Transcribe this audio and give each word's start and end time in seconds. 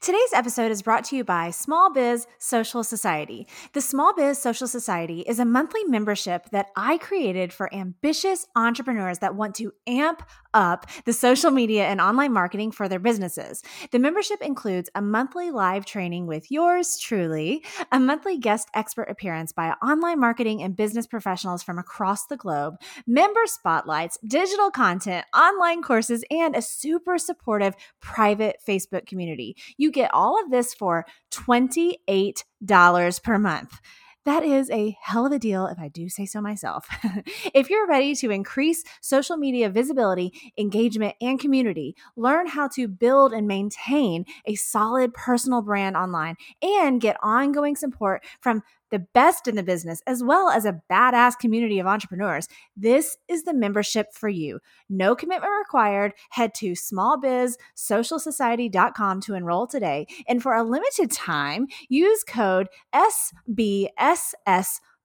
Today's 0.00 0.32
episode 0.32 0.70
is 0.70 0.82
brought 0.82 1.04
to 1.04 1.16
you 1.16 1.24
by 1.24 1.50
Small 1.50 1.92
Biz 1.92 2.26
Social 2.38 2.82
Society. 2.82 3.46
The 3.72 3.80
Small 3.80 4.14
Biz 4.14 4.38
Social 4.38 4.66
Society 4.66 5.20
is 5.20 5.38
a 5.38 5.44
monthly 5.44 5.84
membership 5.84 6.50
that 6.50 6.70
I 6.76 6.98
created 6.98 7.52
for 7.52 7.72
ambitious 7.74 8.46
entrepreneurs 8.56 9.18
that 9.18 9.34
want 9.34 9.54
to 9.56 9.72
amp 9.86 10.22
up 10.54 10.86
the 11.04 11.12
social 11.12 11.50
media 11.50 11.86
and 11.86 12.00
online 12.00 12.32
marketing 12.32 12.70
for 12.70 12.88
their 12.88 12.98
businesses. 12.98 13.62
The 13.90 13.98
membership 13.98 14.40
includes 14.40 14.90
a 14.94 15.02
monthly 15.02 15.50
live 15.50 15.84
training 15.84 16.26
with 16.26 16.50
yours 16.50 16.98
truly, 16.98 17.64
a 17.90 17.98
monthly 17.98 18.38
guest 18.38 18.68
expert 18.74 19.08
appearance 19.08 19.52
by 19.52 19.70
online 19.82 20.20
marketing 20.20 20.62
and 20.62 20.76
business 20.76 21.06
professionals 21.06 21.62
from 21.62 21.78
across 21.78 22.26
the 22.26 22.36
globe, 22.36 22.76
member 23.06 23.46
spotlights, 23.46 24.18
digital 24.26 24.70
content, 24.70 25.24
online 25.34 25.82
courses, 25.82 26.24
and 26.30 26.56
a 26.56 26.62
super 26.62 27.18
supportive 27.18 27.74
private 28.00 28.56
Facebook 28.66 29.06
community. 29.06 29.56
You 29.76 29.90
get 29.90 30.12
all 30.12 30.42
of 30.42 30.50
this 30.50 30.74
for 30.74 31.06
$28 31.32 33.22
per 33.22 33.38
month. 33.38 33.80
That 34.24 34.44
is 34.44 34.70
a 34.70 34.96
hell 35.00 35.26
of 35.26 35.32
a 35.32 35.38
deal, 35.38 35.66
if 35.66 35.80
I 35.80 35.88
do 35.88 36.08
say 36.08 36.26
so 36.26 36.40
myself. 36.40 36.86
if 37.54 37.68
you're 37.68 37.88
ready 37.88 38.14
to 38.16 38.30
increase 38.30 38.84
social 39.00 39.36
media 39.36 39.68
visibility, 39.68 40.32
engagement, 40.56 41.16
and 41.20 41.40
community, 41.40 41.96
learn 42.16 42.46
how 42.46 42.68
to 42.68 42.86
build 42.86 43.32
and 43.32 43.48
maintain 43.48 44.24
a 44.46 44.54
solid 44.54 45.12
personal 45.12 45.60
brand 45.60 45.96
online, 45.96 46.36
and 46.62 47.00
get 47.00 47.16
ongoing 47.20 47.74
support 47.74 48.24
from 48.40 48.62
the 48.92 49.04
best 49.14 49.48
in 49.48 49.56
the 49.56 49.64
business, 49.64 50.00
as 50.06 50.22
well 50.22 50.50
as 50.50 50.64
a 50.64 50.80
badass 50.88 51.36
community 51.38 51.80
of 51.80 51.88
entrepreneurs, 51.88 52.46
this 52.76 53.16
is 53.26 53.42
the 53.42 53.54
membership 53.54 54.14
for 54.14 54.28
you. 54.28 54.60
No 54.88 55.16
commitment 55.16 55.52
required. 55.58 56.12
Head 56.30 56.54
to 56.56 56.72
smallbizsocialsociety.com 56.72 59.20
to 59.22 59.34
enroll 59.34 59.66
today. 59.66 60.06
And 60.28 60.40
for 60.40 60.54
a 60.54 60.62
limited 60.62 61.10
time, 61.10 61.66
use 61.88 62.22
code 62.22 62.68
SBSS 62.94 63.88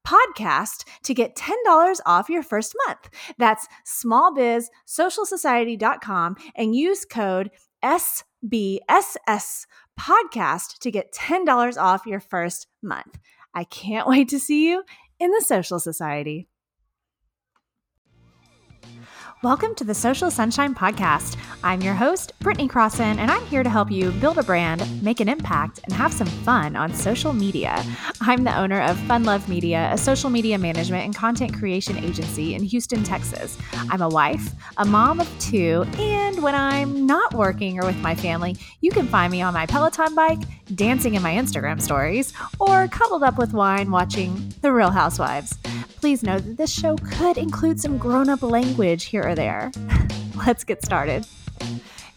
podcast 0.05 0.83
to 1.03 1.13
get 1.13 1.35
$10 1.35 1.53
off 2.05 2.29
your 2.29 2.43
first 2.43 2.75
month. 2.85 3.09
That's 3.37 3.67
smallbizsocialsociety.com 3.85 6.35
and 6.55 6.75
use 6.75 7.05
code 7.05 7.51
SBSS 7.83 9.65
podcast 9.99 10.77
to 10.79 10.91
get 10.91 11.13
$10 11.13 11.77
off 11.77 12.05
your 12.05 12.19
first 12.19 12.67
month. 12.81 13.17
I 13.57 13.63
can't 13.63 14.07
wait 14.13 14.29
to 14.29 14.39
see 14.39 14.69
you 14.69 14.83
in 15.19 15.31
the 15.31 15.41
Social 15.41 15.79
Society. 15.79 16.47
Welcome 19.43 19.75
to 19.75 19.83
the 19.83 19.93
Social 19.93 20.31
Sunshine 20.31 20.73
Podcast. 20.73 21.37
I'm 21.63 21.81
your 21.81 21.93
host, 21.93 22.33
Britney 22.39 22.69
Crossan, 22.69 23.19
and 23.19 23.29
I'm 23.29 23.45
here 23.45 23.61
to 23.61 23.69
help 23.69 23.91
you 23.91 24.11
build 24.13 24.37
a 24.37 24.43
brand, 24.43 25.03
make 25.03 25.19
an 25.19 25.29
impact, 25.29 25.79
and 25.83 25.93
have 25.93 26.11
some 26.13 26.27
fun 26.27 26.75
on 26.75 26.93
social 26.93 27.33
media. 27.33 27.83
I'm 28.21 28.43
the 28.43 28.55
owner 28.57 28.81
of 28.81 28.97
Fun 29.01 29.23
Love 29.23 29.47
Media, 29.47 29.89
a 29.91 29.97
social 29.97 30.29
media 30.31 30.57
management 30.57 31.05
and 31.05 31.15
content 31.15 31.53
creation 31.53 31.97
agency 31.97 32.55
in 32.55 32.63
Houston, 32.63 33.03
Texas. 33.03 33.57
I'm 33.89 34.01
a 34.01 34.09
wife, 34.09 34.51
a 34.77 34.85
mom 34.85 35.19
of 35.19 35.39
two, 35.39 35.85
and 35.97 36.41
when 36.41 36.55
I'm 36.55 37.05
not 37.05 37.33
working 37.33 37.79
or 37.79 37.85
with 37.85 37.97
my 37.97 38.15
family, 38.15 38.55
you 38.81 38.91
can 38.91 39.07
find 39.07 39.31
me 39.31 39.41
on 39.41 39.53
my 39.53 39.65
Peloton 39.67 40.15
bike, 40.15 40.41
dancing 40.75 41.15
in 41.15 41.21
my 41.21 41.33
Instagram 41.33 41.81
stories, 41.81 42.33
or 42.59 42.87
cuddled 42.87 43.23
up 43.23 43.37
with 43.37 43.53
wine 43.53 43.91
watching 43.91 44.53
The 44.61 44.71
Real 44.71 44.91
Housewives. 44.91 45.57
Please 45.97 46.23
know 46.23 46.39
that 46.39 46.57
this 46.57 46.71
show 46.71 46.95
could 46.97 47.37
include 47.37 47.79
some 47.79 47.97
grown 47.97 48.29
up 48.29 48.41
language 48.41 49.05
here 49.05 49.23
or 49.23 49.35
there. 49.35 49.71
Let's 50.45 50.63
get 50.63 50.83
started. 50.83 51.25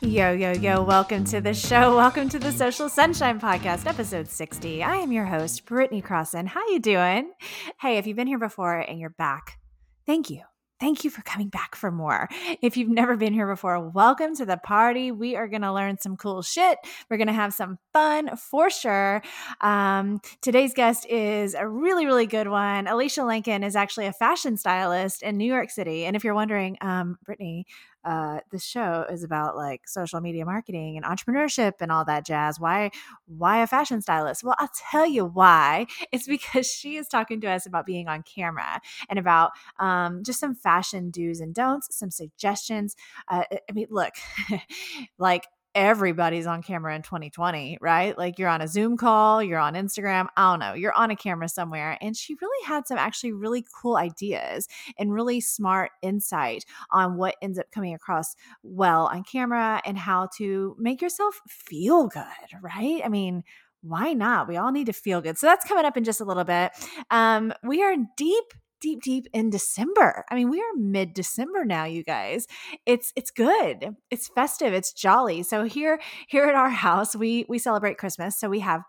Yo, 0.00 0.32
yo, 0.32 0.52
yo, 0.52 0.82
welcome 0.82 1.24
to 1.24 1.40
the 1.40 1.52
show. 1.52 1.94
Welcome 1.94 2.28
to 2.30 2.38
the 2.38 2.52
Social 2.52 2.88
Sunshine 2.88 3.38
Podcast, 3.38 3.86
episode 3.86 4.28
60. 4.28 4.82
I 4.82 4.96
am 4.96 5.12
your 5.12 5.26
host, 5.26 5.66
Britney 5.66 6.02
Crossan. 6.02 6.46
How 6.46 6.66
you 6.68 6.78
doing? 6.78 7.32
Hey, 7.80 7.98
if 7.98 8.06
you've 8.06 8.16
been 8.16 8.26
here 8.26 8.38
before 8.38 8.78
and 8.78 8.98
you're 8.98 9.10
back, 9.10 9.58
thank 10.06 10.30
you 10.30 10.49
thank 10.80 11.04
you 11.04 11.10
for 11.10 11.22
coming 11.22 11.48
back 11.48 11.76
for 11.76 11.90
more. 11.90 12.28
If 12.62 12.76
you've 12.76 12.88
never 12.88 13.16
been 13.16 13.34
here 13.34 13.46
before, 13.46 13.78
welcome 13.90 14.34
to 14.36 14.46
the 14.46 14.56
party. 14.56 15.12
We 15.12 15.36
are 15.36 15.46
going 15.46 15.62
to 15.62 15.72
learn 15.72 15.98
some 15.98 16.16
cool 16.16 16.42
shit. 16.42 16.78
We're 17.08 17.18
going 17.18 17.26
to 17.26 17.32
have 17.34 17.52
some 17.52 17.78
fun 17.92 18.34
for 18.36 18.70
sure. 18.70 19.22
Um, 19.60 20.20
today's 20.40 20.72
guest 20.72 21.06
is 21.08 21.54
a 21.54 21.68
really, 21.68 22.06
really 22.06 22.26
good 22.26 22.48
one. 22.48 22.86
Elysha 22.86 23.22
Lenkin 23.24 23.62
is 23.62 23.76
actually 23.76 24.06
a 24.06 24.12
fashion 24.12 24.56
stylist 24.56 25.22
in 25.22 25.36
New 25.36 25.44
York 25.44 25.70
City. 25.70 26.06
And 26.06 26.16
if 26.16 26.24
you're 26.24 26.34
wondering, 26.34 26.78
um, 26.80 27.18
Britney, 27.28 27.64
uh, 28.04 28.40
the 28.50 28.58
show 28.58 29.06
is 29.10 29.22
about 29.24 29.56
like 29.56 29.88
social 29.88 30.20
media 30.20 30.44
marketing 30.44 30.96
and 30.96 31.04
entrepreneurship 31.04 31.74
and 31.80 31.92
all 31.92 32.04
that 32.04 32.24
jazz. 32.24 32.58
Why, 32.58 32.90
why 33.26 33.62
a 33.62 33.66
fashion 33.66 34.00
stylist? 34.00 34.42
Well, 34.44 34.56
I'll 34.58 34.70
tell 34.90 35.06
you 35.06 35.24
why. 35.26 35.86
It's 36.12 36.26
because 36.26 36.66
she 36.66 36.96
is 36.96 37.08
talking 37.08 37.40
to 37.42 37.50
us 37.50 37.66
about 37.66 37.86
being 37.86 38.08
on 38.08 38.22
camera 38.22 38.80
and 39.08 39.18
about 39.18 39.50
um, 39.78 40.22
just 40.24 40.40
some 40.40 40.54
fashion 40.54 41.10
do's 41.10 41.40
and 41.40 41.54
don'ts, 41.54 41.96
some 41.96 42.10
suggestions. 42.10 42.96
Uh, 43.28 43.44
I 43.50 43.72
mean, 43.72 43.86
look, 43.90 44.14
like 45.18 45.46
everybody's 45.74 46.46
on 46.46 46.62
camera 46.62 46.94
in 46.94 47.02
2020, 47.02 47.78
right? 47.80 48.16
Like 48.18 48.38
you're 48.38 48.48
on 48.48 48.60
a 48.60 48.68
Zoom 48.68 48.96
call, 48.96 49.42
you're 49.42 49.58
on 49.58 49.74
Instagram, 49.74 50.28
I 50.36 50.52
don't 50.52 50.58
know, 50.58 50.74
you're 50.74 50.92
on 50.92 51.10
a 51.10 51.16
camera 51.16 51.48
somewhere. 51.48 51.96
And 52.00 52.16
she 52.16 52.36
really 52.40 52.66
had 52.66 52.86
some 52.86 52.98
actually 52.98 53.32
really 53.32 53.64
cool 53.80 53.96
ideas 53.96 54.66
and 54.98 55.12
really 55.12 55.40
smart 55.40 55.92
insight 56.02 56.64
on 56.90 57.16
what 57.16 57.36
ends 57.40 57.58
up 57.58 57.70
coming 57.70 57.94
across 57.94 58.34
well 58.62 59.06
on 59.06 59.22
camera 59.22 59.80
and 59.84 59.96
how 59.96 60.28
to 60.38 60.76
make 60.78 61.00
yourself 61.00 61.40
feel 61.48 62.08
good, 62.08 62.22
right? 62.62 63.00
I 63.04 63.08
mean, 63.08 63.44
why 63.82 64.12
not? 64.12 64.48
We 64.48 64.56
all 64.56 64.72
need 64.72 64.86
to 64.86 64.92
feel 64.92 65.20
good. 65.20 65.38
So 65.38 65.46
that's 65.46 65.66
coming 65.66 65.84
up 65.84 65.96
in 65.96 66.04
just 66.04 66.20
a 66.20 66.24
little 66.24 66.44
bit. 66.44 66.72
Um, 67.10 67.52
we 67.62 67.82
are 67.82 67.96
deep 68.16 68.52
deep 68.80 69.02
deep 69.02 69.26
in 69.32 69.50
December. 69.50 70.24
I 70.30 70.34
mean, 70.34 70.50
we 70.50 70.60
are 70.60 70.76
mid 70.76 71.14
December 71.14 71.64
now, 71.64 71.84
you 71.84 72.02
guys. 72.02 72.46
It's 72.86 73.12
it's 73.16 73.30
good. 73.30 73.96
It's 74.10 74.28
festive. 74.28 74.72
It's 74.72 74.92
jolly. 74.92 75.42
So 75.42 75.64
here 75.64 76.00
here 76.28 76.44
at 76.44 76.54
our 76.54 76.70
house, 76.70 77.14
we 77.14 77.44
we 77.48 77.58
celebrate 77.58 77.98
Christmas. 77.98 78.38
So 78.38 78.48
we 78.48 78.60
have 78.60 78.82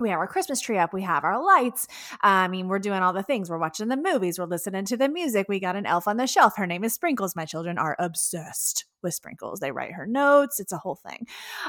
we 0.00 0.08
have 0.08 0.18
our 0.18 0.26
Christmas 0.26 0.60
tree 0.60 0.78
up. 0.78 0.92
We 0.92 1.02
have 1.02 1.24
our 1.24 1.42
lights. 1.42 1.86
I 2.22 2.48
mean, 2.48 2.68
we're 2.68 2.78
doing 2.78 3.02
all 3.02 3.12
the 3.12 3.22
things. 3.22 3.50
We're 3.50 3.58
watching 3.58 3.88
the 3.88 3.96
movies. 3.96 4.38
We're 4.38 4.46
listening 4.46 4.84
to 4.86 4.96
the 4.96 5.08
music. 5.08 5.46
We 5.48 5.60
got 5.60 5.76
an 5.76 5.86
elf 5.86 6.08
on 6.08 6.16
the 6.16 6.26
shelf. 6.26 6.54
Her 6.56 6.66
name 6.66 6.84
is 6.84 6.94
Sprinkles. 6.94 7.36
My 7.36 7.44
children 7.44 7.78
are 7.78 7.96
obsessed 7.98 8.86
with 9.02 9.14
Sprinkles. 9.14 9.60
They 9.60 9.72
write 9.72 9.92
her 9.92 10.06
notes. 10.06 10.60
It's 10.60 10.72
a 10.72 10.78
whole 10.78 10.94
thing. 10.94 11.26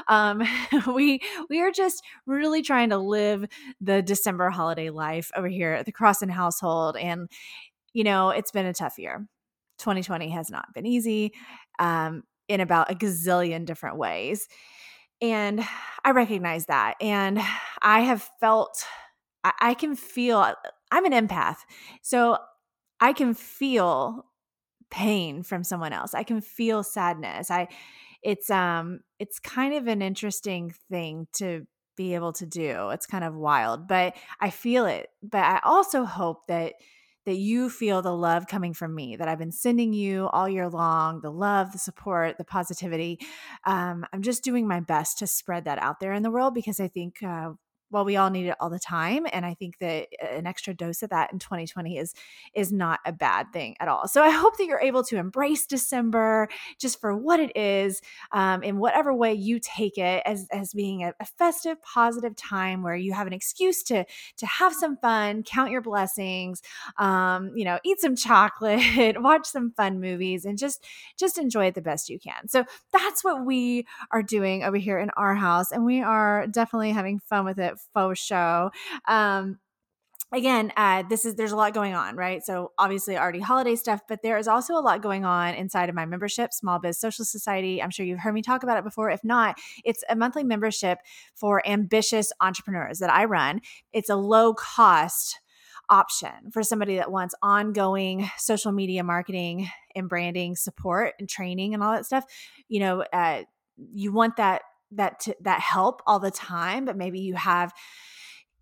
Um, 0.08 0.42
we 0.94 1.20
we 1.50 1.60
are 1.60 1.70
just 1.70 2.02
really 2.26 2.62
trying 2.62 2.90
to 2.90 2.98
live 2.98 3.46
the 3.80 4.02
December 4.02 4.50
holiday 4.50 4.90
life 4.90 5.30
over 5.36 5.48
here 5.48 5.72
at 5.72 5.86
the 5.86 5.92
Crossan 5.92 6.30
household, 6.30 6.96
and 6.96 7.28
you 7.92 8.04
know, 8.04 8.30
it's 8.30 8.50
been 8.50 8.66
a 8.66 8.74
tough 8.74 8.98
year. 8.98 9.26
2020 9.78 10.30
has 10.30 10.50
not 10.50 10.72
been 10.72 10.86
easy 10.86 11.32
um, 11.78 12.22
in 12.48 12.60
about 12.60 12.90
a 12.90 12.94
gazillion 12.94 13.64
different 13.64 13.98
ways. 13.98 14.46
And 15.24 15.64
I 16.04 16.10
recognize 16.10 16.66
that. 16.66 16.96
And 17.00 17.40
I 17.80 18.00
have 18.00 18.28
felt, 18.40 18.84
I, 19.42 19.52
I 19.60 19.74
can 19.74 19.96
feel, 19.96 20.38
uh, 20.38 20.54
I'm 20.90 21.06
an 21.10 21.12
empath. 21.12 21.56
So 22.02 22.36
I 23.00 23.14
can 23.14 23.32
feel 23.32 24.26
pain 24.90 25.42
from 25.42 25.64
someone 25.64 25.94
else. 25.94 26.12
I 26.12 26.24
can 26.24 26.42
feel 26.42 26.82
sadness. 26.82 27.50
I, 27.50 27.68
it's, 28.22 28.50
um, 28.50 29.00
it's 29.18 29.38
kind 29.38 29.72
of 29.74 29.86
an 29.86 30.02
interesting 30.02 30.74
thing 30.90 31.26
to 31.36 31.66
be 31.96 32.14
able 32.14 32.34
to 32.34 32.44
do. 32.44 32.90
It's 32.90 33.06
kind 33.06 33.24
of 33.24 33.34
wild, 33.34 33.88
but 33.88 34.14
I 34.40 34.50
feel 34.50 34.84
it. 34.84 35.08
But 35.22 35.44
I 35.44 35.60
also 35.64 36.04
hope 36.04 36.48
that 36.48 36.74
that 37.26 37.36
you 37.36 37.70
feel 37.70 38.02
the 38.02 38.14
love 38.14 38.46
coming 38.46 38.74
from 38.74 38.94
me 38.94 39.16
that 39.16 39.28
I've 39.28 39.38
been 39.38 39.52
sending 39.52 39.92
you 39.92 40.28
all 40.28 40.48
year 40.48 40.68
long 40.68 41.20
the 41.20 41.30
love, 41.30 41.72
the 41.72 41.78
support, 41.78 42.38
the 42.38 42.44
positivity. 42.44 43.18
Um, 43.64 44.04
I'm 44.12 44.22
just 44.22 44.44
doing 44.44 44.66
my 44.66 44.80
best 44.80 45.18
to 45.18 45.26
spread 45.26 45.64
that 45.64 45.78
out 45.78 46.00
there 46.00 46.12
in 46.12 46.22
the 46.22 46.30
world 46.30 46.54
because 46.54 46.80
I 46.80 46.88
think 46.88 47.22
uh, 47.22 47.52
well 47.94 48.04
we 48.04 48.16
all 48.16 48.28
need 48.28 48.46
it 48.46 48.56
all 48.60 48.68
the 48.68 48.78
time 48.78 49.26
and 49.32 49.46
i 49.46 49.54
think 49.54 49.78
that 49.78 50.08
an 50.20 50.46
extra 50.46 50.74
dose 50.74 51.02
of 51.02 51.10
that 51.10 51.32
in 51.32 51.38
2020 51.38 51.96
is 51.96 52.14
is 52.54 52.72
not 52.72 53.00
a 53.06 53.12
bad 53.12 53.52
thing 53.52 53.76
at 53.80 53.88
all. 53.88 54.06
So 54.08 54.22
i 54.22 54.30
hope 54.30 54.56
that 54.58 54.66
you're 54.66 54.80
able 54.80 55.02
to 55.04 55.16
embrace 55.16 55.66
december 55.66 56.48
just 56.78 57.00
for 57.00 57.16
what 57.16 57.40
it 57.40 57.56
is 57.56 58.02
um, 58.32 58.62
in 58.62 58.78
whatever 58.78 59.14
way 59.14 59.32
you 59.32 59.58
take 59.60 59.96
it 59.96 60.22
as 60.26 60.46
as 60.52 60.74
being 60.74 61.04
a, 61.04 61.14
a 61.20 61.24
festive 61.24 61.80
positive 61.82 62.36
time 62.36 62.82
where 62.82 62.96
you 62.96 63.12
have 63.12 63.26
an 63.26 63.32
excuse 63.32 63.82
to 63.84 64.04
to 64.36 64.46
have 64.46 64.74
some 64.74 64.96
fun 64.98 65.42
count 65.42 65.70
your 65.70 65.80
blessings 65.80 66.60
um, 66.98 67.52
you 67.54 67.64
know 67.64 67.78
eat 67.84 68.00
some 68.00 68.16
chocolate 68.16 69.20
watch 69.22 69.46
some 69.46 69.70
fun 69.70 70.00
movies 70.00 70.44
and 70.44 70.58
just 70.58 70.84
just 71.18 71.38
enjoy 71.38 71.66
it 71.66 71.74
the 71.74 71.82
best 71.82 72.08
you 72.08 72.18
can. 72.18 72.48
So 72.48 72.64
that's 72.92 73.22
what 73.22 73.44
we 73.44 73.86
are 74.10 74.22
doing 74.22 74.64
over 74.64 74.76
here 74.76 74.98
in 74.98 75.10
our 75.10 75.34
house 75.34 75.70
and 75.70 75.84
we 75.84 76.02
are 76.02 76.46
definitely 76.46 76.90
having 76.90 77.20
fun 77.20 77.44
with 77.44 77.58
it 77.58 77.78
faux 77.92 78.18
show. 78.18 78.70
Um, 79.06 79.58
again, 80.32 80.72
uh, 80.76 81.04
this 81.08 81.24
is 81.24 81.36
there's 81.36 81.52
a 81.52 81.56
lot 81.56 81.74
going 81.74 81.94
on, 81.94 82.16
right? 82.16 82.44
So 82.44 82.72
obviously 82.78 83.16
already 83.16 83.40
holiday 83.40 83.76
stuff, 83.76 84.00
but 84.08 84.20
there 84.22 84.38
is 84.38 84.48
also 84.48 84.74
a 84.74 84.80
lot 84.80 85.02
going 85.02 85.24
on 85.24 85.54
inside 85.54 85.88
of 85.88 85.94
my 85.94 86.06
membership, 86.06 86.52
Small 86.52 86.78
Biz 86.78 86.98
Social 86.98 87.24
Society. 87.24 87.82
I'm 87.82 87.90
sure 87.90 88.04
you've 88.04 88.20
heard 88.20 88.34
me 88.34 88.42
talk 88.42 88.62
about 88.62 88.78
it 88.78 88.84
before. 88.84 89.10
If 89.10 89.22
not, 89.24 89.58
it's 89.84 90.02
a 90.08 90.16
monthly 90.16 90.44
membership 90.44 90.98
for 91.34 91.66
ambitious 91.66 92.32
entrepreneurs 92.40 92.98
that 92.98 93.10
I 93.10 93.24
run. 93.24 93.60
It's 93.92 94.10
a 94.10 94.16
low 94.16 94.54
cost 94.54 95.40
option 95.90 96.50
for 96.50 96.62
somebody 96.62 96.96
that 96.96 97.12
wants 97.12 97.34
ongoing 97.42 98.28
social 98.38 98.72
media 98.72 99.04
marketing 99.04 99.68
and 99.94 100.08
branding 100.08 100.56
support 100.56 101.12
and 101.18 101.28
training 101.28 101.74
and 101.74 101.82
all 101.82 101.92
that 101.92 102.06
stuff. 102.06 102.24
You 102.68 102.80
know, 102.80 103.04
uh, 103.12 103.42
you 103.92 104.12
want 104.12 104.36
that 104.36 104.62
that 104.92 105.20
t- 105.20 105.34
that 105.40 105.60
help 105.60 106.02
all 106.06 106.18
the 106.18 106.30
time, 106.30 106.84
but 106.84 106.96
maybe 106.96 107.20
you 107.20 107.34
have 107.34 107.72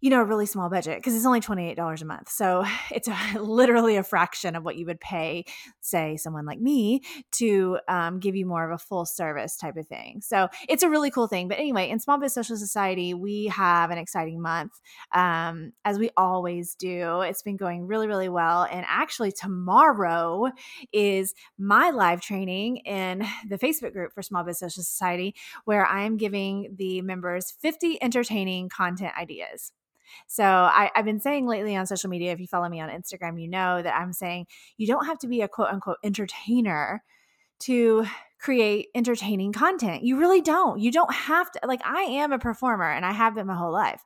you 0.02 0.10
know, 0.10 0.20
a 0.20 0.24
really 0.24 0.46
small 0.46 0.68
budget 0.68 0.98
because 0.98 1.14
it's 1.14 1.24
only 1.24 1.40
$28 1.40 2.02
a 2.02 2.04
month. 2.04 2.28
So 2.28 2.64
it's 2.90 3.08
a, 3.08 3.16
literally 3.40 3.96
a 3.96 4.02
fraction 4.02 4.54
of 4.54 4.64
what 4.64 4.76
you 4.76 4.84
would 4.84 5.00
pay, 5.00 5.44
say, 5.80 6.16
someone 6.16 6.44
like 6.44 6.60
me 6.60 7.00
to 7.32 7.78
um, 7.88 8.18
give 8.18 8.36
you 8.36 8.44
more 8.44 8.68
of 8.68 8.74
a 8.74 8.78
full 8.78 9.06
service 9.06 9.56
type 9.56 9.76
of 9.76 9.86
thing. 9.86 10.20
So 10.20 10.48
it's 10.68 10.82
a 10.82 10.90
really 10.90 11.10
cool 11.10 11.28
thing. 11.28 11.48
But 11.48 11.58
anyway, 11.58 11.88
in 11.88 12.00
Small 12.00 12.18
Biz 12.18 12.34
Social 12.34 12.56
Society, 12.56 13.14
we 13.14 13.46
have 13.46 13.90
an 13.90 13.98
exciting 13.98 14.42
month, 14.42 14.72
um, 15.14 15.72
as 15.84 15.98
we 15.98 16.10
always 16.16 16.74
do. 16.74 17.20
It's 17.20 17.42
been 17.42 17.56
going 17.56 17.86
really, 17.86 18.08
really 18.08 18.28
well. 18.28 18.64
And 18.64 18.84
actually, 18.88 19.30
tomorrow 19.30 20.50
is 20.92 21.32
my 21.58 21.90
live 21.90 22.20
training 22.20 22.78
in 22.78 23.24
the 23.48 23.58
Facebook 23.58 23.92
group 23.92 24.12
for 24.12 24.22
Small 24.22 24.42
Biz 24.42 24.58
Social 24.58 24.82
Society, 24.82 25.36
where 25.64 25.86
I 25.86 26.02
am 26.02 26.16
giving 26.16 26.74
the 26.76 27.02
members 27.02 27.52
50 27.60 28.02
entertaining 28.02 28.68
content 28.68 29.12
ideas. 29.16 29.70
So 30.26 30.44
I, 30.44 30.90
have 30.94 31.04
been 31.04 31.20
saying 31.20 31.46
lately 31.46 31.76
on 31.76 31.86
social 31.86 32.10
media, 32.10 32.32
if 32.32 32.40
you 32.40 32.46
follow 32.46 32.68
me 32.68 32.80
on 32.80 32.88
Instagram, 32.88 33.40
you 33.40 33.48
know 33.48 33.82
that 33.82 33.94
I'm 33.94 34.12
saying 34.12 34.46
you 34.76 34.86
don't 34.86 35.06
have 35.06 35.18
to 35.20 35.28
be 35.28 35.42
a 35.42 35.48
quote 35.48 35.68
unquote 35.68 35.98
entertainer 36.04 37.02
to 37.60 38.06
create 38.40 38.88
entertaining 38.94 39.52
content. 39.52 40.02
You 40.02 40.18
really 40.18 40.40
don't. 40.40 40.80
You 40.80 40.90
don't 40.90 41.12
have 41.14 41.50
to, 41.52 41.60
like, 41.64 41.80
I 41.84 42.02
am 42.02 42.32
a 42.32 42.38
performer 42.38 42.90
and 42.90 43.06
I 43.06 43.12
have 43.12 43.34
been 43.34 43.46
my 43.46 43.54
whole 43.54 43.72
life. 43.72 44.02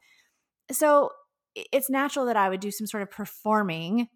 So 0.71 1.11
it's 1.55 1.89
natural 1.89 2.27
that 2.27 2.37
I 2.37 2.49
would 2.49 2.61
do 2.61 2.71
some 2.71 2.87
sort 2.87 3.03
of 3.03 3.11
performing 3.11 4.09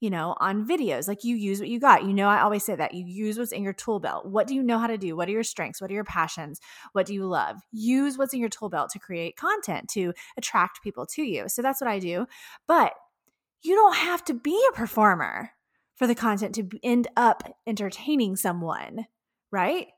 you 0.00 0.10
know, 0.10 0.36
on 0.38 0.66
videos. 0.66 1.08
Like 1.08 1.24
you 1.24 1.36
use 1.36 1.58
what 1.60 1.68
you 1.68 1.80
got. 1.80 2.04
You 2.04 2.12
know, 2.12 2.28
I 2.28 2.40
always 2.40 2.64
say 2.64 2.76
that 2.76 2.94
you 2.94 3.04
use 3.04 3.38
what's 3.38 3.52
in 3.52 3.62
your 3.62 3.72
tool 3.72 4.00
belt. 4.00 4.26
What 4.26 4.46
do 4.46 4.54
you 4.54 4.62
know 4.62 4.78
how 4.78 4.86
to 4.86 4.98
do? 4.98 5.16
What 5.16 5.28
are 5.28 5.32
your 5.32 5.42
strengths? 5.42 5.80
What 5.80 5.90
are 5.90 5.94
your 5.94 6.04
passions? 6.04 6.60
What 6.92 7.06
do 7.06 7.14
you 7.14 7.26
love? 7.26 7.56
Use 7.72 8.16
what's 8.16 8.34
in 8.34 8.40
your 8.40 8.48
tool 8.48 8.68
belt 8.68 8.90
to 8.90 8.98
create 8.98 9.36
content 9.36 9.88
to 9.90 10.12
attract 10.36 10.82
people 10.82 11.06
to 11.06 11.22
you. 11.22 11.48
So 11.48 11.62
that's 11.62 11.80
what 11.80 11.90
I 11.90 11.98
do. 11.98 12.26
But 12.66 12.92
you 13.62 13.74
don't 13.74 13.96
have 13.96 14.24
to 14.26 14.34
be 14.34 14.60
a 14.70 14.76
performer 14.76 15.50
for 15.96 16.06
the 16.06 16.14
content 16.14 16.54
to 16.54 16.68
end 16.82 17.08
up 17.16 17.42
entertaining 17.66 18.36
someone, 18.36 19.06
right? 19.50 19.88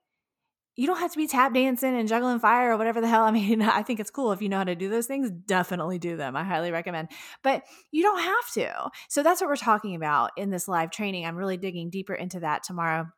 You 0.80 0.86
don't 0.86 0.98
have 0.98 1.12
to 1.12 1.18
be 1.18 1.26
tap 1.26 1.52
dancing 1.52 1.94
and 1.94 2.08
juggling 2.08 2.38
fire 2.38 2.72
or 2.72 2.78
whatever 2.78 3.02
the 3.02 3.06
hell. 3.06 3.24
I 3.24 3.32
mean, 3.32 3.60
I 3.60 3.82
think 3.82 4.00
it's 4.00 4.10
cool 4.10 4.32
if 4.32 4.40
you 4.40 4.48
know 4.48 4.56
how 4.56 4.64
to 4.64 4.74
do 4.74 4.88
those 4.88 5.04
things, 5.04 5.30
definitely 5.30 5.98
do 5.98 6.16
them. 6.16 6.34
I 6.34 6.42
highly 6.42 6.72
recommend. 6.72 7.08
But 7.42 7.64
you 7.90 8.02
don't 8.02 8.22
have 8.22 8.50
to. 8.54 8.90
So 9.10 9.22
that's 9.22 9.42
what 9.42 9.48
we're 9.48 9.56
talking 9.56 9.94
about 9.94 10.30
in 10.38 10.48
this 10.48 10.68
live 10.68 10.90
training. 10.90 11.26
I'm 11.26 11.36
really 11.36 11.58
digging 11.58 11.90
deeper 11.90 12.14
into 12.14 12.40
that 12.40 12.62
tomorrow. 12.62 13.08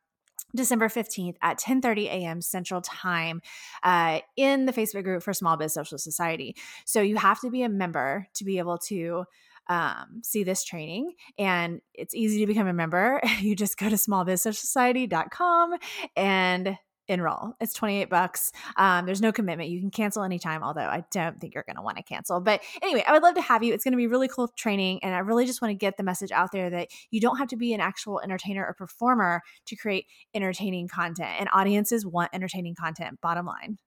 December 0.53 0.89
15th 0.89 1.35
at 1.41 1.57
10:30 1.57 2.03
a.m. 2.07 2.41
Central 2.41 2.81
Time 2.81 3.41
uh, 3.81 4.19
in 4.35 4.65
the 4.65 4.73
Facebook 4.73 5.05
group 5.05 5.23
for 5.23 5.33
Small 5.33 5.55
Biz 5.55 5.73
Social 5.73 5.97
Society. 5.97 6.57
So 6.85 7.01
you 7.01 7.15
have 7.15 7.39
to 7.41 7.49
be 7.49 7.63
a 7.63 7.69
member 7.69 8.27
to 8.35 8.43
be 8.43 8.59
able 8.59 8.77
to 8.89 9.23
um, 9.69 10.21
see 10.23 10.43
this 10.43 10.63
training. 10.63 11.13
And 11.37 11.81
it's 11.93 12.13
easy 12.13 12.39
to 12.41 12.47
become 12.47 12.67
a 12.67 12.73
member. 12.73 13.21
You 13.39 13.55
just 13.55 13.77
go 13.77 13.89
to 13.89 13.95
smallbizsocialsociety.com 13.95 15.73
and 16.15 16.77
enroll. 17.07 17.53
It's 17.59 17.73
28 17.73 18.09
bucks. 18.09 18.51
Um, 18.77 19.05
there's 19.05 19.21
no 19.21 19.31
commitment. 19.31 19.69
You 19.69 19.79
can 19.79 19.91
cancel 19.91 20.23
anytime, 20.23 20.63
although 20.63 20.81
I 20.81 21.03
don't 21.11 21.39
think 21.39 21.53
you're 21.53 21.63
going 21.63 21.75
to 21.75 21.81
want 21.81 21.97
to 21.97 22.03
cancel. 22.03 22.39
But 22.39 22.61
anyway, 22.81 23.03
I 23.07 23.11
would 23.11 23.23
love 23.23 23.35
to 23.35 23.41
have 23.41 23.63
you. 23.63 23.73
It's 23.73 23.83
going 23.83 23.91
to 23.93 23.97
be 23.97 24.07
really 24.07 24.27
cool 24.27 24.49
training. 24.57 24.99
And 25.03 25.13
I 25.13 25.19
really 25.19 25.45
just 25.45 25.61
want 25.61 25.71
to 25.71 25.75
get 25.75 25.97
the 25.97 26.03
message 26.03 26.31
out 26.31 26.51
there 26.51 26.69
that 26.69 26.89
you 27.11 27.19
don't 27.19 27.37
have 27.37 27.49
to 27.49 27.57
be 27.57 27.73
an 27.73 27.81
actual 27.81 28.21
entertainer 28.21 28.65
or 28.65 28.73
performer 28.73 29.41
to 29.65 29.75
create 29.75 30.05
entertaining 30.33 30.87
content. 30.87 31.31
And 31.39 31.49
audiences 31.53 32.05
want 32.05 32.31
entertaining 32.33 32.75
content, 32.75 33.19
bottom 33.21 33.45
line. 33.45 33.77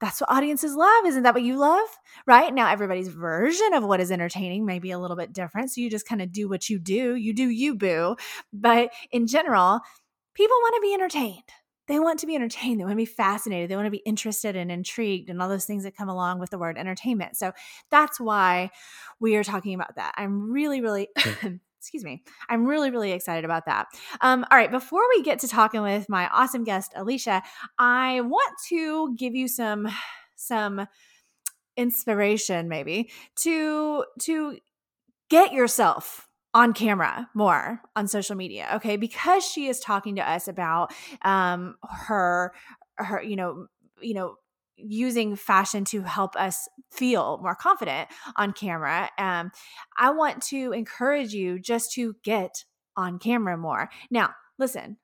That's 0.00 0.20
what 0.20 0.32
audiences 0.32 0.74
love. 0.74 1.06
Isn't 1.06 1.22
that 1.22 1.34
what 1.34 1.44
you 1.44 1.56
love? 1.56 1.88
Right 2.26 2.52
now, 2.52 2.68
everybody's 2.68 3.06
version 3.06 3.72
of 3.72 3.84
what 3.84 4.00
is 4.00 4.10
entertaining 4.10 4.66
may 4.66 4.80
be 4.80 4.90
a 4.90 4.98
little 4.98 5.16
bit 5.16 5.32
different. 5.32 5.70
So 5.70 5.80
you 5.80 5.88
just 5.88 6.08
kind 6.08 6.20
of 6.20 6.32
do 6.32 6.48
what 6.48 6.68
you 6.68 6.80
do. 6.80 7.14
You 7.14 7.32
do 7.32 7.48
you, 7.48 7.76
boo. 7.76 8.16
But 8.52 8.92
in 9.12 9.28
general, 9.28 9.78
people 10.34 10.56
want 10.56 10.74
to 10.74 10.80
be 10.80 10.92
entertained 10.92 11.44
they 11.88 11.98
want 11.98 12.20
to 12.20 12.26
be 12.26 12.34
entertained. 12.34 12.78
They 12.78 12.84
want 12.84 12.92
to 12.92 12.96
be 12.96 13.04
fascinated. 13.04 13.70
They 13.70 13.76
want 13.76 13.86
to 13.86 13.90
be 13.90 14.02
interested 14.06 14.56
and 14.56 14.70
intrigued 14.70 15.30
and 15.30 15.42
all 15.42 15.48
those 15.48 15.64
things 15.64 15.84
that 15.84 15.96
come 15.96 16.08
along 16.08 16.38
with 16.38 16.50
the 16.50 16.58
word 16.58 16.78
entertainment. 16.78 17.36
So 17.36 17.52
that's 17.90 18.20
why 18.20 18.70
we 19.20 19.36
are 19.36 19.44
talking 19.44 19.74
about 19.74 19.96
that. 19.96 20.14
I'm 20.16 20.50
really, 20.50 20.80
really. 20.80 21.08
excuse 21.82 22.04
me. 22.04 22.22
I'm 22.48 22.64
really, 22.64 22.92
really 22.92 23.10
excited 23.10 23.44
about 23.44 23.66
that. 23.66 23.88
Um, 24.20 24.46
all 24.52 24.56
right, 24.56 24.70
before 24.70 25.02
we 25.16 25.24
get 25.24 25.40
to 25.40 25.48
talking 25.48 25.82
with 25.82 26.08
my 26.08 26.28
awesome 26.28 26.62
guest, 26.62 26.92
Elysha, 26.94 27.42
I 27.76 28.20
want 28.20 28.52
to 28.68 29.16
give 29.16 29.34
you 29.34 29.48
some 29.48 29.88
some 30.36 30.86
inspiration 31.76 32.68
maybe 32.68 33.10
to 33.40 34.04
to 34.20 34.58
get 35.28 35.52
yourself 35.52 36.28
on 36.54 36.72
camera 36.72 37.28
more 37.34 37.80
on 37.96 38.06
social 38.06 38.36
media 38.36 38.68
okay? 38.74 38.96
Because 38.96 39.44
she 39.44 39.66
is 39.66 39.80
talking 39.80 40.16
to 40.16 40.30
us 40.30 40.48
about 40.48 40.92
um 41.22 41.76
her 41.90 42.52
her 42.96 43.22
you 43.22 43.36
know 43.36 43.66
you 44.00 44.14
know 44.14 44.36
using 44.76 45.36
fashion 45.36 45.84
to 45.84 46.02
help 46.02 46.34
us 46.34 46.68
feel 46.90 47.38
more 47.42 47.54
confident 47.54 48.08
on 48.36 48.52
camera 48.52 49.08
um 49.18 49.50
i 49.98 50.10
want 50.10 50.42
to 50.42 50.72
encourage 50.72 51.32
you 51.32 51.60
just 51.60 51.92
to 51.92 52.16
get 52.24 52.64
on 52.96 53.18
camera 53.18 53.56
more. 53.56 53.90
Now 54.10 54.30
listen 54.58 54.96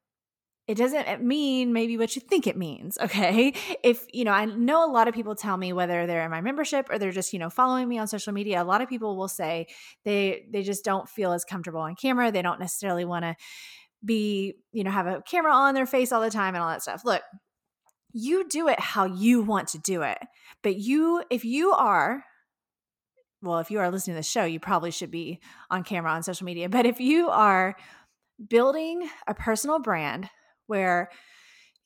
it 0.69 0.77
doesn't 0.77 1.09
uh, 1.09 1.17
mean 1.19 1.73
maybe 1.73 1.97
what 1.97 2.15
you 2.15 2.21
think 2.21 2.47
it 2.47 2.57
means 2.57 2.99
okay? 3.03 3.55
If 3.83 4.07
you 4.13 4.25
know 4.25 4.33
i 4.33 4.45
know 4.45 4.89
a 4.89 4.93
lot 4.93 5.09
of 5.09 5.15
people 5.15 5.35
tell 5.35 5.57
me 5.57 5.73
whether 5.73 6.07
they're 6.07 6.25
in 6.25 6.31
my 6.31 6.41
membership 6.41 6.89
or 6.91 6.99
they're 6.99 7.11
just 7.11 7.33
you 7.33 7.39
know 7.39 7.51
following 7.51 7.89
me 7.89 7.99
on 7.99 8.07
social 8.07 8.33
media 8.33 8.63
a 8.63 8.65
lot 8.65 8.81
of 8.81 8.89
people 8.89 9.17
will 9.17 9.29
say 9.29 9.67
they 10.05 10.47
they 10.53 10.63
just 10.63 10.85
don't 10.85 11.09
feel 11.09 11.33
as 11.33 11.45
comfortable 11.45 11.81
on 11.81 11.97
camera. 11.97 12.31
They 12.31 12.43
don't 12.43 12.61
necessarily 12.61 13.05
want 13.05 13.25
to 13.25 13.35
be 14.05 14.55
you 14.73 14.85
know 14.85 14.91
have 14.91 15.07
a 15.07 15.23
camera 15.23 15.53
on 15.53 15.75
their 15.75 15.87
face 15.87 16.13
all 16.13 16.21
the 16.21 16.31
time 16.31 16.55
and 16.55 16.63
all 16.63 16.71
that 16.71 16.83
stuff. 16.83 17.03
Look 17.05 17.23
you 18.13 18.49
do 18.49 18.69
it 18.69 18.81
how 18.81 19.05
you 19.05 19.43
want 19.43 19.69
to 19.69 19.79
do 19.79 20.03
it 20.03 20.19
but 20.63 20.77
you 20.77 21.23
if 21.31 21.45
you 21.45 21.73
are 21.73 22.25
well 23.43 23.59
if 23.59 23.71
you 23.71 23.79
are 23.79 23.91
listening 23.91 24.15
to 24.15 24.19
the 24.19 24.23
show 24.23 24.45
you 24.45 24.59
probably 24.59 24.91
should 24.91 25.11
be 25.11 25.39
on 25.71 25.85
camera 25.85 26.11
on 26.11 26.23
social 26.23 26.45
media 26.45 26.69
but 26.69 26.87
if 26.87 27.01
you 27.01 27.29
are 27.29 27.77
building 28.49 29.09
a 29.27 29.35
personal 29.35 29.79
brand 29.79 30.31
where 30.69 31.11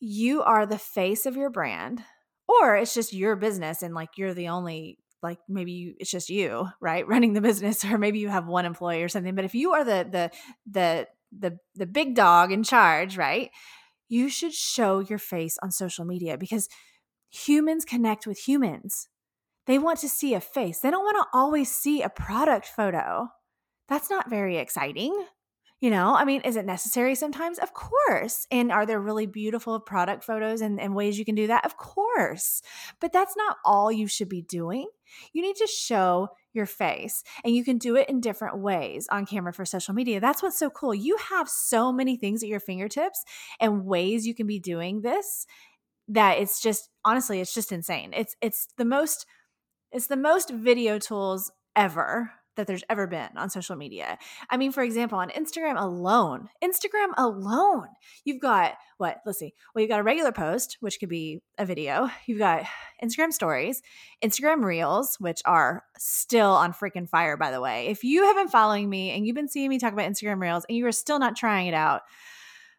you 0.01 0.43
are 0.43 0.67
the 0.67 0.79
face 0.79 1.27
of 1.27 1.37
your 1.37 1.51
brand 1.51 2.03
or 2.49 2.77
it's 2.77 2.95
just 2.95 3.13
your 3.13 3.37
business 3.37 3.83
and 3.83 3.95
like 3.95 4.11
you're 4.17 4.35
the 4.35 4.49
only 4.49 4.99
like 5.23 5.39
maybe 5.49 5.73
you, 5.73 5.95
it's 5.99 6.11
just 6.11 6.29
you 6.29 6.69
right 6.81 7.07
running 7.09 7.33
the 7.33 7.41
business 7.41 7.85
or 7.85 7.99
maybe 7.99 8.19
you 8.19 8.29
have 8.29 8.47
one 8.47 8.67
employee 8.67 9.03
or 9.03 9.09
something 9.09 9.35
but 9.35 9.45
if 9.45 9.55
you 9.55 9.73
are 9.73 9.85
the 9.85 10.07
the 10.11 10.31
the 10.71 11.07
the 11.39 11.59
the 11.77 11.87
big 11.87 12.15
dog 12.15 12.53
in 12.53 12.63
charge 12.63 13.17
right 13.17 13.51
you 14.13 14.29
should 14.29 14.53
show 14.53 14.99
your 14.99 15.19
face 15.19 15.57
on 15.63 15.71
social 15.71 16.05
media 16.05 16.37
because 16.37 16.69
humans 17.31 17.85
connect 17.85 18.27
with 18.27 18.47
humans. 18.47 19.09
They 19.67 19.79
want 19.79 20.01
to 20.01 20.09
see 20.09 20.35
a 20.35 20.41
face. 20.41 20.81
They 20.81 20.91
don't 20.91 21.05
want 21.05 21.17
to 21.17 21.39
always 21.39 21.73
see 21.73 22.03
a 22.03 22.11
product 22.11 22.67
photo. 22.67 23.29
That's 23.89 24.11
not 24.11 24.29
very 24.29 24.59
exciting 24.59 25.15
you 25.83 25.91
know, 25.91 26.15
I 26.15 26.25
mean, 26.25 26.43
is 26.43 26.55
it 26.55 26.65
necessary 26.65 27.17
sometimes? 27.17 27.59
Of 27.59 27.75
course. 27.75 28.47
And 28.53 28.71
are 28.71 28.87
there 28.87 29.01
really 29.01 29.27
beautiful 29.27 29.81
product 29.81 30.23
photos 30.23 30.61
and, 30.61 30.81
and 30.81 30.95
ways 30.95 31.19
you 31.19 31.25
can 31.25 31.35
do 31.35 31.49
that? 31.49 31.67
Of 31.67 31.77
course. 31.77 32.63
But 33.01 33.13
that's 33.13 33.37
not 33.37 33.57
all 33.65 33.91
you 33.91 34.07
should 34.07 34.29
be 34.29 34.43
doing. 34.43 34.89
You 35.33 35.43
need 35.43 35.57
to 35.57 35.67
show 35.67 36.29
your 36.53 36.67
face 36.67 37.25
and 37.45 37.53
you 37.53 37.65
can 37.65 37.79
do 37.79 37.97
it 37.97 38.09
in 38.09 38.21
different 38.21 38.59
ways 38.59 39.09
on 39.11 39.27
camera 39.27 39.53
for 39.53 39.65
social 39.65 39.93
media. 39.93 40.21
That's 40.21 40.41
what's 40.41 40.57
so 40.57 40.71
cool. 40.71 40.95
You 40.95 41.17
have 41.17 41.49
so 41.49 41.93
many 41.93 42.17
things 42.17 42.45
at 42.45 42.49
your 42.49 42.61
fingertips 42.61 43.25
and 43.59 43.85
ways 43.85 44.25
you 44.25 44.37
can 44.37 44.47
be 44.47 44.61
doing 44.61 45.01
this 45.01 45.47
that 46.07 46.39
it's 46.39 46.63
just 46.63 46.91
honestly 47.05 47.41
it's 47.41 47.55
just 47.55 47.73
insane. 47.73 48.13
It's 48.15 48.37
it's 48.41 48.69
the 48.79 48.85
most 48.85 49.27
it's 49.91 50.07
the 50.07 50.17
most 50.17 50.51
video 50.51 51.01
tools 51.01 51.51
ever 51.75 52.31
that 52.57 52.67
there's 52.67 52.85
ever 52.91 53.07
been 53.07 53.31
on 53.37 53.51
social 53.51 53.77
media. 53.77 54.19
I 54.51 54.57
mean, 54.57 54.73
for 54.73 54.83
example, 54.83 55.19
on 55.19 55.31
Instagram 55.31 55.81
alone, 55.81 56.49
Instagram 56.63 57.13
alone, 57.17 57.89
you've 58.25 58.41
got 58.41 58.75
what? 58.99 59.21
Let's 59.27 59.39
see. 59.39 59.55
Well, 59.75 59.83
you've 59.83 59.91
got 59.91 60.01
a 60.01 60.05
regular 60.05 60.33
post, 60.33 60.77
which 60.81 61.01
could 61.01 61.09
be 61.09 61.41
a 61.59 61.65
video. 61.65 62.11
You've 62.27 62.39
got 62.39 62.65
Instagram 63.03 63.33
stories, 63.33 63.83
Instagram 64.23 64.65
reels, 64.65 65.17
which 65.19 65.43
are 65.45 65.83
still 65.99 66.53
on 66.53 66.73
freaking 66.73 67.09
fire, 67.09 67.37
by 67.37 67.51
the 67.51 67.61
way. 67.61 67.89
If 67.89 68.05
you 68.05 68.25
have 68.25 68.37
been 68.37 68.49
following 68.49 68.89
me 68.89 69.11
and 69.11 69.27
you've 69.27 69.37
been 69.37 69.49
seeing 69.49 69.69
me 69.69 69.79
talk 69.79 69.93
about 69.93 70.09
Instagram 70.11 70.41
reels 70.41 70.65
and 70.69 70.77
you 70.77 70.87
are 70.87 70.93
still 70.93 71.19
not 71.19 71.37
trying 71.37 71.67
it 71.67 71.75
out, 71.75 72.03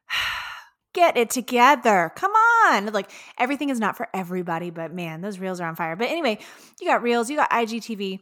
get 0.93 1.17
it 1.17 1.29
together. 1.29 2.11
Come 2.15 2.31
on. 2.31 2.85
Like 2.93 3.11
everything 3.37 3.69
is 3.69 3.79
not 3.79 3.97
for 3.97 4.07
everybody, 4.13 4.69
but 4.69 4.93
man, 4.93 5.21
those 5.21 5.39
reels 5.39 5.59
are 5.59 5.67
on 5.67 5.75
fire. 5.75 5.95
But 5.95 6.09
anyway, 6.09 6.39
you 6.79 6.87
got 6.87 7.03
reels, 7.03 7.29
you 7.29 7.35
got 7.35 7.49
IGTV. 7.49 8.19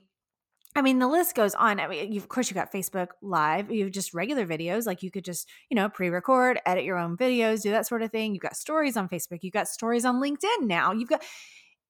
I 0.75 0.81
mean, 0.81 0.99
the 0.99 1.07
list 1.07 1.35
goes 1.35 1.53
on. 1.53 1.79
I 1.79 1.87
mean, 1.87 2.17
of 2.17 2.29
course, 2.29 2.49
you've 2.49 2.55
got 2.55 2.71
Facebook 2.71 3.09
Live. 3.21 3.69
You 3.69 3.85
have 3.85 3.93
just 3.93 4.13
regular 4.13 4.45
videos. 4.45 4.85
Like 4.85 5.03
you 5.03 5.11
could 5.11 5.25
just, 5.25 5.49
you 5.69 5.75
know, 5.75 5.89
pre 5.89 6.09
record, 6.09 6.61
edit 6.65 6.85
your 6.85 6.97
own 6.97 7.17
videos, 7.17 7.61
do 7.61 7.71
that 7.71 7.87
sort 7.87 8.03
of 8.03 8.11
thing. 8.11 8.33
You've 8.33 8.43
got 8.43 8.55
stories 8.55 8.95
on 8.95 9.09
Facebook. 9.09 9.39
You've 9.41 9.53
got 9.53 9.67
stories 9.67 10.05
on 10.05 10.21
LinkedIn 10.21 10.61
now. 10.61 10.93
You've 10.93 11.09
got, 11.09 11.23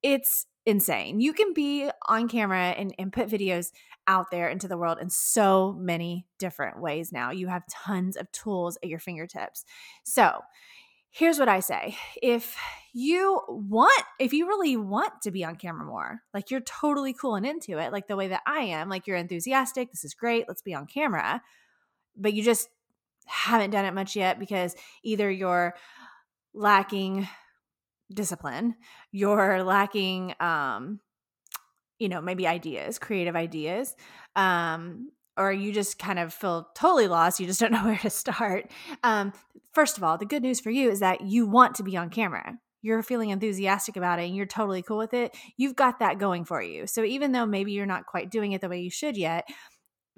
it's 0.02 0.48
insane. 0.66 1.20
You 1.20 1.34
can 1.34 1.54
be 1.54 1.90
on 2.08 2.28
camera 2.28 2.70
and, 2.70 2.94
and 2.98 3.14
put 3.14 3.30
videos 3.30 3.72
out 4.08 4.32
there 4.32 4.50
into 4.50 4.68
the 4.68 4.78
world 4.78 4.98
in 5.00 5.10
so 5.12 5.74
many 5.80 6.26
different 6.40 6.82
ways 6.82 7.12
now. 7.12 7.30
You 7.30 7.48
have 7.48 7.64
tons 7.70 8.18
of 8.18 8.32
tools 8.32 8.78
at 8.82 8.90
your 8.90 9.00
fingertips. 9.00 9.64
So, 10.04 10.42
here's 11.12 11.38
what 11.38 11.50
I 11.50 11.60
say. 11.60 11.98
If 12.22 12.56
you 12.94 13.42
want, 13.48 14.04
if 14.20 14.34
you 14.34 14.48
really 14.48 14.76
want 14.78 15.22
to 15.24 15.32
be 15.32 15.44
on 15.46 15.56
camera 15.56 15.86
more, 15.86 16.22
like 16.34 16.50
you're 16.50 16.62
totally 16.62 17.14
cool 17.14 17.36
and 17.36 17.46
into 17.46 17.78
it, 17.78 17.92
like 17.92 18.08
the 18.08 18.16
way 18.16 18.30
that 18.30 18.42
I 18.48 18.62
am, 18.62 18.90
like 18.90 19.08
you're 19.08 19.18
enthusiastic, 19.18 19.92
this 19.92 20.04
is 20.04 20.14
great, 20.14 20.46
let's 20.48 20.62
be 20.62 20.74
on 20.74 20.88
camera, 20.88 21.42
but 22.16 22.34
you 22.34 22.44
just 22.44 22.70
haven't 23.26 23.72
done 23.72 23.86
it 23.86 23.94
much 23.94 24.16
yet 24.16 24.40
because 24.40 24.76
either 25.04 25.30
you're 25.30 25.76
lacking 26.54 27.28
discipline, 28.14 28.76
you're 29.12 29.64
lacking 29.64 30.34
um 30.40 31.00
you 32.00 32.10
know, 32.10 32.20
maybe 32.20 32.48
ideas, 32.48 32.98
creative 32.98 33.36
ideas. 33.36 33.96
Um 34.36 35.12
or 35.42 35.52
you 35.52 35.74
just 35.74 35.98
kind 35.98 36.20
of 36.20 36.34
feel 36.34 36.70
totally 36.76 37.08
lost, 37.08 37.40
you 37.40 37.48
just 37.48 37.60
don't 37.60 37.72
know 37.74 37.84
where 37.84 37.98
to 37.98 38.10
start. 38.10 38.72
Um, 39.04 39.34
first 39.74 39.98
of 39.98 40.04
all, 40.04 40.18
the 40.18 40.26
good 40.26 40.44
news 40.44 40.60
for 40.60 40.70
you 40.70 40.90
is 40.90 41.00
that 41.00 41.22
you 41.22 41.48
want 41.48 41.76
to 41.76 41.84
be 41.84 41.98
on 41.98 42.10
camera. 42.10 42.58
You're 42.84 43.04
feeling 43.04 43.30
enthusiastic 43.30 43.96
about 43.96 44.20
it 44.20 44.26
and 44.26 44.36
you're 44.36 44.46
totally 44.46 44.82
cool 44.82 44.98
with 44.98 45.14
it. 45.14 45.36
You've 45.58 45.76
got 45.76 46.00
that 46.00 46.18
going 46.18 46.46
for 46.46 46.62
you. 46.62 46.88
So 46.88 47.04
even 47.04 47.32
though 47.32 47.46
maybe 47.46 47.74
you're 47.74 47.86
not 47.86 48.06
quite 48.06 48.32
doing 48.32 48.54
it 48.54 48.62
the 48.62 48.70
way 48.70 48.82
you 48.82 48.90
should 48.90 49.18
yet, 49.18 49.48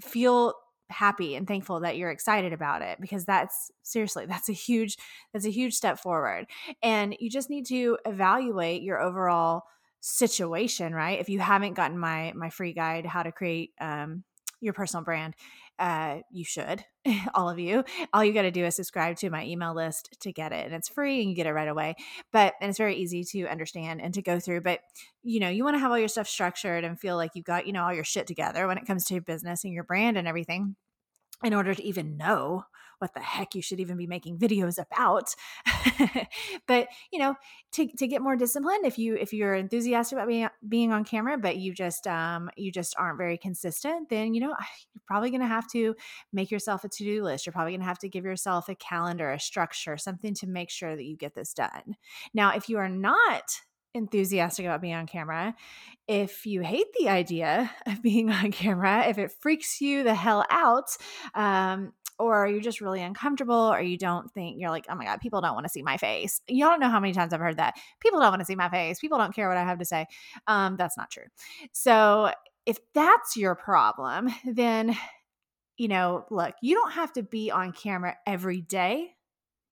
feel 0.01 0.53
happy 0.89 1.35
and 1.35 1.47
thankful 1.47 1.79
that 1.81 1.97
you're 1.97 2.11
excited 2.11 2.53
about 2.53 2.81
it 2.81 2.99
because 3.01 3.25
that's 3.25 3.71
seriously 3.81 4.25
that's 4.29 4.49
a 4.49 4.53
huge 4.53 4.97
that's 5.31 5.45
a 5.45 5.49
huge 5.49 5.73
step 5.73 5.97
forward 5.97 6.45
and 6.83 7.15
you 7.19 7.29
just 7.29 7.49
need 7.49 7.65
to 7.65 7.97
evaluate 8.05 8.83
your 8.83 9.01
overall 9.01 9.63
situation 10.01 10.93
right 10.93 11.19
if 11.19 11.29
you 11.29 11.39
haven't 11.39 11.73
gotten 11.73 11.97
my 11.97 12.31
my 12.35 12.49
free 12.49 12.73
guide 12.73 13.05
how 13.05 13.23
to 13.23 13.31
create 13.31 13.71
um, 13.79 14.23
your 14.63 14.73
personal 14.73 15.03
brand, 15.03 15.35
uh, 15.79 16.19
you 16.31 16.45
should, 16.45 16.83
all 17.33 17.49
of 17.49 17.59
you. 17.59 17.83
All 18.13 18.23
you 18.23 18.33
got 18.33 18.43
to 18.43 18.51
do 18.51 18.65
is 18.65 18.75
subscribe 18.75 19.17
to 19.17 19.29
my 19.29 19.45
email 19.45 19.75
list 19.75 20.17
to 20.21 20.31
get 20.31 20.51
it, 20.51 20.65
and 20.65 20.73
it's 20.73 20.89
free 20.89 21.21
and 21.21 21.29
you 21.29 21.35
get 21.35 21.47
it 21.47 21.53
right 21.53 21.67
away. 21.67 21.95
But 22.31 22.53
and 22.61 22.69
it's 22.69 22.77
very 22.77 22.95
easy 22.95 23.23
to 23.25 23.47
understand 23.47 24.01
and 24.01 24.13
to 24.13 24.21
go 24.21 24.39
through. 24.39 24.61
But 24.61 24.79
you 25.23 25.39
know, 25.39 25.49
you 25.49 25.63
want 25.63 25.75
to 25.75 25.79
have 25.79 25.91
all 25.91 25.99
your 25.99 26.07
stuff 26.07 26.27
structured 26.27 26.83
and 26.83 26.99
feel 26.99 27.15
like 27.15 27.31
you've 27.35 27.45
got 27.45 27.67
you 27.67 27.73
know 27.73 27.83
all 27.83 27.93
your 27.93 28.03
shit 28.03 28.27
together 28.27 28.67
when 28.67 28.77
it 28.77 28.85
comes 28.85 29.05
to 29.05 29.13
your 29.13 29.23
business 29.23 29.63
and 29.63 29.73
your 29.73 29.83
brand 29.83 30.17
and 30.17 30.27
everything 30.27 30.75
in 31.43 31.53
order 31.53 31.73
to 31.73 31.83
even 31.83 32.17
know 32.17 32.65
what 33.03 33.13
the 33.13 33.19
heck 33.19 33.53
you 33.53 33.61
should 33.61 33.81
even 33.81 33.97
be 33.97 34.07
making 34.07 34.37
videos 34.37 34.79
about. 34.79 35.35
But 36.67 36.87
you 37.11 37.19
know 37.19 37.35
to, 37.73 37.87
to 37.97 38.07
get 38.07 38.21
more 38.21 38.35
disciplined 38.35 38.85
if 38.85 38.97
you 38.97 39.15
if 39.15 39.33
you're 39.33 39.53
enthusiastic 39.55 40.15
about 40.15 40.27
being 40.27 40.47
being 40.67 40.93
on 40.93 41.03
camera 41.03 41.37
but 41.37 41.57
you 41.57 41.73
just 41.73 42.07
um 42.07 42.49
you 42.55 42.71
just 42.71 42.95
aren't 42.97 43.17
very 43.17 43.37
consistent 43.37 44.09
then 44.09 44.33
you 44.33 44.41
know 44.41 44.55
you're 44.93 45.01
probably 45.05 45.29
going 45.29 45.41
to 45.41 45.47
have 45.47 45.67
to 45.71 45.95
make 46.31 46.51
yourself 46.51 46.83
a 46.83 46.89
to-do 46.89 47.23
list. 47.23 47.45
You're 47.45 47.53
probably 47.53 47.73
going 47.73 47.81
to 47.81 47.87
have 47.87 47.99
to 47.99 48.09
give 48.09 48.23
yourself 48.23 48.69
a 48.69 48.75
calendar 48.75 49.31
a 49.31 49.39
structure 49.39 49.97
something 49.97 50.33
to 50.35 50.47
make 50.47 50.69
sure 50.69 50.95
that 50.95 51.03
you 51.03 51.17
get 51.17 51.35
this 51.35 51.53
done. 51.53 51.97
Now 52.33 52.55
if 52.55 52.69
you 52.69 52.77
are 52.77 52.89
not 52.89 53.61
enthusiastic 53.93 54.65
about 54.65 54.81
being 54.81 54.95
on 54.95 55.05
camera, 55.05 55.55
if 56.07 56.45
you 56.45 56.61
hate 56.61 56.87
the 56.99 57.09
idea 57.09 57.71
of 57.85 58.01
being 58.01 58.31
on 58.31 58.51
camera, 58.51 59.07
if 59.07 59.17
it 59.17 59.33
freaks 59.39 59.81
you 59.81 60.03
the 60.03 60.15
hell 60.15 60.45
out, 60.49 60.95
um, 61.35 61.93
or 62.19 62.47
you're 62.47 62.61
just 62.61 62.81
really 62.81 63.01
uncomfortable, 63.01 63.73
or 63.73 63.81
you 63.81 63.97
don't 63.97 64.31
think 64.31 64.57
you're 64.59 64.69
like, 64.69 64.85
oh 64.89 64.95
my 64.95 65.05
God, 65.05 65.19
people 65.21 65.41
don't 65.41 65.53
want 65.53 65.65
to 65.65 65.71
see 65.71 65.83
my 65.83 65.97
face. 65.97 66.41
You 66.47 66.65
don't 66.65 66.79
know 66.79 66.89
how 66.89 66.99
many 66.99 67.13
times 67.13 67.33
I've 67.33 67.39
heard 67.39 67.57
that. 67.57 67.75
People 67.99 68.19
don't 68.19 68.31
want 68.31 68.41
to 68.41 68.45
see 68.45 68.55
my 68.55 68.69
face. 68.69 68.99
People 68.99 69.17
don't 69.17 69.35
care 69.35 69.47
what 69.47 69.57
I 69.57 69.63
have 69.63 69.79
to 69.79 69.85
say. 69.85 70.05
Um, 70.47 70.75
that's 70.77 70.97
not 70.97 71.09
true. 71.09 71.25
So 71.71 72.31
if 72.65 72.77
that's 72.93 73.35
your 73.35 73.55
problem, 73.55 74.29
then, 74.45 74.95
you 75.77 75.87
know, 75.87 76.25
look, 76.29 76.55
you 76.61 76.75
don't 76.75 76.93
have 76.93 77.13
to 77.13 77.23
be 77.23 77.51
on 77.51 77.71
camera 77.71 78.15
every 78.25 78.61
day. 78.61 79.11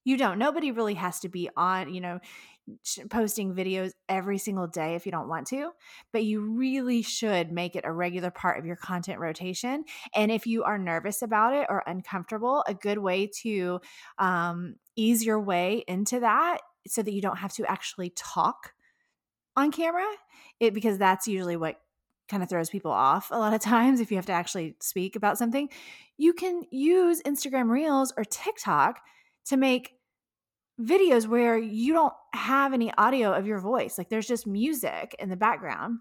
You 0.03 0.17
don't. 0.17 0.39
Nobody 0.39 0.71
really 0.71 0.95
has 0.95 1.19
to 1.19 1.29
be 1.29 1.49
on, 1.55 1.93
you 1.93 2.01
know, 2.01 2.19
posting 3.09 3.53
videos 3.53 3.91
every 4.07 4.37
single 4.37 4.67
day 4.67 4.95
if 4.95 5.05
you 5.05 5.11
don't 5.11 5.27
want 5.27 5.47
to, 5.47 5.71
but 6.13 6.23
you 6.23 6.41
really 6.41 7.01
should 7.01 7.51
make 7.51 7.75
it 7.75 7.85
a 7.85 7.91
regular 7.91 8.31
part 8.31 8.59
of 8.59 8.65
your 8.65 8.75
content 8.75 9.19
rotation. 9.19 9.83
And 10.15 10.31
if 10.31 10.45
you 10.45 10.63
are 10.63 10.77
nervous 10.77 11.21
about 11.21 11.53
it 11.53 11.67
or 11.69 11.83
uncomfortable, 11.85 12.63
a 12.67 12.73
good 12.73 12.97
way 12.97 13.29
to 13.41 13.81
um, 14.17 14.75
ease 14.95 15.25
your 15.25 15.39
way 15.39 15.83
into 15.87 16.19
that 16.19 16.59
so 16.87 17.01
that 17.01 17.13
you 17.13 17.21
don't 17.21 17.37
have 17.37 17.53
to 17.53 17.65
actually 17.65 18.11
talk 18.15 18.73
on 19.55 19.71
camera, 19.71 20.07
it 20.59 20.73
because 20.73 20.97
that's 20.97 21.27
usually 21.27 21.57
what 21.57 21.77
kind 22.29 22.41
of 22.41 22.49
throws 22.49 22.69
people 22.69 22.91
off 22.91 23.29
a 23.31 23.37
lot 23.37 23.53
of 23.53 23.59
times 23.61 23.99
if 23.99 24.11
you 24.11 24.17
have 24.17 24.25
to 24.25 24.31
actually 24.31 24.75
speak 24.81 25.15
about 25.15 25.37
something. 25.37 25.69
You 26.17 26.33
can 26.33 26.63
use 26.71 27.21
Instagram 27.23 27.69
Reels 27.69 28.13
or 28.15 28.23
TikTok 28.23 28.99
to 29.45 29.57
make 29.57 29.93
videos 30.81 31.27
where 31.27 31.57
you 31.57 31.93
don't 31.93 32.13
have 32.33 32.73
any 32.73 32.93
audio 32.97 33.33
of 33.33 33.45
your 33.45 33.59
voice. 33.59 33.97
Like 33.97 34.09
there's 34.09 34.27
just 34.27 34.47
music 34.47 35.15
in 35.19 35.29
the 35.29 35.35
background 35.35 35.99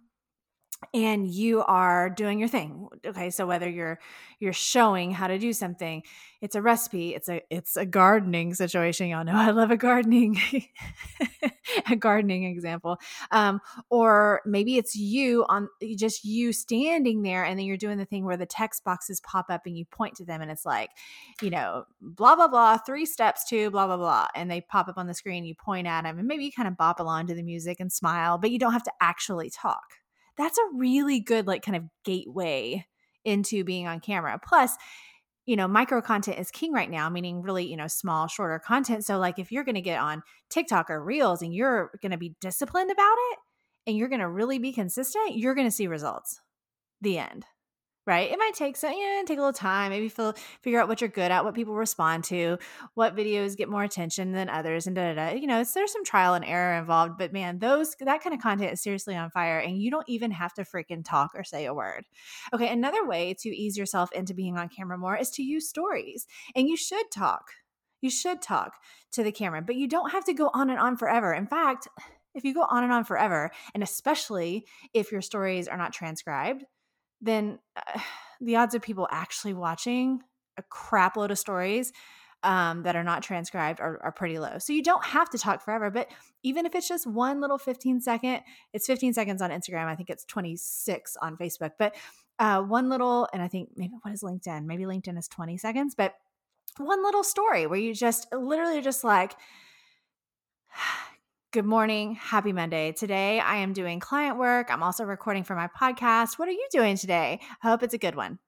and 0.95 1.29
you 1.29 1.63
are 1.63 2.11
doing 2.11 2.39
your 2.39 2.49
thing 2.49 2.89
okay? 3.05 3.31
So 3.31 3.47
whether 3.47 3.69
you're 3.69 3.99
you're 4.41 4.53
showing 4.53 5.11
how 5.13 5.27
to 5.27 5.39
do 5.39 5.53
something 5.53 6.03
it's 6.41 6.55
a 6.55 6.63
recipe 6.63 7.15
it's 7.15 7.29
a 7.29 7.43
it's 7.51 7.77
a 7.77 7.85
gardening 7.85 8.55
situation 8.55 9.09
y'all 9.09 9.25
know 9.25 9.33
i 9.37 9.51
love 9.51 9.71
a 9.71 9.77
gardening 9.77 10.41
a 11.91 11.97
gardening 11.97 12.45
example 12.45 12.99
um, 13.31 13.61
or 13.91 14.41
maybe 14.45 14.77
it's 14.77 14.97
you 14.97 15.45
on 15.49 15.69
just 15.97 16.25
you 16.25 16.53
standing 16.53 17.23
there 17.23 17.45
and 17.45 17.59
then 17.59 17.67
you're 17.67 17.77
doing 17.77 17.99
the 17.99 18.05
thing 18.05 18.25
where 18.25 18.37
the 18.37 18.47
text 18.47 18.83
boxes 18.83 19.21
pop 19.21 19.47
up 19.51 19.67
and 19.67 19.77
you 19.77 19.85
point 19.85 20.17
to 20.17 20.25
them 20.25 20.41
and 20.41 20.51
it's 20.51 20.65
like 20.65 20.91
you 21.43 21.51
know 21.51 21.85
blah 22.01 22.35
blah 22.35 22.49
blah 22.49 22.79
three 22.79 23.07
steps 23.07 23.47
to 23.49 23.71
blah 23.71 23.87
blah 23.87 23.97
blah 23.97 24.27
and 24.35 24.51
they 24.51 24.61
pop 24.61 24.89
up 24.89 24.99
on 24.99 25.07
the 25.07 25.15
screen 25.15 25.45
you 25.45 25.55
point 25.55 25.87
at 25.87 26.03
them 26.03 26.19
and 26.19 26.27
maybe 26.27 26.45
you 26.45 26.53
kind 26.53 26.69
of 26.69 26.77
bop 26.77 26.99
along 26.99 27.27
to 27.27 27.35
the 27.35 27.43
music 27.43 27.79
and 27.81 27.93
smile 27.93 28.39
but 28.39 28.51
you 28.51 28.59
don't 28.59 28.73
have 28.73 28.83
to 28.83 28.93
actually 29.01 29.51
talk 29.51 30.00
that's 30.41 30.59
a 30.59 30.77
really 30.77 31.21
good 31.21 31.47
like 31.47 31.63
kind 31.63 31.77
of 31.77 31.85
gateway 32.05 32.87
into 33.25 33.65
being 33.65 33.87
on 33.87 34.01
camera. 34.01 34.41
Plus, 34.43 34.77
you 35.47 35.57
know, 35.57 35.69
micro 35.69 36.01
content 36.01 36.39
is 36.39 36.51
king 36.51 36.73
right 36.73 36.91
now, 36.91 37.09
meaning 37.09 37.43
really, 37.43 37.67
you 37.67 37.77
know, 37.77 37.87
small, 37.87 38.27
shorter 38.29 38.59
content. 38.59 39.05
So, 39.05 39.19
like, 39.19 39.39
if 39.39 39.51
you're 39.51 39.65
going 39.65 39.75
to 39.75 39.81
get 39.81 40.01
on 40.01 40.23
TikTok 40.49 40.91
or 40.91 41.03
Reels 41.03 41.43
and 41.43 41.55
you're 41.55 41.91
going 42.03 42.13
to 42.13 42.19
be 42.19 42.35
disciplined 42.41 42.91
about 42.91 43.17
it 43.33 43.39
and 43.87 43.97
you're 43.97 44.09
going 44.09 44.21
to 44.21 44.29
really 44.29 44.59
be 44.59 44.73
consistent, 44.73 45.37
you're 45.37 45.55
going 45.55 45.67
to 45.67 45.73
see 45.73 45.87
results. 45.87 46.41
The 47.01 47.19
end 47.19 47.47
right? 48.07 48.31
It 48.31 48.39
might 48.39 48.55
take 48.55 48.77
some, 48.77 48.93
yeah, 48.93 49.23
take 49.27 49.39
a 49.39 49.41
little 49.41 49.53
time. 49.53 49.91
Maybe 49.91 50.09
feel, 50.09 50.35
figure 50.63 50.81
out 50.81 50.89
what 50.89 51.01
you're 51.01 51.09
good 51.09 51.31
at, 51.31 51.45
what 51.45 51.55
people 51.55 51.75
respond 51.75 52.25
to, 52.25 52.59
what 52.95 53.17
videos 53.17 53.57
get 53.57 53.69
more 53.69 53.83
attention 53.83 54.33
than 54.33 54.49
others, 54.49 54.87
and 54.87 54.97
da 54.97 55.13
da 55.13 55.31
da. 55.31 55.37
You 55.37 55.47
know, 55.47 55.63
there's 55.63 55.93
some 55.93 56.05
trial 56.05 56.35
and 56.35 56.45
error 56.45 56.79
involved, 56.79 57.19
but 57.19 57.33
man, 57.33 57.59
those 57.59 57.95
that 58.01 58.23
kind 58.23 58.35
of 58.35 58.41
content 58.41 58.73
is 58.73 58.83
seriously 58.83 59.17
on 59.17 59.31
fire, 59.31 59.59
and 59.59 59.81
you 59.81 59.91
don't 59.91 60.09
even 60.09 60.31
have 60.31 60.55
to 60.55 60.63
freaking 60.63 61.05
talk 61.05 61.33
or 61.35 61.45
say 61.45 61.67
a 61.67 61.75
word. 61.75 62.05
Okay, 62.53 62.69
another 62.69 63.07
way 63.07 63.35
to 63.41 63.49
ease 63.49 63.77
yourself 63.77 64.11
into 64.13 64.35
being 64.35 64.57
on 64.57 64.69
camera 64.69 64.99
more 64.99 65.17
is 65.17 65.31
to 65.31 65.43
use 65.43 65.69
stories, 65.69 66.27
and 66.55 66.69
you 66.69 66.77
should 66.77 67.11
talk. 67.13 67.51
You 68.01 68.11
should 68.11 68.41
talk 68.41 68.75
to 69.13 69.23
the 69.23 69.33
camera, 69.33 69.61
but 69.61 69.77
you 69.77 69.87
don't 69.87 70.13
have 70.13 70.25
to 70.25 70.33
go 70.33 70.51
on 70.55 70.71
and 70.71 70.79
on 70.79 70.97
forever. 70.97 71.35
In 71.35 71.47
fact, 71.47 71.87
if 72.35 72.45
you 72.45 72.55
go 72.55 72.65
on 72.69 72.83
and 72.83 72.93
on 72.93 73.05
forever, 73.05 73.51
and 73.75 73.83
especially 73.83 74.65
if 74.95 75.13
your 75.13 75.21
stories 75.21 75.69
are 75.69 75.77
not 75.77 75.93
transcribed, 75.93 76.65
then 77.21 77.59
uh, 77.77 78.01
the 78.41 78.57
odds 78.57 78.75
of 78.75 78.83
people 78.83 79.07
actually 79.11 79.55
watching 79.55 80.23
a 80.57 80.63
crap 80.63 81.17
load 81.17 81.31
of 81.31 81.39
stories 81.39 81.93
um, 82.43 82.85
that 82.85 82.97
are 82.97 83.05
not 83.05 83.23
transcribed 83.23 83.81
are, 83.81 84.01
are, 84.03 84.13
pretty 84.13 84.39
low. 84.39 84.59
So 84.59 84.73
you 84.73 84.83
don't 84.83 85.05
have 85.05 85.29
to 85.31 85.39
talk 85.39 85.63
forever, 85.63 85.91
but 85.91 86.09
even 86.43 86.65
if 86.65 86.75
it's 86.75 86.89
just 86.89 87.07
one 87.07 87.39
little 87.39 87.59
15 87.59 88.01
second, 88.01 88.41
it's 88.73 88.87
15 88.87 89.13
seconds 89.13 89.43
on 89.43 89.51
Instagram. 89.51 89.87
I 89.87 89.95
think 89.95 90.09
it's 90.09 90.25
26 90.25 91.19
on 91.21 91.37
Facebook, 91.37 91.73
but 91.79 91.95
uh, 92.39 92.63
one 92.63 92.89
little, 92.89 93.29
and 93.35 93.43
I 93.43 93.49
think 93.49 93.71
maybe 93.77 93.93
what 94.01 94.15
is 94.15 94.23
LinkedIn? 94.23 94.65
Maybe 94.65 94.85
LinkedIn 94.85 95.19
is 95.19 95.29
20 95.29 95.59
seconds, 95.59 95.95
but 95.95 96.15
one 96.79 97.05
little 97.05 97.25
story 97.25 97.67
where 97.67 97.79
you 97.79 97.93
just 97.93 98.27
literally 98.33 98.81
just 98.81 99.05
like, 99.05 99.35
Good 101.53 101.67
morning. 101.67 102.15
Happy 102.15 102.53
Monday. 102.53 102.93
Today 102.93 103.41
I 103.41 103.57
am 103.57 103.73
doing 103.73 103.99
client 103.99 104.39
work. 104.39 104.71
I'm 104.71 104.85
also 104.85 105.03
recording 105.03 105.43
for 105.43 105.57
my 105.57 105.67
podcast. 105.67 106.39
What 106.39 106.47
are 106.47 106.53
you 106.53 106.69
doing 106.71 106.97
today? 106.97 107.41
I 107.61 107.69
hope 107.69 107.83
it's 107.83 107.93
a 107.93 107.99
good 107.99 108.15
one. 108.15 108.39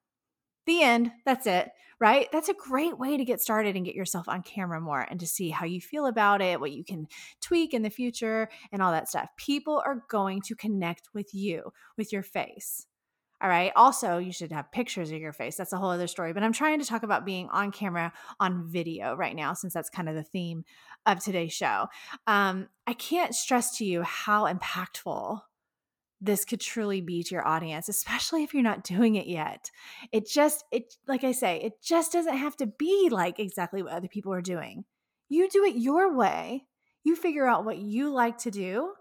The 0.67 0.83
end. 0.83 1.11
That's 1.27 1.49
it, 1.49 1.69
right? 1.99 2.29
That's 2.31 2.49
a 2.49 2.55
great 2.55 2.97
way 3.01 3.17
to 3.17 3.25
get 3.25 3.41
started 3.41 3.75
and 3.75 3.85
get 3.85 3.97
yourself 3.97 4.29
on 4.29 4.45
camera 4.45 4.81
more 4.81 5.01
and 5.01 5.19
to 5.19 5.27
see 5.27 5.51
how 5.51 5.67
you 5.67 5.81
feel 5.81 6.07
about 6.07 6.41
it, 6.41 6.61
what 6.61 6.71
you 6.71 6.85
can 6.85 7.09
tweak 7.41 7.75
in 7.75 7.83
the 7.83 7.91
future, 7.91 8.49
and 8.71 8.81
all 8.81 8.93
that 8.93 9.09
stuff. 9.09 9.31
People 9.37 9.83
are 9.85 10.05
going 10.09 10.41
to 10.43 10.55
connect 10.55 11.09
with 11.13 11.35
you, 11.35 11.73
with 11.97 12.13
your 12.13 12.23
face. 12.23 12.87
All 13.43 13.49
right. 13.49 13.73
Also, 13.75 14.19
you 14.19 14.33
should 14.33 14.53
have 14.53 14.71
pictures 14.71 15.11
of 15.11 15.19
your 15.19 15.33
face. 15.33 15.57
That's 15.57 15.73
a 15.73 15.77
whole 15.77 15.91
other 15.91 16.07
story. 16.07 16.33
But 16.33 16.45
I'm 16.45 16.53
trying 16.53 16.79
to 16.79 16.87
talk 16.87 17.03
about 17.03 17.25
being 17.27 17.49
on 17.49 17.73
camera 17.73 18.13
on 18.39 18.69
video 18.69 19.17
right 19.17 19.35
now, 19.35 19.53
since 19.53 19.75
that's 19.75 19.91
kind 19.91 20.09
of 20.09 20.15
the 20.15 20.23
theme 20.23 20.65
of 21.07 21.19
today's 21.19 21.53
show. 21.53 21.89
Um, 22.29 22.69
I 22.87 22.93
can't 22.93 23.35
stress 23.35 23.79
to 23.79 23.85
you 23.85 24.03
how 24.03 24.45
impactful 24.47 25.41
this 26.21 26.45
could 26.45 26.61
truly 26.61 27.01
be 27.01 27.25
to 27.25 27.35
your 27.35 27.47
audience, 27.47 27.89
especially 27.89 28.45
if 28.45 28.55
you're 28.55 28.63
not 28.63 28.85
doing 28.85 29.17
it 29.17 29.27
yet. 29.27 29.73
It 30.13 30.29
just, 30.29 30.65
it, 30.71 30.95
like 31.09 31.25
I 31.25 31.33
say, 31.33 31.61
it 31.63 31.83
just 31.83 32.13
doesn't 32.13 32.37
have 32.37 32.57
to 32.59 32.67
be 32.67 33.09
like 33.11 33.41
exactly 33.41 33.83
what 33.83 33.93
other 33.93 34.07
people 34.07 34.33
are 34.33 34.41
doing. 34.41 34.85
You 35.29 35.49
do 35.49 35.65
it 35.65 35.75
your 35.75 36.15
way. 36.15 36.67
You 37.03 37.17
figure 37.17 37.49
out 37.49 37.65
what 37.65 37.79
you 37.79 38.13
like 38.13 38.39
to 38.39 38.53
do 38.53 38.93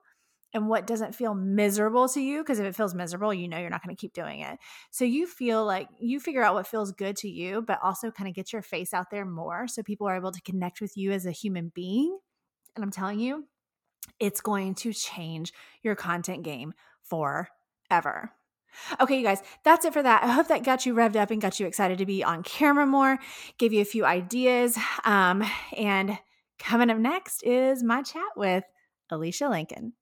and 0.53 0.67
what 0.67 0.87
doesn't 0.87 1.15
feel 1.15 1.33
miserable 1.33 2.07
to 2.09 2.21
you 2.21 2.41
because 2.41 2.59
if 2.59 2.65
it 2.65 2.75
feels 2.75 2.93
miserable 2.93 3.33
you 3.33 3.47
know 3.47 3.57
you're 3.57 3.69
not 3.69 3.83
going 3.83 3.95
to 3.95 3.99
keep 3.99 4.13
doing 4.13 4.41
it 4.41 4.59
so 4.91 5.05
you 5.05 5.25
feel 5.27 5.65
like 5.65 5.87
you 5.99 6.19
figure 6.19 6.43
out 6.43 6.53
what 6.53 6.67
feels 6.67 6.91
good 6.91 7.15
to 7.15 7.29
you 7.29 7.61
but 7.61 7.79
also 7.83 8.11
kind 8.11 8.27
of 8.27 8.35
get 8.35 8.53
your 8.53 8.61
face 8.61 8.93
out 8.93 9.09
there 9.09 9.25
more 9.25 9.67
so 9.67 9.83
people 9.83 10.07
are 10.07 10.15
able 10.15 10.31
to 10.31 10.41
connect 10.41 10.81
with 10.81 10.95
you 10.97 11.11
as 11.11 11.25
a 11.25 11.31
human 11.31 11.71
being 11.73 12.17
and 12.75 12.83
i'm 12.83 12.91
telling 12.91 13.19
you 13.19 13.45
it's 14.19 14.41
going 14.41 14.75
to 14.75 14.93
change 14.93 15.53
your 15.83 15.95
content 15.95 16.43
game 16.43 16.73
forever 17.03 18.31
Okay, 18.99 19.17
you 19.17 19.23
guys, 19.23 19.41
that's 19.63 19.85
it 19.85 19.93
for 19.93 20.01
that. 20.01 20.23
I 20.23 20.27
hope 20.31 20.47
that 20.47 20.63
got 20.63 20.85
you 20.85 20.93
revved 20.93 21.15
up 21.15 21.31
and 21.31 21.41
got 21.41 21.59
you 21.59 21.67
excited 21.67 21.97
to 21.97 22.05
be 22.05 22.23
on 22.23 22.43
camera 22.43 22.85
more, 22.85 23.19
gave 23.57 23.73
you 23.73 23.81
a 23.81 23.85
few 23.85 24.05
ideas. 24.05 24.77
Um, 25.03 25.43
and 25.75 26.17
coming 26.57 26.89
up 26.89 26.97
next 26.97 27.43
is 27.43 27.83
my 27.83 28.01
chat 28.01 28.23
with 28.35 28.63
Elysha 29.11 29.49
Lenkin. 29.49 29.93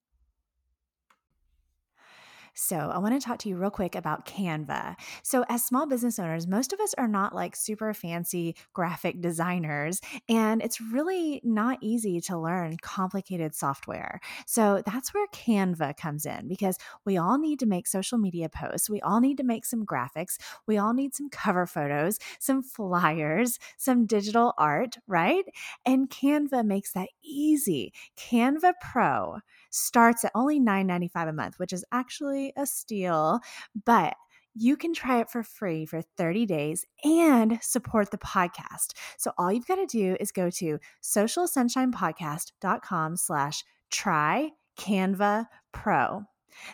So, 2.54 2.78
I 2.78 2.98
want 2.98 3.20
to 3.20 3.26
talk 3.26 3.40
to 3.40 3.50
you 3.50 3.58
real 3.58 3.70
quick 3.70 3.96
about 3.96 4.26
Canva. 4.26 4.96
So, 5.24 5.46
as 5.50 5.64
small 5.64 5.88
business 5.88 6.20
owners, 6.20 6.48
most 6.48 6.74
of 6.74 6.80
us 6.80 6.94
are 6.98 7.08
not 7.08 7.34
like 7.34 7.56
super 7.56 7.94
fancy 7.94 8.56
graphic 8.74 9.22
designers, 9.22 10.02
and 10.28 10.62
it's 10.62 10.82
really 10.82 11.42
not 11.44 11.78
easy 11.82 12.20
to 12.22 12.38
learn 12.38 12.78
complicated 12.82 13.56
software. 13.56 14.20
So, 14.46 14.82
that's 14.86 15.14
where 15.14 15.28
Canva 15.28 15.98
comes 15.98 16.26
in 16.26 16.48
because 16.48 16.78
we 17.06 17.18
all 17.18 17.38
need 17.38 17.60
to 17.60 17.66
make 17.66 17.88
social 17.88 18.18
media 18.18 18.50
posts, 18.50 18.90
we 18.90 19.02
all 19.02 19.22
need 19.22 19.38
to 19.38 19.44
make 19.44 19.66
some 19.66 19.86
graphics, 19.86 20.38
we 20.68 20.78
all 20.78 20.94
need 20.94 21.16
some 21.16 21.30
cover 21.30 21.66
photos, 21.66 22.20
some 22.40 22.62
flyers, 22.62 23.60
some 23.78 24.06
digital 24.06 24.54
art, 24.58 24.98
right? 25.08 25.46
And 25.86 26.10
Canva 26.10 26.66
makes 26.66 26.92
that 26.94 27.10
easy. 27.24 27.94
Canva 28.18 28.74
Pro 28.82 29.40
starts 29.70 30.24
at 30.24 30.32
only 30.36 30.60
$9.95 30.60 31.30
a 31.30 31.34
month, 31.34 31.60
which 31.60 31.74
is 31.74 31.86
actually 31.92 32.54
a 32.58 32.66
steal, 32.66 33.40
but 33.86 34.16
you 34.56 34.76
can 34.76 34.94
try 34.94 35.22
it 35.22 35.30
for 35.30 35.44
free 35.44 35.86
for 35.86 36.02
30 36.02 36.46
days 36.46 36.86
and 37.04 37.60
support 37.62 38.12
the 38.12 38.18
podcast. 38.18 38.94
So 39.18 39.32
all 39.38 39.54
you've 39.54 39.68
got 39.68 39.76
to 39.76 39.86
do 39.86 40.18
is 40.20 40.32
go 40.32 40.50
to 40.52 40.80
socialsunshinepodcast.com 41.04 43.18
slash 43.18 43.64
try 43.90 44.52
Canva 44.78 45.48
Pro. 45.72 46.24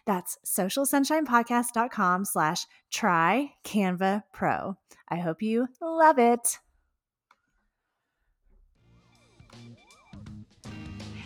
That's 0.05 0.37
socialsunshinepodcast.com 0.45 2.25
slash 2.25 2.65
try 2.91 3.53
Canva 3.63 4.23
Pro. 4.31 4.77
I 5.09 5.17
hope 5.17 5.41
you 5.41 5.67
love 5.81 6.17
it. 6.17 6.59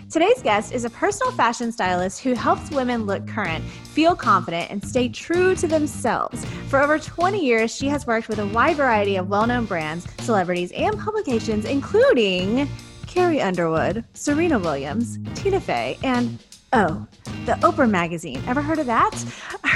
Today's 0.09 0.41
guest 0.41 0.73
is 0.73 0.85
a 0.85 0.89
personal 0.89 1.31
fashion 1.33 1.71
stylist 1.71 2.21
who 2.21 2.33
helps 2.33 2.71
women 2.71 3.05
look 3.05 3.27
current, 3.27 3.63
feel 3.63 4.15
confident, 4.15 4.71
and 4.71 4.83
stay 4.83 5.07
true 5.07 5.53
to 5.53 5.67
themselves. 5.67 6.43
For 6.67 6.81
over 6.81 6.97
20 6.97 7.45
years, 7.45 7.75
she 7.75 7.87
has 7.89 8.07
worked 8.07 8.27
with 8.27 8.39
a 8.39 8.47
wide 8.47 8.77
variety 8.77 9.17
of 9.17 9.29
well 9.29 9.45
known 9.45 9.65
brands, 9.65 10.07
celebrities, 10.21 10.71
and 10.71 10.97
publications, 10.97 11.65
including 11.65 12.67
Carrie 13.05 13.39
Underwood, 13.39 14.03
Serena 14.15 14.57
Williams, 14.57 15.19
Tina 15.35 15.59
Fey, 15.59 15.99
and 16.01 16.39
Oh, 16.71 17.07
the 17.45 17.53
Oprah 17.53 17.89
Magazine. 17.89 18.43
Ever 18.47 18.61
heard 18.61 18.77
of 18.77 18.85
that? 18.85 19.11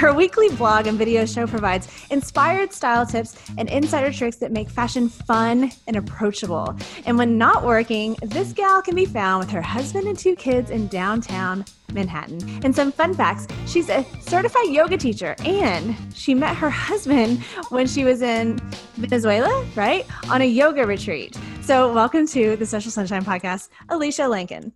Her 0.04 0.12
weekly 0.12 0.50
blog 0.50 0.86
and 0.86 0.98
video 0.98 1.24
show 1.24 1.46
provides 1.46 1.88
inspired 2.10 2.74
style 2.74 3.06
tips 3.06 3.36
and 3.56 3.70
insider 3.70 4.12
tricks 4.12 4.36
that 4.36 4.52
make 4.52 4.68
fashion 4.68 5.08
fun 5.08 5.72
and 5.86 5.96
approachable. 5.96 6.76
And 7.06 7.16
when 7.16 7.38
not 7.38 7.64
working, 7.64 8.14
this 8.20 8.52
gal 8.52 8.82
can 8.82 8.94
be 8.94 9.06
found 9.06 9.40
with 9.40 9.50
her 9.50 9.62
husband 9.62 10.06
and 10.06 10.18
two 10.18 10.36
kids 10.36 10.68
in 10.68 10.88
downtown 10.88 11.64
Manhattan. 11.94 12.38
And 12.62 12.76
some 12.76 12.92
fun 12.92 13.14
facts 13.14 13.46
she's 13.66 13.88
a 13.88 14.04
certified 14.20 14.66
yoga 14.66 14.98
teacher, 14.98 15.36
and 15.38 15.96
she 16.14 16.34
met 16.34 16.54
her 16.54 16.68
husband 16.68 17.42
when 17.70 17.86
she 17.86 18.04
was 18.04 18.20
in 18.20 18.58
Venezuela, 18.96 19.64
right? 19.74 20.04
On 20.28 20.42
a 20.42 20.44
yoga 20.44 20.86
retreat. 20.86 21.34
So, 21.62 21.90
welcome 21.94 22.26
to 22.26 22.56
the 22.56 22.66
Social 22.66 22.90
Sunshine 22.90 23.24
Podcast, 23.24 23.70
Elysha 23.88 24.28
Lenkin. 24.28 24.70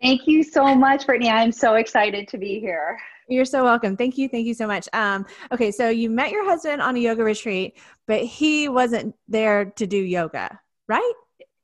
Thank 0.00 0.22
you 0.26 0.42
so 0.42 0.74
much, 0.74 1.06
Britney. 1.06 1.30
I'm 1.30 1.52
so 1.52 1.74
excited 1.76 2.26
to 2.26 2.36
be 2.36 2.58
here. 2.58 2.98
You're 3.32 3.44
so 3.44 3.64
welcome. 3.64 3.96
Thank 3.96 4.18
you. 4.18 4.28
Thank 4.28 4.46
you 4.46 4.54
so 4.54 4.66
much. 4.66 4.88
Um, 4.92 5.24
okay, 5.50 5.70
so 5.70 5.88
you 5.88 6.10
met 6.10 6.30
your 6.30 6.44
husband 6.44 6.82
on 6.82 6.96
a 6.96 6.98
yoga 6.98 7.24
retreat, 7.24 7.78
but 8.06 8.22
he 8.22 8.68
wasn't 8.68 9.14
there 9.26 9.66
to 9.76 9.86
do 9.86 9.96
yoga, 9.96 10.60
right? 10.88 11.12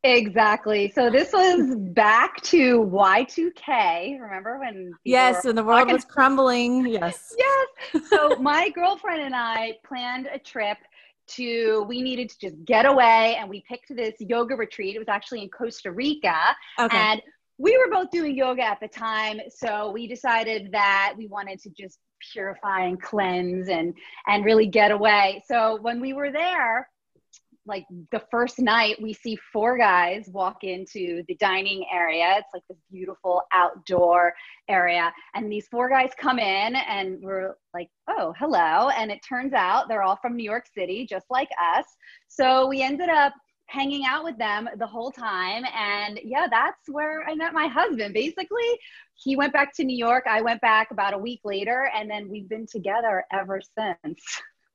Exactly. 0.04 0.90
So 0.94 1.10
this 1.10 1.32
was 1.32 1.76
back 1.76 2.40
to 2.44 2.80
Y2K. 2.80 4.20
Remember 4.20 4.58
when? 4.58 4.92
Yes, 5.04 5.44
when 5.44 5.56
the 5.56 5.64
world 5.64 5.80
talking? 5.80 5.94
was 5.94 6.04
crumbling. 6.04 6.86
Yes. 6.86 7.34
yes. 7.92 8.08
So 8.08 8.36
my 8.36 8.70
girlfriend 8.70 9.22
and 9.22 9.34
I 9.34 9.74
planned 9.84 10.28
a 10.32 10.38
trip 10.38 10.78
to 11.28 11.84
we 11.88 12.00
needed 12.00 12.30
to 12.30 12.38
just 12.38 12.64
get 12.64 12.86
away 12.86 13.36
and 13.38 13.50
we 13.50 13.62
picked 13.68 13.94
this 13.94 14.14
yoga 14.18 14.56
retreat 14.56 14.96
it 14.96 14.98
was 14.98 15.08
actually 15.08 15.42
in 15.42 15.48
costa 15.50 15.92
rica 15.92 16.56
okay. 16.78 16.96
and 16.96 17.20
we 17.58 17.76
were 17.76 17.90
both 17.90 18.10
doing 18.10 18.36
yoga 18.36 18.62
at 18.62 18.80
the 18.80 18.88
time 18.88 19.40
so 19.50 19.90
we 19.90 20.06
decided 20.06 20.70
that 20.72 21.14
we 21.16 21.26
wanted 21.26 21.58
to 21.60 21.70
just 21.70 21.98
purify 22.32 22.82
and 22.82 23.00
cleanse 23.00 23.68
and 23.68 23.94
and 24.26 24.44
really 24.44 24.66
get 24.66 24.90
away. 24.90 25.42
So 25.46 25.78
when 25.80 26.00
we 26.00 26.12
were 26.12 26.30
there 26.30 26.88
like 27.66 27.84
the 28.12 28.22
first 28.30 28.58
night 28.58 28.96
we 29.00 29.12
see 29.12 29.36
four 29.52 29.76
guys 29.76 30.26
walk 30.32 30.64
into 30.64 31.22
the 31.28 31.34
dining 31.36 31.84
area. 31.92 32.36
It's 32.38 32.48
like 32.54 32.62
this 32.68 32.78
beautiful 32.90 33.42
outdoor 33.52 34.32
area. 34.68 35.12
And 35.34 35.52
these 35.52 35.68
four 35.68 35.90
guys 35.90 36.10
come 36.18 36.38
in 36.38 36.76
and 36.76 37.18
we're 37.20 37.54
like 37.74 37.88
oh 38.08 38.32
hello. 38.38 38.88
And 38.88 39.10
it 39.10 39.20
turns 39.28 39.52
out 39.52 39.88
they're 39.88 40.02
all 40.02 40.18
from 40.20 40.36
new 40.36 40.44
york 40.44 40.66
city 40.74 41.06
just 41.08 41.26
like 41.30 41.50
us. 41.62 41.84
So 42.28 42.66
we 42.66 42.82
ended 42.82 43.10
up 43.10 43.34
hanging 43.68 44.04
out 44.04 44.24
with 44.24 44.36
them 44.38 44.68
the 44.78 44.86
whole 44.86 45.10
time 45.10 45.64
and 45.76 46.18
yeah 46.24 46.46
that's 46.50 46.88
where 46.88 47.22
i 47.28 47.34
met 47.34 47.52
my 47.52 47.66
husband 47.66 48.12
basically 48.14 48.78
he 49.14 49.36
went 49.36 49.52
back 49.52 49.74
to 49.74 49.84
new 49.84 49.96
york 49.96 50.24
i 50.28 50.40
went 50.40 50.60
back 50.60 50.90
about 50.90 51.14
a 51.14 51.18
week 51.18 51.40
later 51.44 51.90
and 51.94 52.10
then 52.10 52.28
we've 52.28 52.48
been 52.48 52.66
together 52.66 53.24
ever 53.32 53.60
since 53.78 54.20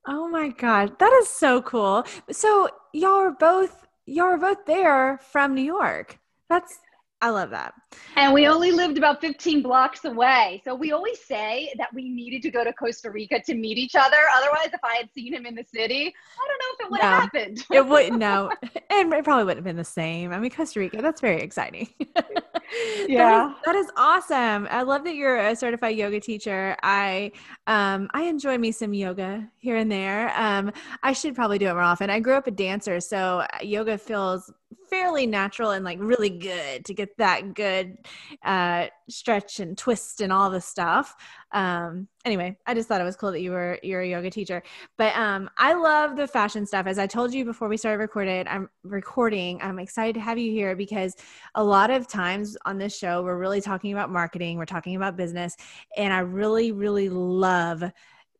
Oh 0.05 0.27
my 0.27 0.49
god, 0.49 0.99
that 0.99 1.13
is 1.21 1.29
so 1.29 1.61
cool. 1.61 2.05
So 2.29 2.69
y'all 2.91 3.11
are 3.11 3.31
both 3.31 3.87
y'all 4.05 4.25
are 4.25 4.37
both 4.37 4.65
there 4.65 5.17
from 5.17 5.55
New 5.55 5.61
York. 5.61 6.19
That's 6.49 6.79
I 7.23 7.29
love 7.29 7.51
that. 7.51 7.73
And 8.17 8.33
we 8.33 8.47
only 8.47 8.73
lived 8.73 8.97
about 8.97 9.21
15 9.21 9.61
blocks 9.61 10.03
away. 10.03 10.61
So 10.65 10.75
we 10.75 10.91
always 10.91 11.23
say 11.23 11.73
that 11.77 11.87
we 11.93 12.09
needed 12.09 12.41
to 12.41 12.51
go 12.51 12.65
to 12.65 12.73
Costa 12.73 13.09
Rica 13.09 13.41
to 13.45 13.55
meet 13.55 13.77
each 13.77 13.95
other. 13.95 14.17
Otherwise, 14.35 14.71
if 14.73 14.81
I 14.83 14.95
had 14.95 15.09
seen 15.13 15.33
him 15.33 15.45
in 15.45 15.55
the 15.55 15.63
city, 15.63 16.13
I 16.13 16.47
don't 16.47 16.59
know 16.59 16.73
if 16.73 16.85
it 16.85 16.91
would 16.91 16.99
have 16.99 17.11
no, 17.11 17.21
happened. 17.21 17.65
it 17.71 17.87
wouldn't, 17.87 18.19
no. 18.19 18.51
And 18.89 19.13
it 19.13 19.23
probably 19.23 19.45
wouldn't 19.45 19.59
have 19.59 19.63
been 19.63 19.77
the 19.77 19.85
same. 19.85 20.33
I 20.33 20.39
mean, 20.39 20.51
Costa 20.51 20.81
Rica, 20.81 21.01
that's 21.01 21.21
very 21.21 21.39
exciting. 21.39 21.87
yeah. 21.97 22.13
that 23.07 23.47
is, 23.47 23.55
that 23.65 23.75
is 23.75 23.87
awesome. 23.95 24.67
I 24.69 24.81
love 24.81 25.05
that 25.05 25.15
you're 25.15 25.37
a 25.37 25.55
certified 25.55 25.95
yoga 25.95 26.19
teacher. 26.19 26.75
I 26.83 27.31
um 27.67 28.09
I 28.13 28.23
enjoy 28.23 28.57
me 28.57 28.73
some 28.73 28.93
yoga 28.93 29.49
here 29.59 29.77
and 29.77 29.89
there. 29.89 30.33
Um 30.35 30.73
I 31.03 31.13
should 31.13 31.35
probably 31.35 31.57
do 31.57 31.67
it 31.67 31.73
more 31.73 31.83
often. 31.83 32.09
I 32.09 32.19
grew 32.19 32.35
up 32.35 32.47
a 32.47 32.51
dancer, 32.51 32.99
so 32.99 33.45
yoga 33.61 33.97
feels 33.97 34.51
fairly 34.89 35.25
natural 35.25 35.71
and 35.71 35.83
like 35.83 35.97
really 36.01 36.29
good 36.29 36.85
to 36.85 36.93
get 36.93 37.17
that 37.17 37.53
good 37.53 37.97
uh, 38.43 38.87
stretch 39.09 39.59
and 39.59 39.77
twist 39.77 40.21
and 40.21 40.31
all 40.31 40.49
the 40.49 40.61
stuff. 40.61 41.15
Um, 41.51 42.07
anyway, 42.25 42.57
I 42.65 42.73
just 42.73 42.87
thought 42.87 43.01
it 43.01 43.05
was 43.05 43.15
cool 43.15 43.31
that 43.31 43.41
you 43.41 43.51
were 43.51 43.79
you're 43.83 44.01
a 44.01 44.07
yoga 44.07 44.29
teacher. 44.29 44.63
But 44.97 45.15
um, 45.15 45.49
I 45.57 45.73
love 45.73 46.15
the 46.15 46.27
fashion 46.27 46.65
stuff. 46.65 46.87
As 46.87 46.99
I 46.99 47.07
told 47.07 47.33
you 47.33 47.45
before 47.45 47.67
we 47.69 47.77
started 47.77 47.99
recording, 47.99 48.47
I'm 48.47 48.69
recording. 48.83 49.61
I'm 49.61 49.79
excited 49.79 50.15
to 50.15 50.21
have 50.21 50.37
you 50.37 50.51
here 50.51 50.75
because 50.75 51.15
a 51.55 51.63
lot 51.63 51.89
of 51.89 52.07
times 52.07 52.57
on 52.65 52.77
this 52.77 52.97
show 52.97 53.23
we're 53.23 53.37
really 53.37 53.61
talking 53.61 53.93
about 53.93 54.09
marketing, 54.09 54.57
we're 54.57 54.65
talking 54.65 54.95
about 54.95 55.17
business, 55.17 55.55
and 55.97 56.13
I 56.13 56.19
really 56.19 56.71
really 56.71 57.09
love 57.09 57.83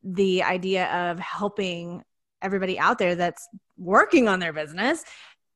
the 0.03 0.43
idea 0.43 0.87
of 0.87 1.19
helping 1.19 2.03
everybody 2.41 2.77
out 2.77 2.97
there 2.97 3.15
that's 3.15 3.47
working 3.77 4.27
on 4.27 4.39
their 4.39 4.53
business 4.53 5.03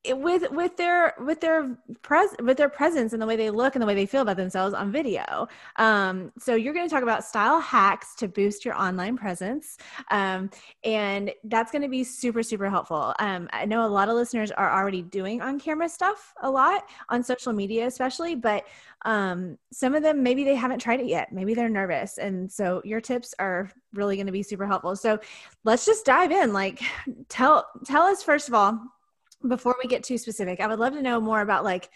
with 0.10 0.50
with 0.52 0.78
their 0.78 1.14
with 1.20 1.42
their 1.42 1.78
pres 2.02 2.30
with 2.42 2.58
their 2.58 2.70
presence 2.70 3.14
and 3.14 3.22
the 3.22 3.26
way 3.26 3.36
they 3.36 3.50
look 3.50 3.76
and 3.76 3.82
the 3.82 3.86
way 3.86 3.96
they 3.96 4.06
feel 4.06 4.22
about 4.22 4.38
themselves 4.38 4.74
on 4.74 4.92
video. 4.92 5.48
Um, 5.78 6.32
so 6.38 6.56
you're 6.56 6.74
going 6.74 6.88
to 6.88 6.94
talk 6.94 7.04
about 7.04 7.24
style 7.24 7.60
hacks 7.60 8.16
to 8.16 8.28
boost 8.28 8.66
your 8.66 8.80
online 8.80 9.18
presence, 9.18 9.78
um, 10.12 10.50
and 10.84 11.32
that's 11.46 11.72
going 11.72 11.82
to 11.82 11.88
be 11.88 12.04
super 12.04 12.44
super 12.44 12.70
helpful. 12.70 13.14
Um, 13.20 13.50
I 13.54 13.66
know 13.66 13.86
a 13.86 13.88
lot 13.88 14.10
of 14.10 14.16
listeners 14.16 14.52
are 14.52 14.72
already 14.72 15.02
doing 15.02 15.42
on 15.42 15.60
camera 15.60 15.90
stuff 15.90 16.34
a 16.42 16.50
lot 16.50 16.84
on 17.10 17.24
social 17.24 17.54
media, 17.54 17.88
especially, 17.88 18.36
but 18.36 18.66
um, 19.06 19.58
some 19.72 19.96
of 19.96 20.04
them 20.04 20.24
maybe 20.24 20.44
they 20.44 20.56
haven't 20.56 20.80
tried 20.80 21.00
it 21.00 21.08
yet. 21.08 21.32
Maybe 21.32 21.54
they're 21.54 21.70
nervous, 21.70 22.18
and 22.18 22.52
so 22.52 22.82
your 22.84 23.02
tips 23.02 23.34
are 23.40 23.72
really 23.94 24.16
going 24.16 24.28
to 24.28 24.32
be 24.32 24.44
super 24.44 24.66
helpful. 24.66 24.96
So 24.96 25.20
let's 25.64 25.86
just 25.86 26.06
dive 26.06 26.32
in. 26.32 26.54
Like, 26.54 26.82
tell 27.30 27.66
tell 27.86 28.04
us 28.04 28.24
first 28.24 28.48
of 28.48 28.54
all 28.54 28.80
before 29.46 29.76
we 29.82 29.90
get 29.90 30.04
too 30.04 30.18
specific, 30.18 30.60
I 30.60 30.68
would 30.68 30.80
love 30.80 30.94
to 30.94 31.02
know 31.02 31.20
more 31.20 31.42
about 31.42 31.64
like 31.64 31.90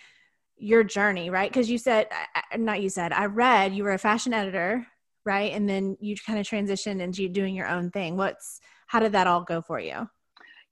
your 0.57 0.83
journey, 0.83 1.29
right? 1.29 1.49
Because 1.49 1.69
you 1.69 1.77
said, 1.77 2.07
not 2.55 2.81
you 2.81 2.89
said, 2.89 3.13
I 3.13 3.25
read 3.25 3.73
you 3.73 3.83
were 3.83 3.93
a 3.93 3.97
fashion 3.97 4.33
editor, 4.33 4.85
right? 5.25 5.53
And 5.53 5.67
then 5.67 5.97
you 5.99 6.15
kind 6.15 6.39
of 6.39 6.45
transitioned 6.45 7.01
into 7.01 7.27
doing 7.29 7.55
your 7.55 7.67
own 7.67 7.89
thing. 7.91 8.17
What's, 8.17 8.59
how 8.87 8.99
did 8.99 9.13
that 9.13 9.27
all 9.27 9.41
go 9.41 9.61
for 9.61 9.79
you? 9.79 10.07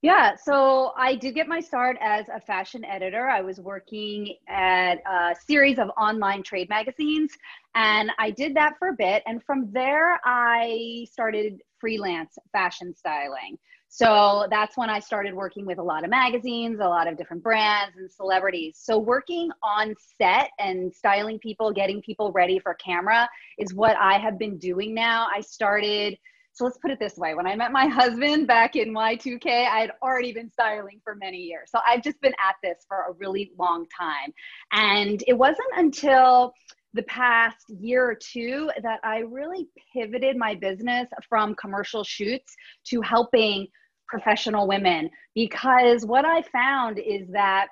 Yeah, 0.02 0.34
so 0.34 0.92
I 0.96 1.14
did 1.14 1.34
get 1.34 1.46
my 1.46 1.60
start 1.60 1.98
as 2.00 2.24
a 2.34 2.40
fashion 2.40 2.86
editor. 2.86 3.28
I 3.28 3.42
was 3.42 3.60
working 3.60 4.34
at 4.48 4.94
a 5.06 5.36
series 5.46 5.78
of 5.78 5.90
online 5.98 6.42
trade 6.42 6.70
magazines, 6.70 7.32
and 7.74 8.10
I 8.18 8.30
did 8.30 8.54
that 8.56 8.78
for 8.78 8.88
a 8.88 8.94
bit. 8.94 9.22
And 9.26 9.42
from 9.44 9.70
there, 9.72 10.18
I 10.24 11.06
started 11.10 11.60
freelance 11.78 12.38
fashion 12.50 12.94
styling. 12.96 13.58
So 13.92 14.46
that's 14.50 14.76
when 14.76 14.88
I 14.88 15.00
started 15.00 15.34
working 15.34 15.66
with 15.66 15.78
a 15.78 15.82
lot 15.82 16.04
of 16.04 16.10
magazines, 16.10 16.78
a 16.80 16.86
lot 16.86 17.08
of 17.08 17.18
different 17.18 17.42
brands 17.42 17.96
and 17.96 18.08
celebrities. 18.08 18.78
So 18.80 18.98
working 18.98 19.50
on 19.64 19.96
set 20.16 20.50
and 20.60 20.94
styling 20.94 21.40
people, 21.40 21.72
getting 21.72 22.00
people 22.00 22.30
ready 22.30 22.60
for 22.60 22.74
camera 22.74 23.28
is 23.58 23.74
what 23.74 23.96
I 23.96 24.16
have 24.18 24.38
been 24.38 24.58
doing 24.58 24.94
now. 24.94 25.26
I 25.34 25.40
started 25.40 26.16
so 26.52 26.64
let's 26.64 26.78
put 26.78 26.90
it 26.90 26.98
this 26.98 27.16
way. 27.16 27.34
When 27.34 27.46
I 27.46 27.54
met 27.56 27.72
my 27.72 27.86
husband 27.88 28.46
back 28.46 28.76
in 28.76 28.92
Y2K, 28.92 29.46
I 29.46 29.80
had 29.80 29.92
already 30.02 30.32
been 30.32 30.50
styling 30.50 31.00
for 31.02 31.14
many 31.14 31.38
years. 31.38 31.70
So 31.70 31.80
I've 31.86 32.02
just 32.02 32.20
been 32.20 32.34
at 32.44 32.56
this 32.62 32.84
for 32.88 33.04
a 33.08 33.12
really 33.12 33.52
long 33.58 33.86
time. 33.96 34.32
And 34.72 35.22
it 35.26 35.34
wasn't 35.34 35.70
until 35.76 36.52
the 36.94 37.02
past 37.04 37.66
year 37.68 38.04
or 38.04 38.14
two 38.14 38.70
that 38.82 39.00
I 39.04 39.18
really 39.18 39.68
pivoted 39.92 40.36
my 40.36 40.54
business 40.54 41.08
from 41.28 41.54
commercial 41.54 42.04
shoots 42.04 42.54
to 42.88 43.00
helping 43.00 43.66
professional 44.08 44.66
women 44.66 45.08
because 45.34 46.04
what 46.04 46.24
I 46.24 46.42
found 46.42 46.98
is 46.98 47.28
that 47.30 47.68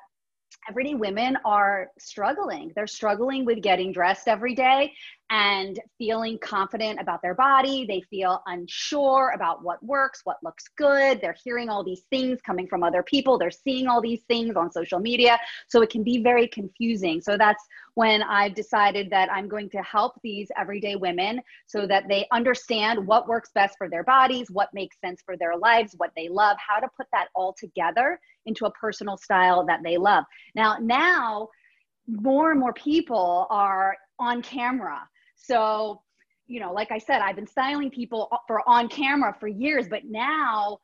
everyday 0.68 0.94
women 0.94 1.36
are 1.44 1.88
struggling. 1.98 2.70
They're 2.74 2.86
struggling 2.86 3.44
with 3.44 3.60
getting 3.60 3.92
dressed 3.92 4.28
every 4.28 4.54
day 4.54 4.92
and 5.30 5.78
feeling 5.98 6.38
confident 6.38 6.98
about 7.00 7.20
their 7.20 7.34
body. 7.34 7.84
They 7.86 8.00
feel 8.08 8.42
unsure 8.46 9.32
about 9.34 9.62
what 9.62 9.82
works, 9.84 10.22
what 10.24 10.38
looks 10.42 10.64
good. 10.76 11.20
They're 11.20 11.36
hearing 11.44 11.68
all 11.68 11.84
these 11.84 12.04
things 12.10 12.40
coming 12.40 12.66
from 12.66 12.82
other 12.82 13.02
people. 13.02 13.38
They're 13.38 13.50
seeing 13.50 13.88
all 13.88 14.00
these 14.00 14.22
things 14.28 14.56
on 14.56 14.72
social 14.72 14.98
media. 14.98 15.38
So 15.66 15.82
it 15.82 15.90
can 15.90 16.02
be 16.02 16.22
very 16.22 16.48
confusing. 16.48 17.20
So 17.20 17.36
that's 17.36 17.62
when 17.94 18.22
I've 18.22 18.54
decided 18.54 19.10
that 19.10 19.30
I'm 19.30 19.48
going 19.48 19.68
to 19.70 19.82
help 19.82 20.14
these 20.22 20.48
everyday 20.56 20.96
women 20.96 21.42
so 21.66 21.86
that 21.86 22.08
they 22.08 22.26
understand 22.32 23.06
what 23.06 23.28
works 23.28 23.50
best 23.54 23.76
for 23.76 23.90
their 23.90 24.04
bodies, 24.04 24.50
what 24.50 24.72
makes 24.72 24.98
sense 25.00 25.20
for 25.24 25.36
their 25.36 25.56
lives, 25.56 25.94
what 25.98 26.12
they 26.16 26.28
love, 26.28 26.56
how 26.58 26.80
to 26.80 26.88
put 26.96 27.06
that 27.12 27.28
all 27.34 27.54
together 27.58 28.18
into 28.46 28.64
a 28.64 28.70
personal 28.70 29.18
style 29.18 29.66
that 29.66 29.80
they 29.84 29.98
love. 29.98 30.24
Now, 30.54 30.78
now, 30.80 31.48
more 32.06 32.50
and 32.50 32.58
more 32.58 32.72
people 32.72 33.46
are 33.50 33.94
on 34.18 34.40
camera 34.40 35.06
so, 35.38 36.02
you 36.46 36.60
know, 36.60 36.72
like 36.72 36.90
I 36.90 36.98
said, 36.98 37.20
I've 37.20 37.36
been 37.36 37.46
styling 37.46 37.90
people 37.90 38.28
for 38.46 38.68
on 38.68 38.88
camera 38.88 39.34
for 39.38 39.48
years, 39.48 39.88
but 39.88 40.02
now 40.04 40.78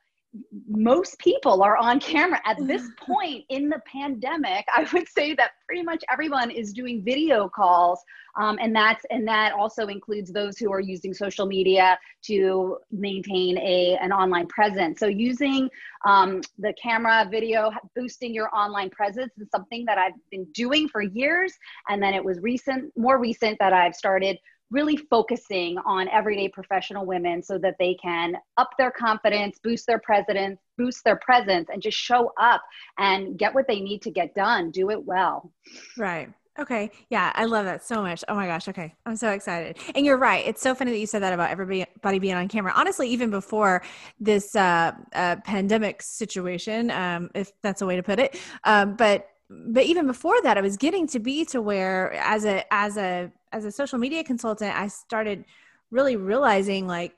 most 0.69 1.19
people 1.19 1.63
are 1.63 1.77
on 1.77 2.01
camera 2.01 2.41
at 2.45 2.57
this 2.67 2.89
point 2.99 3.45
in 3.49 3.69
the 3.69 3.81
pandemic. 3.87 4.65
I 4.75 4.87
would 4.93 5.09
say 5.09 5.35
that 5.35 5.53
pretty 5.67 5.83
much 5.83 6.03
everyone 6.11 6.51
is 6.51 6.73
doing 6.73 7.03
video 7.05 7.49
calls 7.49 8.01
um, 8.37 8.59
and 8.61 8.75
that's 8.75 9.05
and 9.11 9.27
that 9.29 9.53
also 9.53 9.87
includes 9.87 10.33
those 10.33 10.59
who 10.59 10.73
are 10.73 10.81
using 10.81 11.15
social 11.15 11.47
media 11.47 11.99
to 12.23 12.79
maintain 12.91 13.59
a 13.59 13.97
an 14.01 14.13
online 14.13 14.47
presence. 14.49 14.99
So 14.99 15.07
using 15.07 15.71
um, 16.05 16.41
the 16.59 16.73
camera 16.75 17.27
video 17.31 17.71
boosting 17.95 18.35
your 18.35 18.55
online 18.55 18.91
presence 18.91 19.33
is 19.39 19.49
something 19.51 19.85
that 19.87 19.99
i've 19.99 20.13
been 20.31 20.45
doing 20.53 20.89
for 20.89 21.03
years 21.03 21.53
and 21.89 22.03
then 22.03 22.15
it 22.15 22.25
was 22.25 22.39
recent 22.41 22.93
more 22.97 23.19
recent 23.19 23.59
that 23.59 23.73
i've 23.73 23.95
started 23.95 24.39
really 24.71 24.97
focusing 24.97 25.79
on 25.87 26.09
everyday 26.09 26.49
professional 26.49 27.07
women 27.07 27.43
so 27.43 27.59
that 27.59 27.77
they 27.79 27.95
can 28.03 28.37
up 28.57 28.71
their 28.79 28.91
confidence, 28.91 29.59
boost 29.63 29.87
their 29.87 30.01
presence, 30.01 30.59
boost 30.79 31.05
their 31.05 31.17
presence, 31.17 31.69
and 31.73 31.81
just 31.81 31.97
show 31.97 32.33
up 32.41 32.63
and 32.99 33.39
get 33.39 33.55
what 33.55 33.67
they 33.69 33.81
need 33.81 34.03
to 34.03 34.11
get 34.11 34.35
done. 34.35 34.71
Do 34.71 34.91
it 34.91 35.05
well. 35.05 35.53
Right. 35.97 36.29
Okay. 36.57 36.91
Yeah, 37.11 37.33
I 37.35 37.47
love 37.47 37.65
that 37.65 37.83
so 37.83 38.01
much. 38.03 38.23
Oh 38.29 38.35
my 38.37 38.47
gosh. 38.47 38.69
Okay. 38.69 38.95
I'm 39.07 39.17
so 39.17 39.31
excited. 39.31 39.77
And 39.95 40.07
you're 40.07 40.17
right. 40.17 40.47
It's 40.47 40.63
so 40.63 40.75
funny 40.75 40.93
that 40.93 40.99
you 40.99 41.07
said 41.07 41.23
that 41.23 41.33
about 41.33 41.51
everybody 41.51 42.19
being 42.21 42.35
on 42.35 42.47
camera. 42.47 42.73
Honestly, 42.77 43.09
even 43.09 43.31
before 43.31 43.83
this 44.21 44.55
uh, 44.55 44.93
uh, 45.15 45.37
pandemic 45.45 46.01
situation, 46.01 46.93
um, 46.93 47.31
if 47.35 47.51
that's 47.63 47.83
a 47.83 47.87
way 47.87 47.97
to 47.97 48.05
put 48.05 48.21
it. 48.21 48.39
Um, 48.63 48.95
but 48.95 49.31
but 49.51 49.85
even 49.85 50.07
before 50.07 50.41
that, 50.43 50.57
I 50.57 50.61
was 50.61 50.77
getting 50.77 51.07
to 51.09 51.19
be 51.19 51.45
to 51.47 51.61
where 51.61 52.13
as 52.15 52.45
a 52.45 52.65
as 52.73 52.97
a 52.97 53.31
as 53.55 53.65
a 53.65 53.71
social 53.71 53.99
media 53.99 54.25
consultant, 54.25 54.77
I 54.77 54.89
started 54.89 55.45
really 55.93 56.17
realizing 56.17 56.89
like 56.89 57.15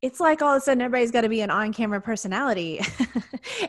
it's 0.00 0.20
like 0.20 0.42
all 0.42 0.54
of 0.54 0.58
a 0.58 0.60
sudden 0.60 0.80
everybody's 0.80 1.10
got 1.10 1.22
to 1.22 1.28
be 1.28 1.40
an 1.40 1.50
on-camera 1.50 2.00
personality. 2.00 2.80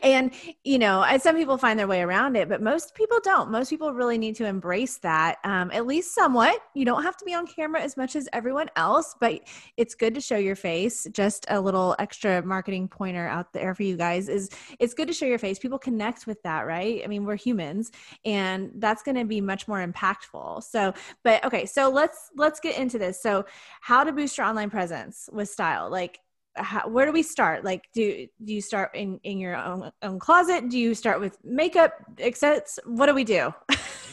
And 0.04 0.32
you 0.64 0.78
know 0.80 1.06
some 1.20 1.36
people 1.36 1.58
find 1.58 1.78
their 1.78 1.88
way 1.88 2.02
around 2.02 2.36
it 2.36 2.50
but 2.50 2.62
most 2.62 2.96
people 2.96 3.20
don't. 3.24 3.52
Most 3.52 3.70
people 3.70 3.94
really 3.94 4.18
need 4.18 4.36
to 4.38 4.46
embrace 4.46 4.98
that 4.98 5.38
um, 5.44 5.72
at 5.72 5.86
least 5.86 6.14
somewhat. 6.14 6.60
You 6.74 6.86
don't 6.86 7.04
have 7.04 7.18
to 7.18 7.26
be 7.26 7.34
on 7.34 7.48
camera 7.48 7.82
as 7.82 7.98
much 7.98 8.16
as 8.16 8.28
everyone 8.34 8.70
else 8.76 9.16
but 9.20 9.42
it's 9.78 9.96
good 9.96 10.14
to 10.16 10.22
show 10.22 10.38
your 10.38 10.56
face. 10.56 11.08
Just 11.12 11.46
a 11.50 11.60
little 11.60 11.96
extra 12.00 12.42
marketing 12.44 12.88
pointer 12.88 13.28
out 13.28 13.54
there 13.54 13.74
for 13.76 13.84
you 13.84 13.98
guys 13.98 14.30
is 14.30 14.50
it's 14.80 14.94
good 14.94 15.08
to 15.08 15.14
show 15.14 15.26
your 15.26 15.40
face. 15.40 15.60
People 15.60 15.80
connect 15.80 16.28
with 16.28 16.42
that 16.44 16.66
right? 16.66 17.02
I 17.04 17.08
mean 17.08 17.26
we're 17.26 17.36
humans 17.36 17.92
and 18.26 18.72
that's 18.76 19.04
going 19.04 19.18
to 19.18 19.26
be 19.26 19.42
much 19.42 19.68
more 19.68 19.86
impactful. 19.86 20.64
So 20.64 20.94
but 21.24 21.44
okay 21.46 21.66
so 21.66 21.90
let's 21.90 22.32
let's 22.36 22.60
get 22.60 22.78
into 22.78 22.98
this. 22.98 23.22
So 23.22 23.46
how 23.82 24.04
to 24.04 24.12
boost 24.12 24.38
your 24.38 24.48
online 24.48 24.70
presence 24.70 25.30
with 25.32 25.50
style. 25.50 25.90
Like 25.90 26.19
how, 26.60 26.88
where 26.88 27.06
do 27.06 27.12
we 27.12 27.24
start? 27.24 27.64
Like, 27.64 27.90
do 27.94 28.28
do 28.44 28.54
you 28.54 28.62
start 28.62 28.96
in 28.96 29.20
in 29.24 29.40
your 29.40 29.56
own 29.56 29.92
own 30.02 30.20
closet? 30.20 30.70
Do 30.70 30.78
you 30.78 30.94
start 30.94 31.20
with 31.20 31.38
makeup? 31.44 31.94
Except, 32.18 32.80
what 32.86 33.06
do 33.06 33.14
we 33.14 33.24
do? 33.24 33.54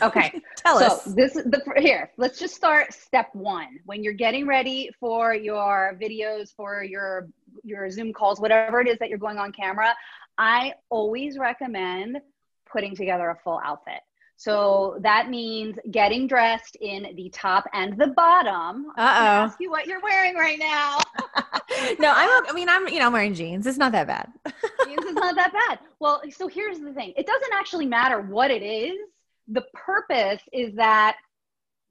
Okay, 0.02 0.40
tell 0.56 0.78
so 0.78 0.86
us. 0.86 1.04
this 1.04 1.36
is 1.36 1.44
the 1.44 1.62
here. 1.78 2.10
Let's 2.16 2.38
just 2.38 2.54
start 2.54 2.92
step 2.92 3.28
one. 3.34 3.80
When 3.84 4.02
you're 4.04 4.12
getting 4.12 4.46
ready 4.46 4.90
for 5.00 5.34
your 5.34 5.98
videos, 6.00 6.54
for 6.54 6.84
your 6.84 7.28
your 7.64 7.90
Zoom 7.90 8.12
calls, 8.12 8.40
whatever 8.40 8.80
it 8.80 8.88
is 8.88 8.98
that 8.98 9.08
you're 9.08 9.18
going 9.18 9.38
on 9.38 9.52
camera, 9.52 9.94
I 10.38 10.74
always 10.90 11.38
recommend 11.38 12.18
putting 12.70 12.94
together 12.94 13.30
a 13.30 13.36
full 13.36 13.60
outfit. 13.64 14.00
So 14.36 14.98
that 15.00 15.30
means 15.30 15.78
getting 15.90 16.26
dressed 16.26 16.76
in 16.80 17.14
the 17.16 17.30
top 17.30 17.64
and 17.72 17.98
the 17.98 18.08
bottom. 18.08 18.86
Uh 18.90 19.14
oh. 19.18 19.24
Ask 19.44 19.58
you 19.60 19.70
what 19.70 19.86
you're 19.86 20.02
wearing 20.02 20.34
right 20.34 20.58
now. 20.58 20.98
no, 21.98 22.12
I'm. 22.14 22.46
I 22.46 22.52
mean, 22.54 22.68
I'm. 22.68 22.86
You 22.88 22.98
know, 22.98 23.06
I'm 23.06 23.12
wearing 23.12 23.34
jeans. 23.34 23.66
It's 23.66 23.78
not 23.78 23.92
that 23.92 24.06
bad. 24.06 24.30
jeans 24.84 25.04
is 25.04 25.14
not 25.14 25.36
that 25.36 25.52
bad. 25.52 25.78
Well, 26.00 26.22
so 26.30 26.48
here's 26.48 26.78
the 26.78 26.92
thing. 26.92 27.14
It 27.16 27.26
doesn't 27.26 27.52
actually 27.54 27.86
matter 27.86 28.20
what 28.20 28.50
it 28.50 28.62
is. 28.62 28.96
The 29.48 29.64
purpose 29.72 30.42
is 30.52 30.74
that 30.74 31.16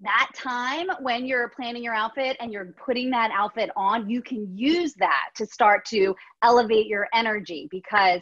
that 0.01 0.29
time 0.35 0.87
when 1.01 1.25
you're 1.25 1.49
planning 1.49 1.83
your 1.83 1.95
outfit 1.95 2.37
and 2.39 2.51
you're 2.51 2.75
putting 2.85 3.09
that 3.11 3.31
outfit 3.33 3.69
on, 3.75 4.09
you 4.09 4.21
can 4.21 4.55
use 4.55 4.93
that 4.95 5.29
to 5.35 5.45
start 5.45 5.85
to 5.85 6.15
elevate 6.43 6.87
your 6.87 7.07
energy 7.13 7.67
because 7.71 8.21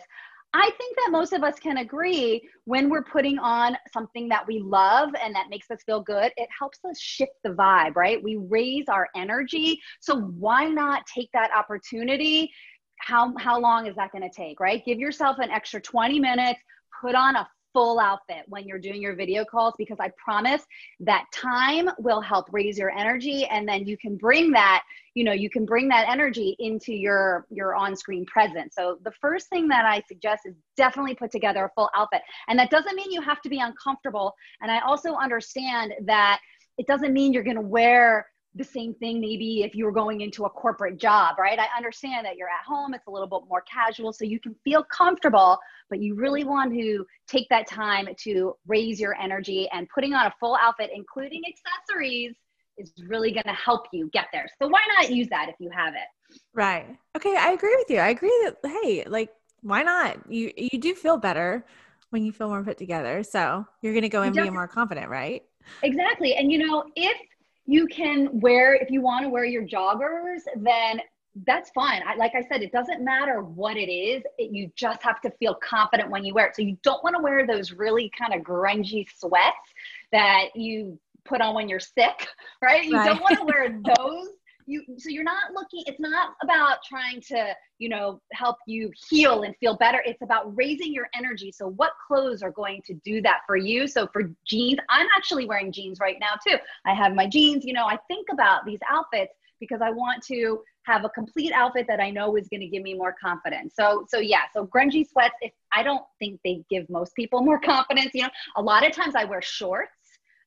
I 0.55 0.69
think 0.77 0.95
that 0.97 1.09
most 1.11 1.33
of 1.33 1.43
us 1.43 1.57
can 1.59 1.77
agree 1.77 2.47
when 2.65 2.89
we're 2.89 3.03
putting 3.03 3.39
on 3.39 3.75
something 3.91 4.29
that 4.29 4.45
we 4.45 4.59
love 4.59 5.09
and 5.21 5.33
that 5.33 5.47
makes 5.49 5.71
us 5.71 5.79
feel 5.83 6.01
good, 6.01 6.31
it 6.37 6.47
helps 6.57 6.79
us 6.87 6.99
shift 6.99 7.33
the 7.43 7.49
vibe, 7.49 7.95
right? 7.95 8.21
We 8.23 8.35
raise 8.35 8.87
our 8.87 9.07
energy. 9.15 9.81
So 9.99 10.21
why 10.21 10.67
not 10.67 11.07
take 11.07 11.29
that 11.33 11.49
opportunity? 11.55 12.51
How 12.99 13.33
how 13.39 13.59
long 13.59 13.87
is 13.87 13.95
that 13.95 14.11
going 14.11 14.23
to 14.23 14.35
take, 14.35 14.59
right? 14.59 14.85
Give 14.85 14.99
yourself 14.99 15.39
an 15.39 15.49
extra 15.49 15.81
20 15.81 16.19
minutes, 16.19 16.59
put 17.01 17.15
on 17.15 17.35
a 17.35 17.47
full 17.73 17.99
outfit 17.99 18.43
when 18.47 18.67
you're 18.67 18.79
doing 18.79 19.01
your 19.01 19.15
video 19.15 19.43
calls 19.43 19.73
because 19.77 19.97
I 19.99 20.11
promise 20.23 20.63
that 21.01 21.25
time 21.33 21.89
will 21.97 22.21
help 22.21 22.45
raise 22.51 22.77
your 22.77 22.91
energy 22.91 23.45
and 23.45 23.67
then 23.67 23.85
you 23.85 23.97
can 23.97 24.15
bring 24.15 24.51
that, 24.51 24.83
you 25.15 25.23
know, 25.23 25.33
you 25.33 25.49
can 25.49 25.65
bring 25.65 25.87
that 25.89 26.07
energy 26.07 26.55
into 26.59 26.93
your 26.93 27.47
your 27.49 27.75
on-screen 27.75 28.25
presence. 28.25 28.75
So 28.75 28.99
the 29.03 29.11
first 29.19 29.49
thing 29.49 29.67
that 29.69 29.85
I 29.85 30.01
suggest 30.07 30.43
is 30.45 30.55
definitely 30.77 31.15
put 31.15 31.31
together 31.31 31.65
a 31.65 31.69
full 31.75 31.89
outfit. 31.95 32.21
And 32.47 32.57
that 32.59 32.69
doesn't 32.69 32.95
mean 32.95 33.11
you 33.11 33.21
have 33.21 33.41
to 33.41 33.49
be 33.49 33.59
uncomfortable. 33.59 34.33
And 34.61 34.71
I 34.71 34.79
also 34.79 35.15
understand 35.15 35.93
that 36.05 36.39
it 36.77 36.87
doesn't 36.87 37.13
mean 37.13 37.33
you're 37.33 37.43
going 37.43 37.55
to 37.55 37.61
wear 37.61 38.27
the 38.55 38.63
same 38.63 38.93
thing 38.93 39.19
maybe 39.19 39.63
if 39.63 39.73
you 39.75 39.85
were 39.85 39.91
going 39.91 40.21
into 40.21 40.45
a 40.45 40.49
corporate 40.49 40.97
job, 40.97 41.39
right? 41.39 41.57
I 41.57 41.67
understand 41.75 42.25
that 42.25 42.37
you're 42.37 42.49
at 42.49 42.63
home, 42.65 42.93
it's 42.93 43.07
a 43.07 43.11
little 43.11 43.27
bit 43.27 43.41
more 43.49 43.61
casual, 43.61 44.13
so 44.13 44.25
you 44.25 44.39
can 44.39 44.55
feel 44.63 44.83
comfortable, 44.83 45.57
but 45.89 45.99
you 45.99 46.15
really 46.15 46.43
want 46.43 46.73
to 46.73 47.05
take 47.27 47.49
that 47.49 47.67
time 47.67 48.07
to 48.19 48.55
raise 48.67 48.99
your 48.99 49.15
energy 49.19 49.67
and 49.73 49.87
putting 49.89 50.13
on 50.13 50.27
a 50.27 50.33
full 50.39 50.57
outfit, 50.61 50.91
including 50.93 51.41
accessories, 51.47 52.35
is 52.77 52.91
really 53.07 53.31
going 53.31 53.43
to 53.43 53.53
help 53.53 53.87
you 53.91 54.09
get 54.13 54.27
there. 54.31 54.47
So 54.61 54.67
why 54.67 54.81
not 54.97 55.11
use 55.11 55.27
that 55.29 55.49
if 55.49 55.55
you 55.59 55.69
have 55.71 55.93
it? 55.93 56.39
Right. 56.53 56.97
Okay, 57.15 57.35
I 57.35 57.51
agree 57.51 57.75
with 57.77 57.89
you. 57.89 57.99
I 57.99 58.09
agree 58.09 58.35
that 58.43 58.57
hey, 58.63 59.03
like 59.05 59.29
why 59.61 59.83
not? 59.83 60.17
You 60.29 60.51
you 60.57 60.79
do 60.79 60.95
feel 60.95 61.17
better 61.17 61.65
when 62.09 62.23
you 62.23 62.31
feel 62.31 62.49
more 62.49 62.63
put 62.63 62.77
together. 62.77 63.23
So 63.23 63.65
you're 63.81 63.93
going 63.93 64.03
to 64.03 64.09
go 64.09 64.21
and 64.21 64.35
be 64.35 64.49
more 64.49 64.67
confident, 64.67 65.09
right? 65.09 65.43
Exactly. 65.81 66.35
And 66.35 66.51
you 66.51 66.59
know, 66.59 66.83
if 66.95 67.17
you 67.65 67.87
can 67.87 68.39
wear 68.39 68.75
if 68.75 68.89
you 68.91 69.01
want 69.01 69.23
to 69.23 69.29
wear 69.29 69.45
your 69.45 69.63
joggers 69.63 70.41
then 70.57 70.99
that's 71.47 71.71
fine. 71.71 72.01
I, 72.05 72.15
like 72.15 72.33
i 72.35 72.43
said 72.43 72.61
it 72.61 72.71
doesn't 72.71 73.03
matter 73.03 73.41
what 73.41 73.75
it 73.75 73.91
is. 73.91 74.23
It, 74.37 74.51
you 74.51 74.71
just 74.75 75.01
have 75.01 75.19
to 75.21 75.31
feel 75.31 75.55
confident 75.55 76.09
when 76.11 76.23
you 76.23 76.33
wear 76.33 76.47
it. 76.47 76.55
So 76.55 76.61
you 76.61 76.77
don't 76.83 77.03
want 77.03 77.15
to 77.15 77.21
wear 77.21 77.47
those 77.47 77.71
really 77.71 78.11
kind 78.17 78.33
of 78.33 78.45
grungy 78.45 79.07
sweats 79.17 79.73
that 80.11 80.49
you 80.55 80.99
put 81.25 81.41
on 81.41 81.55
when 81.55 81.67
you're 81.67 81.79
sick 81.79 82.27
right? 82.61 82.85
You 82.85 82.97
right. 82.97 83.05
don't 83.05 83.21
want 83.21 83.39
to 83.39 83.45
wear 83.45 83.69
those 83.97 84.27
you 84.65 84.83
so 84.97 85.09
you're 85.09 85.23
not 85.23 85.53
looking 85.53 85.83
it's 85.85 85.99
not 85.99 86.35
about 86.41 86.77
trying 86.87 87.21
to 87.21 87.53
you 87.79 87.89
know 87.89 88.21
help 88.31 88.57
you 88.65 88.91
heal 89.09 89.43
and 89.43 89.55
feel 89.57 89.77
better. 89.77 90.01
It's 90.05 90.21
about 90.21 90.55
raising 90.55 90.93
your 90.93 91.07
energy. 91.13 91.51
So 91.51 91.69
what 91.69 91.91
clothes 92.07 92.41
are 92.41 92.51
going 92.51 92.81
to 92.85 92.93
do 93.05 93.21
that 93.21 93.41
for 93.47 93.55
you? 93.55 93.87
So 93.87 94.07
for 94.13 94.23
jeans 94.45 94.79
i'm 94.89 95.07
actually 95.15 95.45
wearing 95.45 95.71
jeans 95.71 95.99
right 95.99 96.17
now 96.19 96.33
too. 96.45 96.57
I 96.85 96.93
have 96.93 97.13
my 97.13 97.27
jeans 97.27 97.65
you 97.65 97.73
know 97.73 97.85
i 97.85 97.97
think 98.07 98.27
about 98.31 98.65
these 98.65 98.79
outfits 98.89 99.33
because 99.59 99.81
i 99.81 99.89
want 99.89 100.23
to 100.25 100.61
have 100.83 101.05
a 101.05 101.09
complete 101.09 101.53
outfit 101.53 101.85
that 101.87 101.99
i 102.01 102.09
know 102.09 102.35
is 102.35 102.47
going 102.49 102.59
to 102.59 102.67
give 102.67 102.83
me 102.83 102.93
more 102.93 103.15
confidence. 103.21 103.73
So 103.75 104.05
so 104.09 104.19
yeah 104.19 104.43
so 104.53 104.65
grungy 104.65 105.07
sweats 105.07 105.35
if 105.41 105.51
i 105.73 105.83
don't 105.83 106.03
think 106.19 106.39
they 106.43 106.63
give 106.69 106.89
most 106.89 107.15
people 107.15 107.41
more 107.41 107.59
confidence 107.73 108.11
you 108.13 108.23
know. 108.23 108.29
A 108.57 108.61
lot 108.61 108.85
of 108.85 108.93
times 108.93 109.15
i 109.15 109.23
wear 109.25 109.41
shorts 109.41 110.02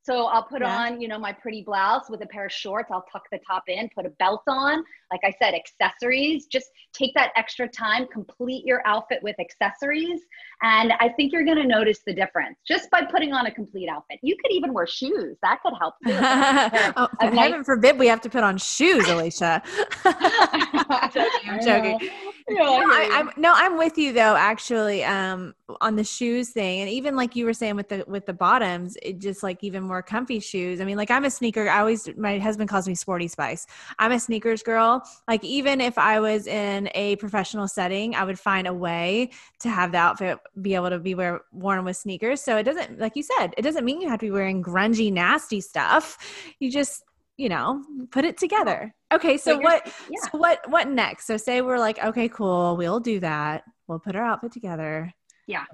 so 0.06 0.26
I'll 0.26 0.44
put 0.44 0.62
yeah. 0.62 0.78
on, 0.78 1.00
you 1.00 1.08
know, 1.08 1.18
my 1.18 1.32
pretty 1.32 1.62
blouse 1.62 2.08
with 2.08 2.22
a 2.22 2.26
pair 2.26 2.46
of 2.46 2.52
shorts. 2.52 2.90
I'll 2.92 3.04
tuck 3.10 3.24
the 3.32 3.40
top 3.44 3.64
in, 3.66 3.90
put 3.92 4.06
a 4.06 4.10
belt 4.20 4.42
on. 4.46 4.84
Like 5.10 5.20
I 5.24 5.32
said, 5.42 5.52
accessories. 5.52 6.46
Just 6.46 6.66
take 6.92 7.12
that 7.14 7.32
extra 7.34 7.66
time, 7.68 8.06
complete 8.12 8.64
your 8.64 8.86
outfit 8.86 9.18
with 9.22 9.34
accessories. 9.40 10.20
And 10.62 10.92
I 11.00 11.08
think 11.08 11.32
you're 11.32 11.44
going 11.44 11.58
to 11.58 11.66
notice 11.66 12.00
the 12.06 12.14
difference 12.14 12.58
just 12.66 12.88
by 12.90 13.02
putting 13.02 13.32
on 13.32 13.46
a 13.46 13.50
complete 13.50 13.88
outfit. 13.88 14.20
You 14.22 14.36
could 14.40 14.52
even 14.52 14.72
wear 14.72 14.86
shoes. 14.86 15.36
That 15.42 15.58
could 15.62 15.74
help 15.78 15.94
too. 16.04 16.12
oh, 16.96 17.08
heaven 17.20 17.64
forbid 17.64 17.98
we 17.98 18.06
have 18.06 18.20
to 18.20 18.30
put 18.30 18.44
on 18.44 18.58
shoes, 18.58 19.08
Elysha. 19.08 19.60
I'm 20.04 21.10
joking. 21.10 21.50
I'm 21.50 21.64
joking. 21.64 22.10
no, 22.50 22.64
I, 22.64 23.08
am 23.12 23.30
no, 23.36 23.52
I'm 23.54 23.76
with 23.76 23.98
you 23.98 24.12
though. 24.12 24.36
Actually, 24.36 25.04
um, 25.04 25.54
on 25.80 25.96
the 25.96 26.04
shoes 26.04 26.50
thing, 26.50 26.80
and 26.80 26.90
even 26.90 27.16
like 27.16 27.34
you 27.34 27.44
were 27.44 27.52
saying 27.52 27.76
with 27.76 27.88
the 27.88 28.04
with 28.06 28.24
the 28.26 28.32
bottoms, 28.32 28.96
it 29.02 29.18
just 29.18 29.42
like 29.42 29.62
even 29.62 29.82
more 29.82 29.95
comfy 30.02 30.40
shoes. 30.40 30.80
I 30.80 30.85
mean, 30.85 30.96
like 30.96 31.11
I'm 31.11 31.24
a 31.24 31.30
sneaker. 31.30 31.68
I 31.68 31.80
always 31.80 32.09
my 32.16 32.38
husband 32.38 32.68
calls 32.68 32.87
me 32.88 32.94
Sporty 32.94 33.28
Spice. 33.28 33.66
I'm 33.98 34.12
a 34.12 34.20
sneakers 34.20 34.62
girl. 34.62 35.02
Like 35.28 35.44
even 35.44 35.80
if 35.80 35.98
I 35.98 36.20
was 36.20 36.46
in 36.46 36.88
a 36.94 37.16
professional 37.16 37.68
setting, 37.68 38.14
I 38.14 38.24
would 38.24 38.38
find 38.38 38.66
a 38.66 38.74
way 38.74 39.30
to 39.61 39.68
have 39.68 39.92
the 39.92 39.98
outfit 39.98 40.38
be 40.61 40.74
able 40.74 40.90
to 40.90 40.98
be 40.98 41.14
wear 41.14 41.40
worn 41.52 41.85
with 41.85 41.96
sneakers. 41.96 42.40
So 42.40 42.56
it 42.56 42.64
doesn't, 42.64 42.98
like 42.98 43.16
you 43.16 43.22
said, 43.22 43.54
it 43.56 43.62
doesn't 43.62 43.85
mean 43.85 44.00
you 44.00 44.09
have 44.09 44.20
to 44.20 44.26
be 44.26 44.30
wearing 44.30 44.62
grungy, 44.62 45.12
nasty 45.12 45.61
stuff. 45.61 46.18
You 46.61 46.70
just 46.70 47.02
you 47.37 47.48
know 47.48 47.82
put 48.11 48.24
it 48.24 48.37
together 48.38 48.94
okay 49.12 49.37
so 49.37 49.59
what 49.59 49.87
yeah. 49.87 50.20
so 50.22 50.38
what 50.38 50.68
what 50.70 50.88
next 50.88 51.26
so 51.26 51.37
say 51.37 51.61
we're 51.61 51.78
like 51.78 52.02
okay 52.02 52.28
cool 52.28 52.76
we'll 52.76 53.00
do 53.00 53.20
that 53.20 53.62
we'll 53.87 53.98
put 53.98 54.16
our 54.16 54.24
outfit 54.24 54.52
together 54.52 55.12
yeah 55.46 55.64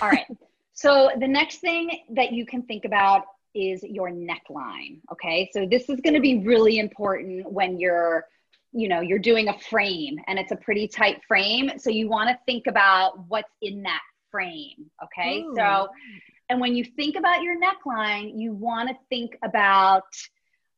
all 0.00 0.08
right 0.08 0.26
so 0.72 1.10
the 1.18 1.26
next 1.26 1.58
thing 1.58 1.90
that 2.10 2.32
you 2.32 2.46
can 2.46 2.62
think 2.62 2.84
about 2.84 3.24
is 3.54 3.82
your 3.82 4.10
neckline 4.10 5.00
okay 5.10 5.48
so 5.52 5.66
this 5.66 5.88
is 5.88 6.00
going 6.00 6.14
to 6.14 6.20
be 6.20 6.38
really 6.38 6.78
important 6.78 7.50
when 7.50 7.78
you're 7.78 8.26
you 8.72 8.88
know 8.88 9.00
you're 9.00 9.18
doing 9.18 9.48
a 9.48 9.58
frame 9.58 10.18
and 10.26 10.38
it's 10.38 10.52
a 10.52 10.56
pretty 10.56 10.86
tight 10.86 11.20
frame 11.26 11.70
so 11.76 11.90
you 11.90 12.08
want 12.08 12.28
to 12.28 12.38
think 12.46 12.66
about 12.66 13.26
what's 13.28 13.52
in 13.62 13.82
that 13.82 14.02
frame 14.30 14.90
okay 15.02 15.40
Ooh. 15.40 15.54
so 15.56 15.88
and 16.48 16.60
when 16.60 16.74
you 16.74 16.84
think 16.84 17.16
about 17.16 17.42
your 17.42 17.56
neckline 17.60 18.32
you 18.36 18.52
want 18.52 18.88
to 18.88 18.94
think 19.08 19.36
about 19.42 20.04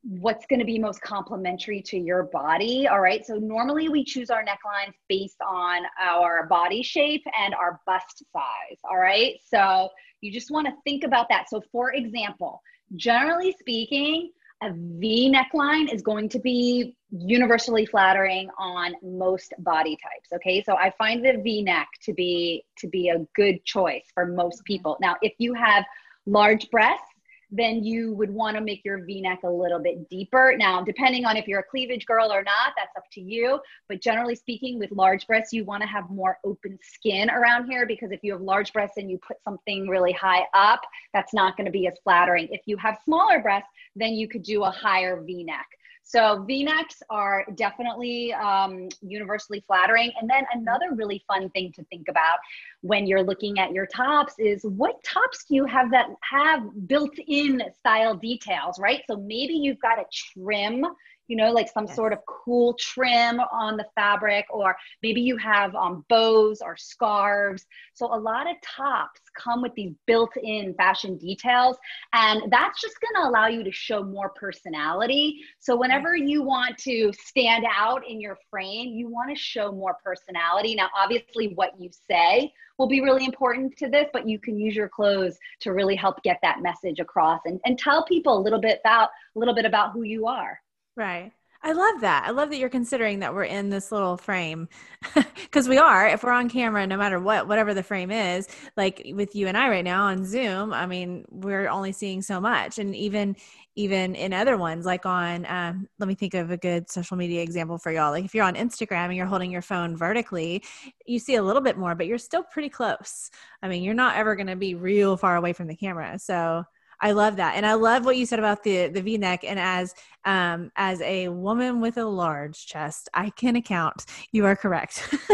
what's 0.05 0.47
going 0.47 0.59
to 0.59 0.65
be 0.65 0.79
most 0.79 1.01
complementary 1.01 1.81
to 1.81 1.97
your 1.97 2.25
body. 2.25 2.89
All 2.89 3.01
right. 3.01 3.25
So 3.25 3.35
normally 3.35 3.89
we 3.89 4.05
choose 4.05 4.31
our 4.31 4.43
necklines 4.43 4.95
based 5.09 5.41
on 5.47 5.83
our 6.01 6.47
body 6.47 6.83
shape 6.83 7.23
and 7.39 7.55
our 7.55 7.81
bust 7.87 8.25
size. 8.33 8.79
All 8.85 8.99
right. 8.99 9.39
So 9.47 9.89
you 10.23 10.33
just 10.33 10.51
want 10.51 10.67
to 10.67 10.73
think 10.85 11.05
about 11.05 11.27
that. 11.29 11.51
So, 11.51 11.61
for 11.71 11.93
example, 11.93 12.63
generally 12.97 13.55
speaking, 13.59 14.31
a 14.63 14.73
V 14.73 15.35
neckline 15.35 15.93
is 15.93 16.03
going 16.03 16.29
to 16.31 16.39
be 16.39 16.95
universally 17.11 17.85
flattering 17.85 18.49
on 18.59 18.95
most 19.03 19.53
body 19.59 19.97
types. 19.97 20.33
Okay, 20.33 20.63
so 20.63 20.77
I 20.77 20.93
find 20.97 21.25
the 21.25 21.43
V 21.43 21.63
neck 21.63 21.89
to 22.05 22.15
be 22.15 22.65
to 22.79 22.89
be 22.89 23.09
a 23.09 23.27
good 23.35 23.65
choice 23.65 24.05
for 24.15 24.25
most 24.27 24.59
mm-hmm. 24.59 24.75
people. 24.75 24.97
Now, 25.01 25.17
if 25.21 25.35
you 25.39 25.53
have 25.55 25.85
large 26.27 26.71
breasts 26.71 27.12
then 27.53 27.85
you 27.85 28.15
would 28.15 28.31
want 28.31 28.57
to 28.57 28.63
make 28.63 28.83
your 28.83 29.05
v-neck 29.05 29.41
a 29.45 29.51
little 29.51 29.79
bit 29.79 30.09
deeper. 30.09 30.55
Now, 30.57 30.83
depending 30.83 31.27
on 31.27 31.37
if 31.37 31.47
you're 31.47 31.61
a 31.61 31.65
cleavage 31.65 32.07
girl 32.07 32.33
or 32.33 32.43
not, 32.43 32.73
that's 32.77 32.97
up 32.97 33.05
to 33.13 33.21
you. 33.21 33.61
But 33.89 34.01
generally 34.01 34.35
speaking, 34.35 34.79
with 34.79 34.91
large 34.91 35.27
breasts, 35.27 35.53
you 35.53 35.65
want 35.65 35.83
to 35.83 35.87
have 35.87 36.09
more 36.09 36.39
open 36.45 36.79
skin 36.83 37.29
around 37.31 37.67
here 37.67 37.87
because 37.87 38.11
if 38.11 38.21
you 38.23 38.33
have 38.33 38.41
large 38.41 38.73
breasts 38.73 38.97
and 38.97 39.11
you 39.11 39.19
put 39.19 39.37
something 39.45 39.87
really 39.87 40.13
high 40.13 40.47
up, 40.55 40.81
that's 41.13 41.35
not 41.35 41.59
going 41.59 41.67
to 41.67 41.71
be 41.71 41.87
as 41.87 41.95
flattering. 42.03 42.49
If 42.51 42.63
you 42.65 42.79
have 42.79 42.99
smaller 43.05 43.41
breasts, 43.41 43.69
then 43.95 44.15
you 44.15 44.29
could 44.29 44.43
do 44.43 44.65
a 44.65 44.71
higher 44.71 45.23
v-neck. 45.23 45.67
So 46.03 46.45
V-necks 46.47 47.03
are 47.11 47.47
definitely 47.55 48.33
um, 48.35 48.89
universally 49.01 49.63
flattering. 49.67 50.13
And 50.21 50.29
then 50.29 50.45
another 50.53 50.95
really 50.95 51.25
fun 51.27 51.49
thing 51.51 51.73
to 51.73 51.85
think 51.85 52.09
about 52.09 52.39
when 52.81 53.07
you're 53.07 53.23
looking 53.23 53.59
at 53.59 53.73
your 53.73 53.87
tops 53.87 54.35
is 54.39 54.63
what 54.65 55.03
tops 55.05 55.45
do 55.49 55.55
you 55.55 55.65
have 55.65 55.91
that 55.93 56.09
have 56.29 56.63
built-in 56.87 57.63
style 57.79 58.15
details, 58.15 58.79
right? 58.79 59.03
So 59.09 59.17
maybe 59.17 59.55
you've 59.55 59.81
got 59.81 59.99
a 59.99 60.05
trim 60.13 60.85
you 61.29 61.37
know, 61.37 61.53
like 61.53 61.69
some 61.73 61.87
yes. 61.87 61.97
sort 61.97 62.13
of 62.13 62.19
cool 62.27 62.75
trim 62.75 63.41
on 63.41 63.77
the 63.77 63.87
fabric, 63.95 64.47
or 64.51 64.77
maybe 65.03 65.21
you 65.21 65.37
have 65.37 65.75
um, 65.75 66.05
bows 66.09 66.61
or 66.61 66.77
scarves. 66.77 67.65
So 67.95 68.07
a 68.07 68.19
lot 68.19 68.51
of 68.51 68.57
tops 68.63 69.21
come 69.37 69.63
with 69.63 69.75
these 69.75 69.93
built-in 70.07 70.75
fashion 70.75 71.17
details, 71.17 71.77
and 72.13 72.51
that's 72.51 72.81
just 72.81 72.97
going 73.01 73.23
to 73.23 73.29
allow 73.29 73.47
you 73.47 73.63
to 73.65 73.73
show 73.73 74.03
more 74.03 74.31
personality. 74.31 75.41
So 75.59 75.77
whenever 75.77 76.17
you 76.17 76.43
want 76.43 76.79
to 76.79 77.13
stand 77.13 77.65
out 77.71 78.03
in 78.09 78.21
your 78.21 78.39
frame, 78.51 78.91
you 78.95 79.09
want 79.09 79.31
to 79.31 79.37
show 79.37 79.73
more 79.73 79.97
personality. 80.05 80.75
Now, 80.75 80.89
obviously, 80.97 81.55
what 81.55 81.73
you 81.79 81.91
say 82.11 82.53
will 82.79 82.89
be 82.89 83.01
really 83.01 83.25
important 83.25 83.77
to 83.77 83.89
this, 83.89 84.09
but 84.13 84.29
you 84.29 84.39
can 84.39 84.59
use 84.59 84.75
your 84.75 84.89
clothes 84.89 85.39
to 85.61 85.73
really 85.73 85.95
help 85.95 86.23
get 86.23 86.39
that 86.43 86.63
message 86.63 87.01
across 87.01 87.41
and, 87.45 87.61
and 87.65 87.79
tell 87.79 88.05
people 88.05 88.37
a 88.37 88.41
little 88.41 88.61
bit 88.61 88.81
about 88.85 89.11
a 89.37 89.39
little 89.39 89.55
bit 89.55 89.65
about 89.65 89.93
who 89.93 90.03
you 90.03 90.27
are. 90.27 90.61
Right. 90.97 91.33
I 91.65 91.73
love 91.73 92.01
that. 92.01 92.25
I 92.27 92.33
love 92.33 92.51
that 92.51 92.59
you're 92.59 92.69
considering 92.69 93.21
that 93.21 93.35
we're 93.35 93.45
in 93.45 93.71
this 93.71 93.93
little 93.93 94.17
frame 94.17 94.69
because 95.15 95.69
we 95.69 95.79
are. 95.79 96.09
If 96.09 96.25
we're 96.25 96.33
on 96.33 96.49
camera, 96.51 96.85
no 96.89 96.97
matter 96.97 97.21
what, 97.21 97.47
whatever 97.47 97.73
the 97.73 97.85
frame 97.85 98.11
is, 98.11 98.49
like 98.77 99.01
with 99.15 99.37
you 99.37 99.47
and 99.47 99.57
I 99.57 99.69
right 99.69 99.85
now 99.85 100.07
on 100.07 100.25
Zoom, 100.27 100.73
I 100.73 100.87
mean, 100.87 101.25
we're 101.31 101.69
only 101.69 101.93
seeing 101.93 102.21
so 102.21 102.41
much. 102.41 102.79
And 102.81 102.97
even 102.97 103.37
even 103.77 104.17
in 104.17 104.33
other 104.35 104.59
ones, 104.59 104.85
like 104.85 105.07
on, 105.07 105.47
um, 105.47 105.89
let 105.99 106.07
me 106.07 106.15
think 106.15 106.35
of 106.35 106.51
a 106.51 106.59
good 106.59 106.91
social 106.91 107.17
media 107.17 107.43
example 107.43 107.79
for 107.79 107.91
y'all. 107.93 108.11
Like 108.11 108.25
if 108.25 108.35
you're 108.35 108.45
on 108.45 108.55
Instagram 108.57 109.07
and 109.07 109.15
you're 109.17 109.25
holding 109.25 109.51
your 109.51 109.63
phone 109.63 109.97
vertically, 109.97 110.63
you 111.07 111.19
see 111.19 111.37
a 111.37 111.43
little 111.43 111.63
bit 111.63 111.79
more, 111.79 111.95
but 111.95 112.07
you're 112.07 112.19
still 112.19 112.43
pretty 112.43 112.69
close. 112.69 113.31
I 113.63 113.69
mean, 113.69 113.83
you're 113.83 113.95
not 113.95 114.17
ever 114.17 114.37
going 114.37 114.49
to 114.49 114.57
be 114.57 114.75
real 114.75 115.17
far 115.17 115.37
away 115.37 115.55
from 115.55 115.69
the 115.69 115.77
camera. 115.77 116.19
So 116.19 116.65
I 117.03 117.11
love 117.11 117.37
that, 117.37 117.57
and 117.57 117.67
I 117.67 117.75
love 117.75 118.05
what 118.05 118.17
you 118.17 118.25
said 118.25 118.39
about 118.39 118.63
the 118.63 118.87
the 118.89 119.03
V 119.03 119.19
neck. 119.19 119.43
And 119.45 119.59
as 119.59 119.95
um, 120.25 120.71
as 120.77 121.01
a 121.03 121.29
woman 121.29 121.81
with 121.81 121.99
a 121.99 122.05
large 122.05 122.67
chest, 122.67 123.09
I 123.13 123.31
can 123.31 123.57
account. 123.57 124.07
You 124.31 124.47
are 124.47 124.57
correct. 124.57 125.09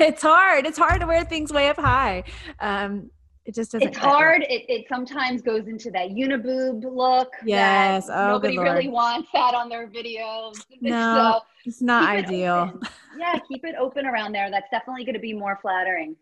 it's 0.00 0.22
hard. 0.22 0.66
It's 0.66 0.78
hard 0.78 1.00
to 1.00 1.06
wear 1.06 1.22
things 1.24 1.52
way 1.52 1.68
up 1.68 1.76
high. 1.76 2.24
Um, 2.60 3.10
it 3.44 3.54
just 3.54 3.72
doesn't. 3.72 3.88
It's 3.88 3.98
hard. 3.98 4.42
It, 4.42 4.64
it 4.68 4.86
sometimes 4.88 5.42
goes 5.42 5.66
into 5.66 5.90
that 5.90 6.08
uniboob 6.10 6.84
look. 6.84 7.32
Yes. 7.44 8.08
oh, 8.10 8.28
nobody 8.28 8.58
really 8.58 8.88
wants 8.88 9.28
that 9.34 9.54
on 9.54 9.68
their 9.68 9.86
videos. 9.86 10.64
No, 10.80 11.40
so 11.40 11.40
it's 11.66 11.82
not 11.82 12.08
ideal. 12.08 12.72
It 12.82 12.88
yeah, 13.18 13.38
keep 13.48 13.64
it 13.64 13.74
open 13.78 14.06
around 14.06 14.32
there. 14.32 14.50
That's 14.50 14.70
definitely 14.70 15.04
going 15.04 15.14
to 15.14 15.20
be 15.20 15.34
more 15.34 15.58
flattering. 15.60 16.16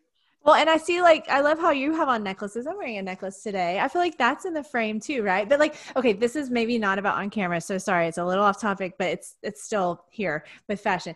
Well, 0.45 0.55
and 0.55 0.71
I 0.71 0.77
see 0.77 1.03
like 1.03 1.29
I 1.29 1.41
love 1.41 1.59
how 1.59 1.73
you 1.73 1.95
have 1.95 2.09
on 2.09 2.23
necklaces. 2.23 2.67
I'm 2.67 2.77
wearing 2.77 2.97
a 2.97 3.03
necklace 3.03 3.43
today. 3.43 3.81
I 3.81 3.89
feel 3.89 4.01
like 4.01 4.17
that's 4.17 4.45
in 4.45 4.55
the 4.55 4.63
frame 4.63 5.01
too, 5.01 5.23
right? 5.23 5.49
But 5.49 5.59
like, 5.59 5.75
okay, 5.97 6.13
this 6.13 6.37
is 6.37 6.49
maybe 6.49 6.79
not 6.79 6.99
about 6.99 7.19
on 7.19 7.29
camera, 7.29 7.61
so 7.61 7.77
sorry, 7.77 8.07
it's 8.07 8.19
a 8.19 8.25
little 8.25 8.45
off 8.45 8.61
topic, 8.61 8.95
but 8.99 9.09
it's 9.09 9.37
it's 9.43 9.63
still 9.63 10.05
here 10.11 10.45
with 10.69 10.81
fashion. 10.81 11.15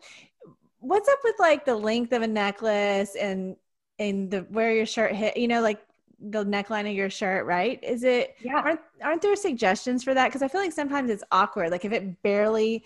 What's 0.81 1.09
up 1.09 1.21
with 1.25 1.37
like 1.39 1.65
the 1.65 1.77
length 1.77 2.13
of 2.13 2.23
a 2.23 2.27
necklace 2.27 3.15
and 3.15 3.57
and 3.99 4.31
the 4.31 4.41
where 4.51 4.75
your 4.75 4.87
shirt 4.87 5.15
hit? 5.15 5.37
You 5.37 5.49
know, 5.49 5.63
like 5.63 5.81
the 6.21 6.45
neckline 6.45 6.89
of 6.89 6.95
your 6.95 7.09
shirt, 7.09 7.47
right? 7.47 7.83
Is 7.83 8.05
it? 8.05 8.37
Yeah. 8.43 8.57
Aren't 8.57 8.81
aren't 9.03 9.23
there 9.23 9.37
suggestions 9.37 10.05
for 10.05 10.15
that? 10.15 10.27
Because 10.27 10.43
I 10.43 10.49
feel 10.49 10.61
like 10.61 10.73
sometimes 10.73 11.11
it's 11.11 11.25
awkward. 11.31 11.71
Like 11.71 11.85
if 11.85 11.93
it 11.93 12.23
barely 12.23 12.85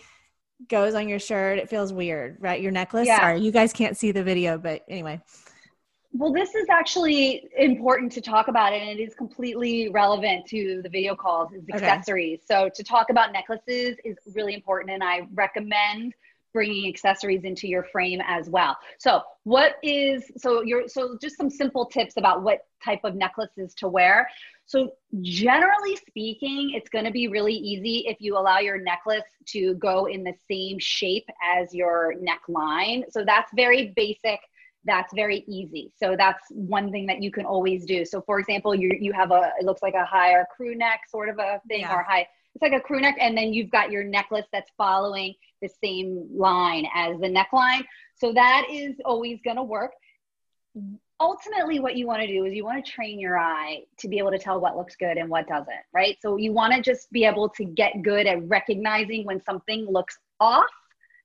goes 0.68 0.94
on 0.94 1.08
your 1.08 1.18
shirt, 1.18 1.58
it 1.58 1.68
feels 1.68 1.92
weird, 1.92 2.36
right? 2.40 2.60
Your 2.60 2.72
necklace. 2.72 3.06
Yeah. 3.06 3.20
Sorry, 3.20 3.40
you 3.40 3.50
guys 3.50 3.72
can't 3.72 3.96
see 3.96 4.12
the 4.12 4.22
video, 4.22 4.58
but 4.58 4.84
anyway. 4.88 5.20
Well, 6.18 6.32
this 6.32 6.54
is 6.54 6.68
actually 6.70 7.48
important 7.58 8.10
to 8.12 8.20
talk 8.22 8.48
about, 8.48 8.72
and 8.72 8.88
it 8.88 9.02
is 9.02 9.14
completely 9.14 9.90
relevant 9.90 10.46
to 10.46 10.80
the 10.82 10.88
video 10.88 11.14
calls. 11.14 11.52
Is 11.52 11.64
accessories. 11.72 12.38
Okay. 12.38 12.46
So 12.46 12.70
to 12.74 12.82
talk 12.82 13.10
about 13.10 13.32
necklaces 13.32 13.96
is 14.04 14.16
really 14.34 14.54
important, 14.54 14.92
and 14.92 15.04
I 15.04 15.28
recommend 15.34 16.14
bringing 16.54 16.88
accessories 16.88 17.44
into 17.44 17.68
your 17.68 17.82
frame 17.82 18.22
as 18.26 18.48
well. 18.48 18.78
So 18.98 19.20
what 19.44 19.74
is 19.82 20.30
so 20.38 20.62
you're 20.62 20.88
so 20.88 21.18
just 21.20 21.36
some 21.36 21.50
simple 21.50 21.84
tips 21.84 22.16
about 22.16 22.42
what 22.42 22.60
type 22.82 23.00
of 23.04 23.14
necklaces 23.14 23.74
to 23.74 23.88
wear. 23.88 24.26
So 24.64 24.92
generally 25.20 25.96
speaking, 25.96 26.72
it's 26.74 26.88
going 26.88 27.04
to 27.04 27.10
be 27.10 27.28
really 27.28 27.52
easy 27.52 28.04
if 28.06 28.16
you 28.20 28.38
allow 28.38 28.58
your 28.58 28.78
necklace 28.78 29.28
to 29.48 29.74
go 29.74 30.06
in 30.06 30.24
the 30.24 30.32
same 30.50 30.78
shape 30.78 31.28
as 31.44 31.74
your 31.74 32.14
neckline. 32.14 33.04
So 33.10 33.22
that's 33.22 33.50
very 33.54 33.92
basic 33.94 34.40
that's 34.86 35.12
very 35.14 35.44
easy. 35.48 35.92
So 35.98 36.16
that's 36.16 36.44
one 36.50 36.90
thing 36.90 37.06
that 37.06 37.22
you 37.22 37.30
can 37.30 37.44
always 37.44 37.84
do. 37.84 38.04
So 38.04 38.22
for 38.22 38.38
example, 38.38 38.74
you 38.74 38.90
you 38.98 39.12
have 39.12 39.30
a 39.30 39.52
it 39.60 39.66
looks 39.66 39.82
like 39.82 39.94
a 39.94 40.04
higher 40.04 40.46
crew 40.56 40.74
neck 40.74 41.00
sort 41.10 41.28
of 41.28 41.38
a 41.38 41.60
thing 41.68 41.80
yeah. 41.80 41.94
or 41.94 42.02
high 42.02 42.26
it's 42.56 42.62
like 42.62 42.72
a 42.72 42.80
crew 42.80 43.00
neck 43.00 43.16
and 43.20 43.36
then 43.36 43.52
you've 43.52 43.70
got 43.70 43.90
your 43.90 44.02
necklace 44.02 44.46
that's 44.50 44.70
following 44.78 45.34
the 45.60 45.68
same 45.84 46.26
line 46.34 46.86
as 46.94 47.20
the 47.20 47.28
neckline. 47.28 47.84
So 48.14 48.32
that 48.32 48.66
is 48.70 48.94
always 49.04 49.40
going 49.44 49.56
to 49.56 49.62
work. 49.62 49.92
Ultimately 51.20 51.80
what 51.80 51.96
you 51.96 52.06
want 52.06 52.22
to 52.22 52.26
do 52.26 52.46
is 52.46 52.54
you 52.54 52.64
want 52.64 52.82
to 52.82 52.90
train 52.90 53.20
your 53.20 53.38
eye 53.38 53.82
to 53.98 54.08
be 54.08 54.16
able 54.16 54.30
to 54.30 54.38
tell 54.38 54.58
what 54.58 54.74
looks 54.74 54.96
good 54.96 55.18
and 55.18 55.28
what 55.28 55.46
doesn't, 55.46 55.84
right? 55.92 56.16
So 56.22 56.38
you 56.38 56.54
want 56.54 56.72
to 56.72 56.80
just 56.80 57.12
be 57.12 57.26
able 57.26 57.50
to 57.50 57.64
get 57.64 58.02
good 58.02 58.26
at 58.26 58.42
recognizing 58.48 59.26
when 59.26 59.42
something 59.44 59.86
looks 59.90 60.18
off 60.40 60.64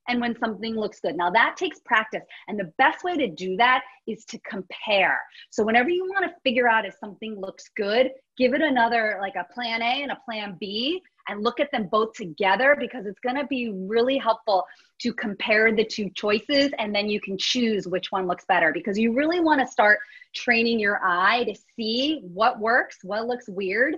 and 0.07 0.19
when 0.19 0.37
something 0.39 0.75
looks 0.75 0.99
good. 0.99 1.15
Now 1.15 1.29
that 1.31 1.57
takes 1.57 1.79
practice. 1.79 2.23
And 2.47 2.59
the 2.59 2.71
best 2.77 3.03
way 3.03 3.15
to 3.17 3.27
do 3.27 3.55
that 3.57 3.81
is 4.07 4.25
to 4.25 4.39
compare. 4.39 5.19
So 5.49 5.63
whenever 5.63 5.89
you 5.89 6.03
want 6.05 6.25
to 6.25 6.35
figure 6.43 6.67
out 6.67 6.85
if 6.85 6.95
something 6.99 7.39
looks 7.39 7.69
good, 7.75 8.11
give 8.37 8.53
it 8.53 8.61
another 8.61 9.17
like 9.21 9.35
a 9.35 9.51
plan 9.53 9.81
A 9.81 10.03
and 10.03 10.11
a 10.11 10.19
plan 10.25 10.57
B 10.59 11.01
and 11.27 11.43
look 11.43 11.59
at 11.59 11.71
them 11.71 11.87
both 11.91 12.13
together 12.13 12.75
because 12.79 13.05
it's 13.05 13.19
going 13.19 13.35
to 13.35 13.45
be 13.45 13.71
really 13.71 14.17
helpful 14.17 14.65
to 14.99 15.13
compare 15.13 15.73
the 15.73 15.85
two 15.85 16.09
choices 16.15 16.71
and 16.79 16.93
then 16.93 17.07
you 17.07 17.21
can 17.21 17.37
choose 17.37 17.87
which 17.87 18.11
one 18.11 18.27
looks 18.27 18.45
better 18.45 18.71
because 18.73 18.97
you 18.97 19.13
really 19.13 19.39
want 19.39 19.61
to 19.61 19.67
start 19.67 19.99
training 20.33 20.79
your 20.79 20.99
eye 21.03 21.43
to 21.43 21.55
see 21.75 22.21
what 22.23 22.59
works, 22.59 22.97
what 23.03 23.27
looks 23.27 23.47
weird. 23.47 23.95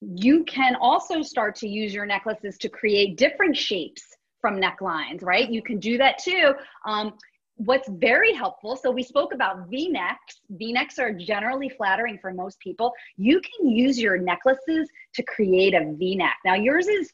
You 0.00 0.44
can 0.44 0.76
also 0.80 1.22
start 1.22 1.54
to 1.56 1.68
use 1.68 1.94
your 1.94 2.06
necklaces 2.06 2.58
to 2.58 2.68
create 2.68 3.16
different 3.16 3.56
shapes 3.56 4.13
from 4.44 4.60
necklines, 4.60 5.22
right? 5.22 5.50
You 5.50 5.62
can 5.62 5.78
do 5.78 5.96
that 5.96 6.18
too. 6.18 6.52
Um, 6.84 7.14
what's 7.56 7.88
very 7.88 8.34
helpful 8.34 8.74
so 8.74 8.90
we 8.90 9.00
spoke 9.00 9.32
about 9.32 9.68
v-necks 9.68 10.40
v-necks 10.50 10.98
are 10.98 11.12
generally 11.12 11.68
flattering 11.68 12.18
for 12.20 12.32
most 12.32 12.58
people 12.58 12.92
you 13.16 13.40
can 13.40 13.70
use 13.70 13.96
your 13.96 14.18
necklaces 14.18 14.88
to 15.14 15.22
create 15.22 15.72
a 15.72 15.92
v-neck 15.92 16.34
now 16.44 16.54
yours 16.54 16.88
is 16.88 17.12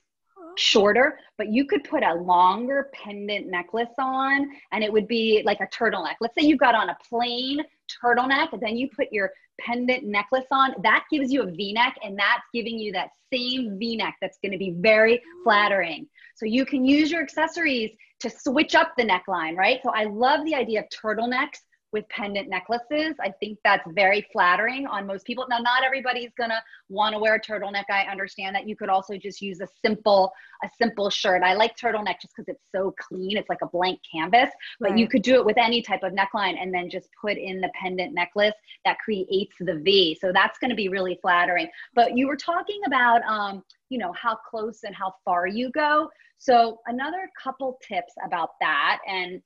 shorter 0.56 1.18
but 1.36 1.52
you 1.52 1.66
could 1.66 1.84
put 1.84 2.02
a 2.02 2.14
longer 2.14 2.88
pendant 2.94 3.48
necklace 3.48 3.92
on 3.98 4.48
and 4.72 4.82
it 4.82 4.90
would 4.90 5.06
be 5.06 5.42
like 5.44 5.60
a 5.60 5.66
turtleneck 5.66 6.14
let's 6.22 6.34
say 6.34 6.46
you've 6.46 6.58
got 6.58 6.74
on 6.74 6.88
a 6.88 6.96
plain 7.06 7.60
turtleneck 8.02 8.48
then 8.60 8.76
you 8.76 8.88
put 8.94 9.08
your 9.10 9.30
pendant 9.60 10.04
necklace 10.04 10.46
on. 10.50 10.74
That 10.82 11.04
gives 11.10 11.32
you 11.32 11.42
a 11.42 11.50
v-neck 11.50 11.96
and 12.02 12.18
that's 12.18 12.42
giving 12.52 12.78
you 12.78 12.92
that 12.92 13.10
same 13.32 13.78
v-neck 13.78 14.16
that's 14.20 14.38
going 14.42 14.52
to 14.52 14.58
be 14.58 14.74
very 14.78 15.20
flattering. 15.44 16.06
So 16.36 16.46
you 16.46 16.64
can 16.64 16.84
use 16.84 17.10
your 17.10 17.22
accessories 17.22 17.90
to 18.20 18.30
switch 18.30 18.74
up 18.74 18.92
the 18.96 19.04
neckline, 19.04 19.56
right? 19.56 19.80
So 19.82 19.90
I 19.90 20.04
love 20.04 20.44
the 20.44 20.54
idea 20.54 20.80
of 20.80 20.86
turtlenecks 20.88 21.60
with 21.92 22.08
pendant 22.08 22.48
necklaces. 22.48 23.14
I 23.20 23.32
think 23.40 23.58
that's 23.64 23.86
very 23.92 24.26
flattering 24.32 24.86
on 24.86 25.06
most 25.06 25.26
people. 25.26 25.46
Now, 25.48 25.58
not 25.58 25.84
everybody's 25.84 26.30
gonna 26.38 26.62
want 26.88 27.14
to 27.14 27.18
wear 27.18 27.34
a 27.34 27.40
turtleneck. 27.40 27.84
I 27.90 28.02
understand 28.10 28.54
that 28.56 28.68
you 28.68 28.76
could 28.76 28.88
also 28.88 29.16
just 29.16 29.40
use 29.40 29.60
a 29.60 29.68
simple, 29.84 30.32
a 30.64 30.68
simple 30.80 31.10
shirt. 31.10 31.42
I 31.42 31.54
like 31.54 31.76
turtleneck 31.76 32.20
just 32.20 32.34
because 32.36 32.48
it's 32.48 32.64
so 32.72 32.94
clean. 33.00 33.36
It's 33.36 33.48
like 33.48 33.62
a 33.62 33.66
blank 33.66 34.00
canvas, 34.12 34.50
but 34.78 34.90
right. 34.90 34.98
you 34.98 35.08
could 35.08 35.22
do 35.22 35.34
it 35.34 35.44
with 35.44 35.58
any 35.58 35.82
type 35.82 36.02
of 36.02 36.12
neckline 36.12 36.60
and 36.60 36.72
then 36.72 36.88
just 36.88 37.08
put 37.20 37.36
in 37.36 37.60
the 37.60 37.70
pendant 37.80 38.14
necklace 38.14 38.54
that 38.84 38.98
creates 39.04 39.56
the 39.60 39.80
V. 39.84 40.16
So 40.20 40.32
that's 40.32 40.58
gonna 40.58 40.74
be 40.74 40.88
really 40.88 41.18
flattering. 41.20 41.68
But 41.94 42.16
you 42.16 42.26
were 42.28 42.36
talking 42.36 42.80
about, 42.86 43.22
um, 43.22 43.62
you 43.88 43.98
know, 43.98 44.12
how 44.12 44.36
close 44.48 44.84
and 44.84 44.94
how 44.94 45.14
far 45.24 45.46
you 45.46 45.70
go. 45.70 46.08
So 46.38 46.78
another 46.86 47.28
couple 47.42 47.78
tips 47.86 48.14
about 48.24 48.50
that 48.60 49.00
and 49.06 49.42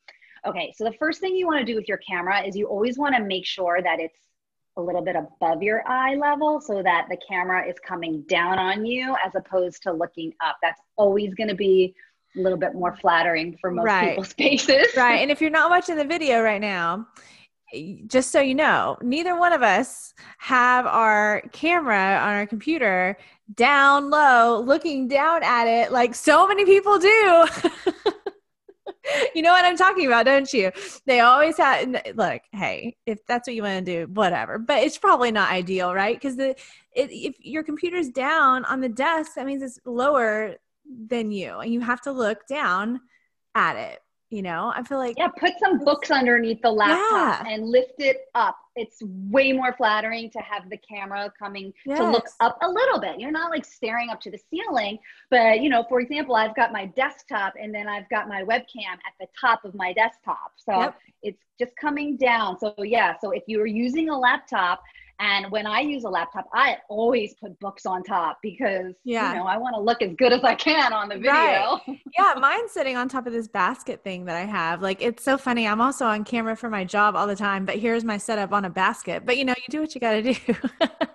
Okay, 0.46 0.72
so 0.76 0.84
the 0.84 0.92
first 0.98 1.20
thing 1.20 1.34
you 1.34 1.46
want 1.46 1.60
to 1.60 1.64
do 1.64 1.74
with 1.74 1.88
your 1.88 1.98
camera 1.98 2.42
is 2.42 2.56
you 2.56 2.66
always 2.66 2.98
want 2.98 3.14
to 3.14 3.22
make 3.22 3.46
sure 3.46 3.80
that 3.82 3.98
it's 3.98 4.18
a 4.76 4.82
little 4.82 5.02
bit 5.02 5.16
above 5.16 5.62
your 5.62 5.86
eye 5.88 6.16
level 6.16 6.60
so 6.60 6.82
that 6.82 7.06
the 7.08 7.16
camera 7.28 7.66
is 7.66 7.76
coming 7.86 8.22
down 8.28 8.58
on 8.58 8.84
you 8.84 9.14
as 9.24 9.32
opposed 9.34 9.82
to 9.82 9.92
looking 9.92 10.32
up. 10.44 10.56
That's 10.62 10.80
always 10.96 11.32
going 11.34 11.48
to 11.48 11.54
be 11.54 11.94
a 12.36 12.40
little 12.40 12.58
bit 12.58 12.74
more 12.74 12.96
flattering 12.96 13.56
for 13.60 13.70
most 13.70 13.86
right. 13.86 14.10
people's 14.10 14.32
faces. 14.38 14.88
Right. 14.96 15.20
And 15.20 15.30
if 15.30 15.40
you're 15.40 15.50
not 15.50 15.70
watching 15.70 15.96
the 15.96 16.04
video 16.04 16.42
right 16.42 16.60
now, 16.60 17.06
just 18.06 18.30
so 18.30 18.40
you 18.40 18.54
know, 18.54 18.96
neither 19.00 19.38
one 19.38 19.52
of 19.52 19.62
us 19.62 20.14
have 20.38 20.86
our 20.86 21.42
camera 21.52 22.20
on 22.22 22.34
our 22.34 22.46
computer 22.46 23.16
down 23.54 24.10
low, 24.10 24.60
looking 24.60 25.08
down 25.08 25.42
at 25.42 25.66
it 25.66 25.92
like 25.92 26.14
so 26.14 26.46
many 26.46 26.64
people 26.64 26.98
do. 26.98 27.46
you 29.34 29.42
know 29.42 29.52
what 29.52 29.64
I'm 29.64 29.76
talking 29.76 30.06
about, 30.06 30.26
don't 30.26 30.52
you? 30.52 30.70
They 31.06 31.20
always 31.20 31.56
have 31.56 31.88
look, 32.14 32.42
hey, 32.52 32.96
if 33.06 33.24
that's 33.26 33.48
what 33.48 33.54
you 33.54 33.62
want 33.62 33.84
to 33.84 34.06
do, 34.06 34.12
whatever. 34.12 34.58
But 34.58 34.82
it's 34.82 34.98
probably 34.98 35.32
not 35.32 35.50
ideal, 35.50 35.94
right? 35.94 36.16
Because 36.16 36.36
the 36.36 36.50
it, 36.92 37.10
if 37.10 37.36
your 37.40 37.62
computer's 37.62 38.08
down 38.08 38.64
on 38.64 38.80
the 38.80 38.88
desk, 38.88 39.32
that 39.36 39.46
means 39.46 39.62
it's 39.62 39.78
lower 39.84 40.56
than 40.86 41.32
you, 41.32 41.58
and 41.58 41.72
you 41.72 41.80
have 41.80 42.00
to 42.02 42.12
look 42.12 42.46
down 42.46 43.00
at 43.54 43.76
it 43.76 44.00
you 44.30 44.42
know 44.42 44.72
i 44.74 44.82
feel 44.82 44.98
like 44.98 45.16
yeah 45.16 45.28
put 45.38 45.52
some 45.62 45.78
books 45.84 46.10
underneath 46.10 46.60
the 46.62 46.70
laptop 46.70 47.46
yeah. 47.46 47.54
and 47.54 47.68
lift 47.68 47.94
it 47.98 48.22
up 48.34 48.56
it's 48.76 49.00
way 49.30 49.52
more 49.52 49.72
flattering 49.72 50.28
to 50.30 50.38
have 50.40 50.68
the 50.68 50.76
camera 50.76 51.32
coming 51.38 51.72
yes. 51.86 51.98
to 51.98 52.10
look 52.10 52.26
up 52.40 52.58
a 52.62 52.68
little 52.68 52.98
bit 53.00 53.18
you're 53.20 53.30
not 53.30 53.50
like 53.50 53.64
staring 53.64 54.10
up 54.10 54.20
to 54.20 54.30
the 54.30 54.38
ceiling 54.50 54.98
but 55.30 55.60
you 55.60 55.68
know 55.68 55.84
for 55.88 56.00
example 56.00 56.34
i've 56.34 56.54
got 56.56 56.72
my 56.72 56.86
desktop 56.86 57.54
and 57.60 57.74
then 57.74 57.88
i've 57.88 58.08
got 58.08 58.28
my 58.28 58.42
webcam 58.42 58.94
at 59.06 59.14
the 59.20 59.26
top 59.40 59.64
of 59.64 59.74
my 59.74 59.92
desktop 59.92 60.52
so 60.56 60.80
yep. 60.80 60.98
it's 61.22 61.42
just 61.58 61.72
coming 61.76 62.16
down 62.16 62.58
so 62.58 62.74
yeah 62.78 63.14
so 63.20 63.30
if 63.30 63.42
you're 63.46 63.66
using 63.66 64.08
a 64.08 64.18
laptop 64.18 64.82
And 65.20 65.50
when 65.50 65.66
I 65.66 65.80
use 65.80 66.04
a 66.04 66.08
laptop, 66.08 66.48
I 66.52 66.78
always 66.88 67.34
put 67.34 67.58
books 67.60 67.86
on 67.86 68.02
top 68.02 68.38
because 68.42 68.94
yeah. 69.04 69.32
you 69.32 69.38
know 69.38 69.46
I 69.46 69.56
want 69.56 69.74
to 69.74 69.80
look 69.80 70.02
as 70.02 70.12
good 70.16 70.32
as 70.32 70.42
I 70.42 70.54
can 70.54 70.92
on 70.92 71.08
the 71.08 71.16
video. 71.16 71.32
Right. 71.32 71.80
yeah, 72.18 72.34
mine's 72.38 72.72
sitting 72.72 72.96
on 72.96 73.08
top 73.08 73.26
of 73.26 73.32
this 73.32 73.46
basket 73.46 74.02
thing 74.02 74.24
that 74.24 74.36
I 74.36 74.44
have. 74.44 74.82
Like 74.82 75.00
it's 75.00 75.22
so 75.22 75.38
funny. 75.38 75.68
I'm 75.68 75.80
also 75.80 76.04
on 76.04 76.24
camera 76.24 76.56
for 76.56 76.68
my 76.68 76.84
job 76.84 77.14
all 77.14 77.26
the 77.26 77.36
time, 77.36 77.64
but 77.64 77.76
here's 77.76 78.04
my 78.04 78.16
setup 78.16 78.52
on 78.52 78.64
a 78.64 78.70
basket. 78.70 79.24
But 79.24 79.36
you 79.36 79.44
know, 79.44 79.54
you 79.56 79.70
do 79.70 79.80
what 79.80 79.94
you 79.94 80.00
got 80.00 80.12
to 80.12 80.22
do. 80.22 80.34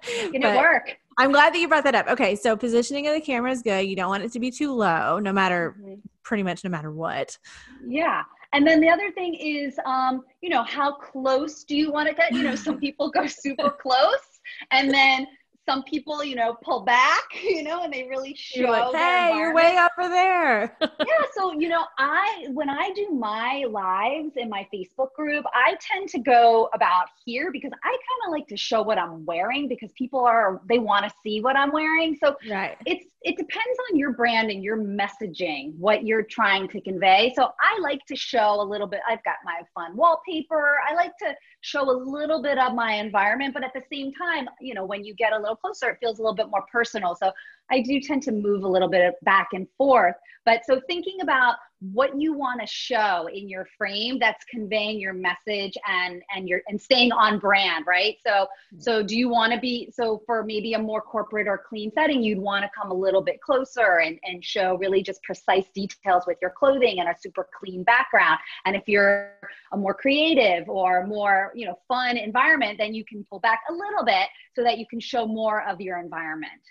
Can 0.02 0.44
it 0.44 0.58
work? 0.58 0.98
I'm 1.18 1.34
glad 1.34 1.54
that 1.54 1.60
you 1.60 1.68
brought 1.68 1.84
that 1.84 1.96
up. 1.96 2.08
Okay, 2.08 2.36
so 2.38 2.56
positioning 2.56 3.08
of 3.08 3.14
the 3.14 3.22
camera 3.22 3.52
is 3.52 3.62
good. 3.62 3.86
You 3.86 3.98
don't 3.98 4.08
want 4.08 4.24
it 4.24 4.32
to 4.32 4.40
be 4.40 4.52
too 4.52 4.74
low, 4.74 5.20
no 5.20 5.34
matter 5.34 5.76
mm-hmm. 5.78 5.96
pretty 6.24 6.44
much 6.44 6.64
no 6.64 6.70
matter 6.70 6.92
what. 6.92 7.38
Yeah. 7.86 8.24
And 8.52 8.66
then 8.66 8.82
the 8.82 8.90
other 8.90 9.12
thing 9.12 9.36
is, 9.36 9.80
um, 9.86 10.24
you 10.42 10.50
know, 10.50 10.64
how 10.64 10.94
close 10.94 11.64
do 11.64 11.76
you 11.76 11.92
want 11.92 12.10
to 12.10 12.16
get? 12.16 12.34
You 12.34 12.44
know, 12.44 12.56
some 12.56 12.80
people 12.80 13.10
go 13.12 13.28
super 13.28 13.70
close, 13.70 14.40
and 14.72 14.90
then 14.92 15.28
some 15.70 15.84
people, 15.84 16.24
you 16.24 16.36
know, 16.36 16.58
pull 16.64 16.82
back, 16.82 17.24
you 17.44 17.62
know, 17.62 17.84
and 17.84 17.94
they 17.94 18.08
really 18.08 18.34
show. 18.36 18.62
You're 18.62 18.72
like, 18.72 18.96
hey, 18.96 19.36
you're 19.36 19.54
way 19.54 19.78
up 19.78 19.92
over 20.00 20.10
there. 20.10 20.76
yeah. 20.82 21.26
So, 21.38 21.54
you 21.54 21.70
know, 21.70 21.86
I, 22.00 22.48
when 22.54 22.70
I 22.70 22.92
do 22.96 23.10
my 23.12 23.66
lives 23.70 24.32
in 24.36 24.50
my 24.50 24.68
Facebook 24.74 25.14
group, 25.14 25.46
I 25.54 25.76
tend 25.80 26.10
to 26.10 26.20
go 26.20 26.70
about 26.74 27.06
here 27.24 27.52
because 27.52 27.72
I 27.84 27.88
kind 27.88 28.22
of 28.28 28.32
like 28.32 28.48
to 28.48 28.58
show 28.58 28.82
what 28.82 28.98
I'm 28.98 29.26
wearing 29.26 29.68
because 29.68 29.92
people 29.96 30.26
are, 30.26 30.62
they 30.68 30.80
want 30.80 31.06
to 31.06 31.14
see 31.24 31.40
what 31.42 31.56
I'm 31.56 31.72
wearing. 31.72 32.18
So 32.22 32.36
right. 32.50 32.76
it's, 32.88 33.06
it 33.22 33.38
depends 33.38 33.78
on 33.92 33.98
your 33.98 34.14
brand 34.14 34.50
and 34.50 34.64
your 34.64 34.78
messaging, 34.78 35.76
what 35.76 36.06
you're 36.06 36.24
trying 36.24 36.68
to 36.70 36.82
convey. 36.82 37.34
So 37.36 37.52
I 37.60 37.80
like 37.82 38.06
to 38.08 38.16
show 38.16 38.62
a 38.62 38.64
little 38.64 38.88
bit. 38.88 39.02
I've 39.08 39.24
got 39.24 39.36
my 39.44 39.62
fun 39.76 39.96
wallpaper. 39.96 40.78
I 40.90 40.96
like 40.96 41.12
to 41.20 41.36
show 41.62 41.82
a 41.82 41.92
little 41.92 42.42
bit 42.42 42.58
of 42.58 42.74
my 42.74 42.94
environment, 42.94 43.54
but 43.54 43.64
at 43.64 43.74
the 43.74 43.82
same 43.92 44.14
time, 44.14 44.48
you 44.62 44.74
know, 44.74 44.86
when 44.86 45.04
you 45.04 45.14
get 45.16 45.34
a 45.34 45.38
little 45.38 45.59
closer, 45.62 45.90
it 45.90 45.98
feels 46.00 46.20
a 46.20 46.22
little 46.22 46.36
bit 46.36 46.50
more 46.50 46.66
personal. 46.72 47.16
So 47.16 47.32
I 47.72 47.82
do 47.82 48.00
tend 48.00 48.24
to 48.24 48.32
move 48.32 48.64
a 48.64 48.68
little 48.68 48.90
bit 48.90 49.14
back 49.24 49.50
and 49.54 49.68
forth. 49.78 50.16
But 50.46 50.66
so 50.66 50.82
thinking 50.88 51.22
about 51.22 51.56
what 51.82 52.20
you 52.20 52.34
want 52.34 52.60
to 52.60 52.68
show 52.68 53.28
in 53.34 53.48
your 53.48 53.66
frame 53.78 54.20
that's 54.20 54.44
conveying 54.46 55.00
your 55.00 55.14
message 55.14 55.78
and 55.88 56.22
and 56.36 56.50
your 56.50 56.62
and 56.68 56.80
staying 56.80 57.12
on 57.12 57.40
brand, 57.40 57.86
right? 57.88 58.18
So 58.26 58.32
mm-hmm. 58.32 58.80
so 58.80 59.02
do 59.02 59.16
you 59.16 59.30
want 59.30 59.54
to 59.54 59.60
be 59.60 59.90
so 59.94 60.22
for 60.26 60.44
maybe 60.44 60.74
a 60.74 60.80
more 60.80 61.02
corporate 61.02 61.48
or 61.48 61.58
clean 61.58 61.92
setting, 61.94 62.22
you'd 62.22 62.40
want 62.40 62.64
to 62.64 62.72
come 62.78 62.92
a 62.92 62.94
little 62.94 63.22
bit 63.22 63.42
closer 63.42 64.00
and, 64.00 64.20
and 64.24 64.44
show 64.44 64.76
really 64.76 65.02
just 65.02 65.24
precise 65.24 65.66
details 65.74 66.24
with 66.28 66.38
your 66.42 66.52
clothing 66.52 67.00
and 67.00 67.08
a 67.08 67.16
super 67.20 67.48
clean 67.58 67.84
background. 67.84 68.40
And 68.66 68.76
if 68.76 68.84
you're 68.88 69.32
a 69.72 69.78
more 69.78 69.94
creative 69.94 70.68
or 70.68 71.08
more, 71.08 71.52
you 71.56 71.66
know, 71.66 71.80
fun 71.88 72.18
environment, 72.18 72.78
then 72.78 72.94
you 72.94 73.06
can 73.06 73.26
pull 73.30 73.40
back 73.40 73.62
a 73.70 73.74
little 73.74 74.04
bit 74.04 74.28
so 74.54 74.64
that 74.64 74.78
you 74.78 74.86
can 74.90 75.00
show 75.00 75.26
more 75.26 75.68
of 75.68 75.80
your 75.80 75.98
environment. 76.00 76.62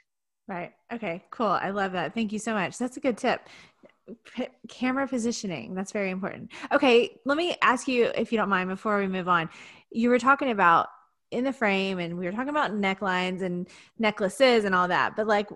Right. 0.47 0.73
Okay, 0.93 1.25
cool. 1.31 1.47
I 1.47 1.71
love 1.71 1.93
that. 1.93 2.15
Thank 2.15 2.33
you 2.33 2.39
so 2.39 2.55
much. 2.55 2.79
That's 2.79 2.97
a 2.97 3.01
good 3.01 3.19
tip. 3.19 3.47
P- 4.25 4.49
camera 4.69 5.07
positioning. 5.07 5.75
That's 5.75 5.93
very 5.93 6.11
important. 6.11 6.51
Okay, 6.73 7.19
let 7.25 7.37
me 7.37 7.57
ask 7.63 7.89
you, 7.89 8.07
if 8.15 8.33
you 8.33 8.39
don't 8.39 8.49
mind, 8.49 8.69
before 8.69 8.99
we 8.99 9.07
move 9.07 9.29
on. 9.29 9.49
You 9.91 10.11
were 10.11 10.19
talking 10.19 10.51
about 10.51 10.89
in 11.31 11.45
the 11.45 11.53
frame 11.53 11.99
and 11.99 12.19
we 12.19 12.25
were 12.25 12.33
talking 12.33 12.49
about 12.49 12.73
necklines 12.73 13.43
and 13.43 13.69
necklaces 13.99 14.65
and 14.65 14.75
all 14.75 14.89
that, 14.89 15.15
but 15.17 15.27
like, 15.27 15.49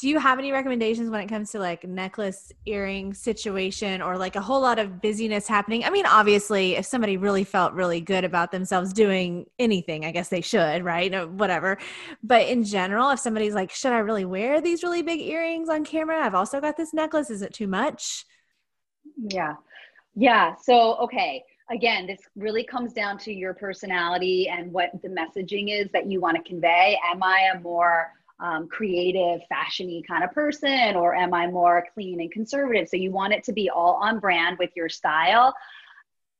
do 0.00 0.08
you 0.08 0.18
have 0.18 0.38
any 0.38 0.50
recommendations 0.50 1.10
when 1.10 1.20
it 1.20 1.28
comes 1.28 1.50
to 1.50 1.58
like 1.58 1.84
necklace 1.84 2.52
earring 2.64 3.12
situation 3.12 4.00
or 4.00 4.16
like 4.16 4.34
a 4.34 4.40
whole 4.40 4.60
lot 4.60 4.78
of 4.78 5.02
busyness 5.02 5.46
happening? 5.46 5.84
I 5.84 5.90
mean 5.90 6.06
obviously 6.06 6.76
if 6.76 6.86
somebody 6.86 7.18
really 7.18 7.44
felt 7.44 7.74
really 7.74 8.00
good 8.00 8.24
about 8.24 8.50
themselves 8.50 8.92
doing 8.92 9.46
anything 9.58 10.04
i 10.06 10.10
guess 10.10 10.28
they 10.28 10.40
should 10.40 10.82
right? 10.84 11.14
Or 11.14 11.26
whatever. 11.26 11.78
But 12.22 12.48
in 12.48 12.64
general 12.64 13.10
if 13.10 13.20
somebody's 13.20 13.54
like 13.54 13.70
should 13.70 13.92
i 13.92 13.98
really 13.98 14.24
wear 14.24 14.60
these 14.60 14.82
really 14.82 15.02
big 15.02 15.20
earrings 15.20 15.68
on 15.68 15.84
camera? 15.84 16.24
I've 16.24 16.34
also 16.34 16.60
got 16.60 16.76
this 16.76 16.94
necklace. 16.94 17.28
Is 17.28 17.42
it 17.42 17.52
too 17.52 17.66
much? 17.66 18.24
Yeah. 19.16 19.54
Yeah. 20.14 20.54
So 20.62 20.96
okay. 20.96 21.44
Again, 21.70 22.06
this 22.06 22.18
really 22.34 22.64
comes 22.64 22.92
down 22.92 23.16
to 23.18 23.32
your 23.32 23.54
personality 23.54 24.48
and 24.48 24.72
what 24.72 24.90
the 25.02 25.08
messaging 25.08 25.70
is 25.70 25.88
that 25.92 26.10
you 26.10 26.20
want 26.20 26.36
to 26.36 26.42
convey. 26.42 26.98
Am 27.12 27.22
I 27.22 27.52
a 27.54 27.60
more 27.60 28.10
um, 28.40 28.68
creative, 28.68 29.40
fashiony 29.52 30.06
kind 30.06 30.24
of 30.24 30.32
person, 30.32 30.96
or 30.96 31.14
am 31.14 31.34
I 31.34 31.46
more 31.46 31.86
clean 31.94 32.20
and 32.20 32.30
conservative? 32.30 32.88
So 32.88 32.96
you 32.96 33.10
want 33.10 33.32
it 33.32 33.44
to 33.44 33.52
be 33.52 33.70
all 33.70 33.94
on 33.94 34.18
brand 34.18 34.58
with 34.58 34.70
your 34.74 34.88
style. 34.88 35.54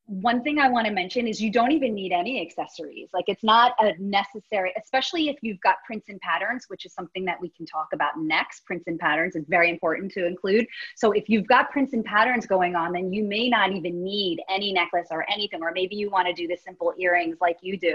One 0.07 0.43
thing 0.43 0.59
I 0.59 0.69
want 0.69 0.89
to 0.89 0.93
mention 0.93 1.29
is 1.29 1.41
you 1.41 1.53
don't 1.53 1.71
even 1.71 1.95
need 1.95 2.11
any 2.11 2.41
accessories. 2.41 3.11
Like 3.15 3.27
it's 3.29 3.45
not 3.45 3.75
a 3.79 3.93
necessary, 4.01 4.73
especially 4.77 5.29
if 5.29 5.37
you've 5.41 5.61
got 5.61 5.77
prints 5.87 6.09
and 6.09 6.21
patterns, 6.21 6.65
which 6.67 6.85
is 6.85 6.93
something 6.93 7.25
that 7.27 7.41
we 7.41 7.49
can 7.51 7.65
talk 7.65 7.89
about 7.93 8.19
next. 8.19 8.65
Prints 8.65 8.89
and 8.89 8.99
patterns 8.99 9.37
is 9.37 9.45
very 9.47 9.71
important 9.71 10.11
to 10.13 10.27
include. 10.27 10.67
So 10.97 11.13
if 11.13 11.29
you've 11.29 11.47
got 11.47 11.71
prints 11.71 11.93
and 11.93 12.05
patterns 12.05 12.45
going 12.45 12.75
on, 12.75 12.93
then 12.93 13.13
you 13.13 13.23
may 13.23 13.49
not 13.49 13.71
even 13.71 14.03
need 14.03 14.41
any 14.49 14.73
necklace 14.73 15.09
or 15.13 15.25
anything, 15.31 15.63
or 15.63 15.71
maybe 15.73 15.95
you 15.95 16.11
want 16.11 16.27
to 16.27 16.35
do 16.35 16.49
the 16.49 16.57
simple 16.57 16.93
earrings 16.99 17.37
like 17.41 17.59
you 17.63 17.79
do. 17.79 17.95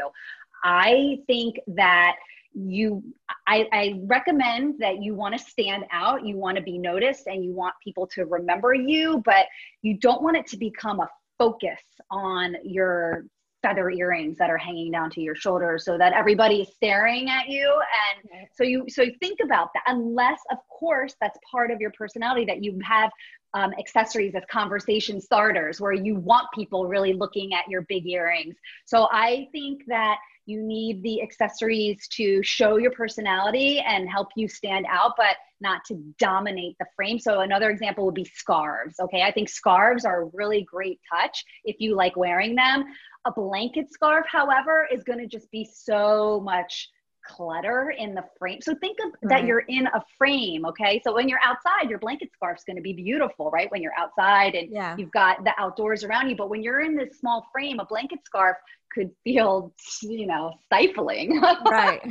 I 0.64 1.20
think 1.28 1.60
that 1.68 2.16
you 2.56 3.04
I, 3.48 3.68
I, 3.74 4.02
recommend 4.06 4.76
that 4.80 5.04
you 5.04 5.14
want 5.14 5.38
to 5.38 5.44
stand 5.44 5.84
out 5.92 6.26
you 6.26 6.38
want 6.38 6.56
to 6.56 6.64
be 6.64 6.78
noticed 6.78 7.28
and 7.28 7.44
you 7.44 7.52
want 7.52 7.74
people 7.84 8.08
to 8.08 8.24
remember 8.24 8.74
you 8.74 9.22
but 9.26 9.46
you 9.82 9.98
don't 9.98 10.24
want 10.24 10.38
it 10.38 10.48
to 10.48 10.58
become 10.58 11.02
a 11.02 11.10
focus 11.38 11.82
on 12.10 12.56
your 12.64 13.26
feather 13.66 13.90
earrings 13.90 14.38
that 14.38 14.50
are 14.50 14.58
hanging 14.58 14.92
down 14.92 15.10
to 15.10 15.22
your 15.22 15.34
shoulders 15.34 15.84
so 15.86 15.98
that 15.98 16.14
everybody 16.14 16.62
is 16.62 16.68
staring 16.76 17.30
at 17.32 17.48
you. 17.48 17.68
And 17.68 18.48
so 18.54 18.64
you 18.64 18.86
so 18.88 19.02
you 19.02 19.14
think 19.20 19.40
about 19.44 19.70
that 19.74 19.84
unless 19.88 20.40
of 20.52 20.60
course 20.70 21.16
that's 21.20 21.38
part 21.50 21.72
of 21.72 21.82
your 21.82 21.92
personality 21.98 22.46
that 22.46 22.64
you 22.64 22.80
have 22.84 23.10
um, 23.56 23.74
accessories 23.80 24.36
as 24.36 24.44
conversation 24.52 25.20
starters 25.20 25.82
where 25.82 25.94
you 25.94 26.16
want 26.16 26.46
people 26.54 26.86
really 26.86 27.14
looking 27.14 27.54
at 27.54 27.68
your 27.68 27.82
big 27.90 28.06
earrings 28.08 28.56
so 28.86 29.08
i 29.12 29.48
think 29.52 29.82
that 29.88 30.18
you 30.46 30.62
need 30.62 31.02
the 31.02 31.22
accessories 31.22 32.08
to 32.10 32.42
show 32.44 32.78
your 32.78 32.92
personality 32.92 33.80
and 33.80 34.10
help 34.10 34.30
you 34.36 34.48
stand 34.48 34.86
out, 34.90 35.14
but 35.18 35.38
not 35.60 35.84
to 35.86 35.96
dominate 36.20 36.76
the 36.80 36.86
frame. 36.96 37.18
So, 37.18 37.42
another 37.42 37.70
example 37.70 38.06
would 38.06 38.14
be 38.14 38.26
scarves. 38.26 39.00
Okay, 39.00 39.24
I 39.24 39.32
think 39.32 39.50
scarves 39.50 40.06
are 40.06 40.24
a 40.24 40.30
really 40.34 40.64
great 40.64 41.00
touch 41.12 41.44
if 41.64 41.78
you 41.80 41.96
like 41.96 42.16
wearing 42.16 42.56
them. 42.56 42.86
A 43.26 43.32
blanket 43.32 43.92
scarf, 43.92 44.26
however, 44.32 44.88
is 44.92 45.04
going 45.04 45.20
to 45.20 45.28
just 45.28 45.50
be 45.50 45.68
so 45.72 46.42
much 46.44 46.90
clutter 47.28 47.94
in 47.98 48.14
the 48.14 48.24
frame. 48.38 48.62
So 48.62 48.76
think 48.76 48.98
of 49.00 49.12
right. 49.22 49.30
that 49.30 49.46
you're 49.46 49.66
in 49.68 49.88
a 49.88 50.04
frame, 50.18 50.66
okay? 50.66 51.02
So 51.04 51.14
when 51.14 51.28
you're 51.28 51.40
outside, 51.44 51.90
your 51.90 52.00
blanket 52.00 52.30
scarf's 52.34 52.64
going 52.64 52.78
to 52.78 52.82
be 52.82 52.94
beautiful, 52.94 53.50
right? 53.52 53.72
When 53.72 53.82
you're 53.82 53.98
outside 53.98 54.56
and 54.56 54.72
yeah. 54.72 54.96
you've 54.98 55.12
got 55.12 55.44
the 55.44 55.54
outdoors 55.58 56.04
around 56.04 56.30
you, 56.30 56.36
but 56.36 56.50
when 56.50 56.64
you're 56.64 56.82
in 56.82 56.96
this 56.96 57.20
small 57.20 57.48
frame, 57.52 57.80
a 57.80 57.86
blanket 57.86 58.20
scarf 58.26 58.58
could 58.94 59.12
feel, 59.24 59.74
you 60.02 60.26
know, 60.26 60.60
stifling. 60.68 61.42
right. 61.66 62.02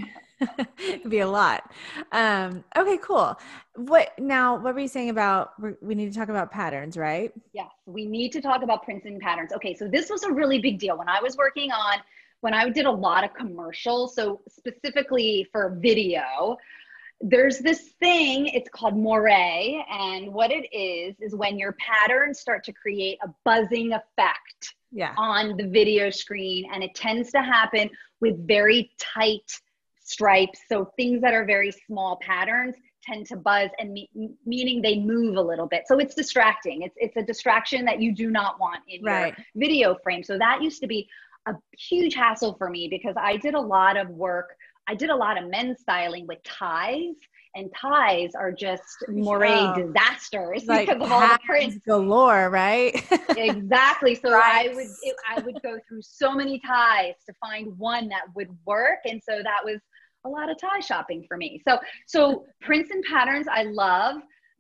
It'd 0.78 1.10
be 1.10 1.20
a 1.20 1.26
lot. 1.26 1.70
Um, 2.12 2.64
okay, 2.76 2.98
cool. 2.98 3.38
What 3.76 4.12
now? 4.18 4.56
What 4.56 4.74
were 4.74 4.80
you 4.80 4.88
saying 4.88 5.10
about? 5.10 5.52
We 5.82 5.94
need 5.94 6.12
to 6.12 6.18
talk 6.18 6.28
about 6.28 6.50
patterns, 6.50 6.96
right? 6.96 7.32
Yes, 7.52 7.70
we 7.86 8.04
need 8.06 8.32
to 8.32 8.40
talk 8.40 8.62
about 8.62 8.82
prints 8.82 9.06
and 9.06 9.20
patterns. 9.20 9.52
Okay, 9.52 9.74
so 9.74 9.88
this 9.88 10.10
was 10.10 10.24
a 10.24 10.30
really 10.30 10.58
big 10.58 10.78
deal 10.78 10.98
when 10.98 11.08
I 11.08 11.20
was 11.20 11.36
working 11.36 11.70
on 11.70 11.98
when 12.44 12.52
I 12.52 12.68
did 12.68 12.84
a 12.84 12.90
lot 12.90 13.24
of 13.24 13.32
commercials, 13.32 14.14
so 14.14 14.42
specifically 14.50 15.48
for 15.50 15.78
video, 15.80 16.58
there's 17.22 17.58
this 17.58 17.92
thing, 18.00 18.48
it's 18.48 18.68
called 18.68 18.98
moire. 18.98 19.82
And 19.90 20.30
what 20.30 20.50
it 20.50 20.68
is, 20.70 21.16
is 21.22 21.34
when 21.34 21.58
your 21.58 21.72
patterns 21.80 22.38
start 22.38 22.62
to 22.64 22.72
create 22.74 23.16
a 23.22 23.30
buzzing 23.46 23.94
effect 23.94 24.74
yeah. 24.92 25.14
on 25.16 25.56
the 25.56 25.66
video 25.66 26.10
screen. 26.10 26.68
And 26.70 26.84
it 26.84 26.94
tends 26.94 27.32
to 27.32 27.40
happen 27.40 27.88
with 28.20 28.46
very 28.46 28.90
tight 28.98 29.50
stripes. 30.02 30.60
So 30.68 30.92
things 30.98 31.22
that 31.22 31.32
are 31.32 31.46
very 31.46 31.72
small 31.72 32.18
patterns 32.20 32.74
tend 33.02 33.24
to 33.28 33.36
buzz 33.36 33.70
and 33.78 33.94
me- 33.94 34.10
meaning 34.44 34.82
they 34.82 34.98
move 34.98 35.36
a 35.36 35.42
little 35.42 35.66
bit. 35.66 35.84
So 35.86 35.98
it's 35.98 36.14
distracting. 36.14 36.82
It's 36.82 36.96
it's 36.98 37.16
a 37.16 37.22
distraction 37.22 37.86
that 37.86 38.02
you 38.02 38.14
do 38.14 38.30
not 38.30 38.60
want 38.60 38.80
in 38.86 39.02
right. 39.02 39.34
your 39.34 39.46
video 39.56 39.96
frame. 40.02 40.22
So 40.22 40.36
that 40.36 40.62
used 40.62 40.82
to 40.82 40.86
be 40.86 41.08
a 41.46 41.54
huge 41.78 42.14
hassle 42.14 42.54
for 42.58 42.70
me 42.70 42.88
because 42.88 43.14
I 43.18 43.36
did 43.36 43.54
a 43.54 43.60
lot 43.60 43.96
of 43.96 44.08
work. 44.10 44.54
I 44.86 44.94
did 44.94 45.10
a 45.10 45.16
lot 45.16 45.42
of 45.42 45.48
men's 45.48 45.80
styling 45.80 46.26
with 46.26 46.42
ties, 46.42 47.14
and 47.54 47.70
ties 47.80 48.34
are 48.34 48.52
just 48.52 49.04
moire 49.08 49.46
oh, 49.46 49.74
disasters 49.76 50.64
like 50.66 50.88
because 50.88 51.02
of 51.02 51.12
all 51.12 51.20
the 51.20 51.38
prints 51.46 51.78
galore, 51.86 52.50
right? 52.50 53.04
exactly. 53.36 54.14
So 54.14 54.32
I 54.32 54.70
would 54.74 54.88
it, 55.02 55.16
I 55.28 55.40
would 55.40 55.62
go 55.62 55.78
through 55.88 56.02
so 56.02 56.34
many 56.34 56.60
ties 56.66 57.14
to 57.26 57.34
find 57.40 57.76
one 57.78 58.08
that 58.08 58.24
would 58.34 58.48
work, 58.66 58.98
and 59.04 59.22
so 59.22 59.40
that 59.42 59.64
was 59.64 59.80
a 60.26 60.28
lot 60.28 60.50
of 60.50 60.58
tie 60.58 60.80
shopping 60.80 61.24
for 61.28 61.36
me. 61.36 61.62
So 61.66 61.78
so 62.06 62.44
prints 62.60 62.90
and 62.90 63.04
patterns 63.04 63.46
I 63.50 63.64
love 63.64 64.16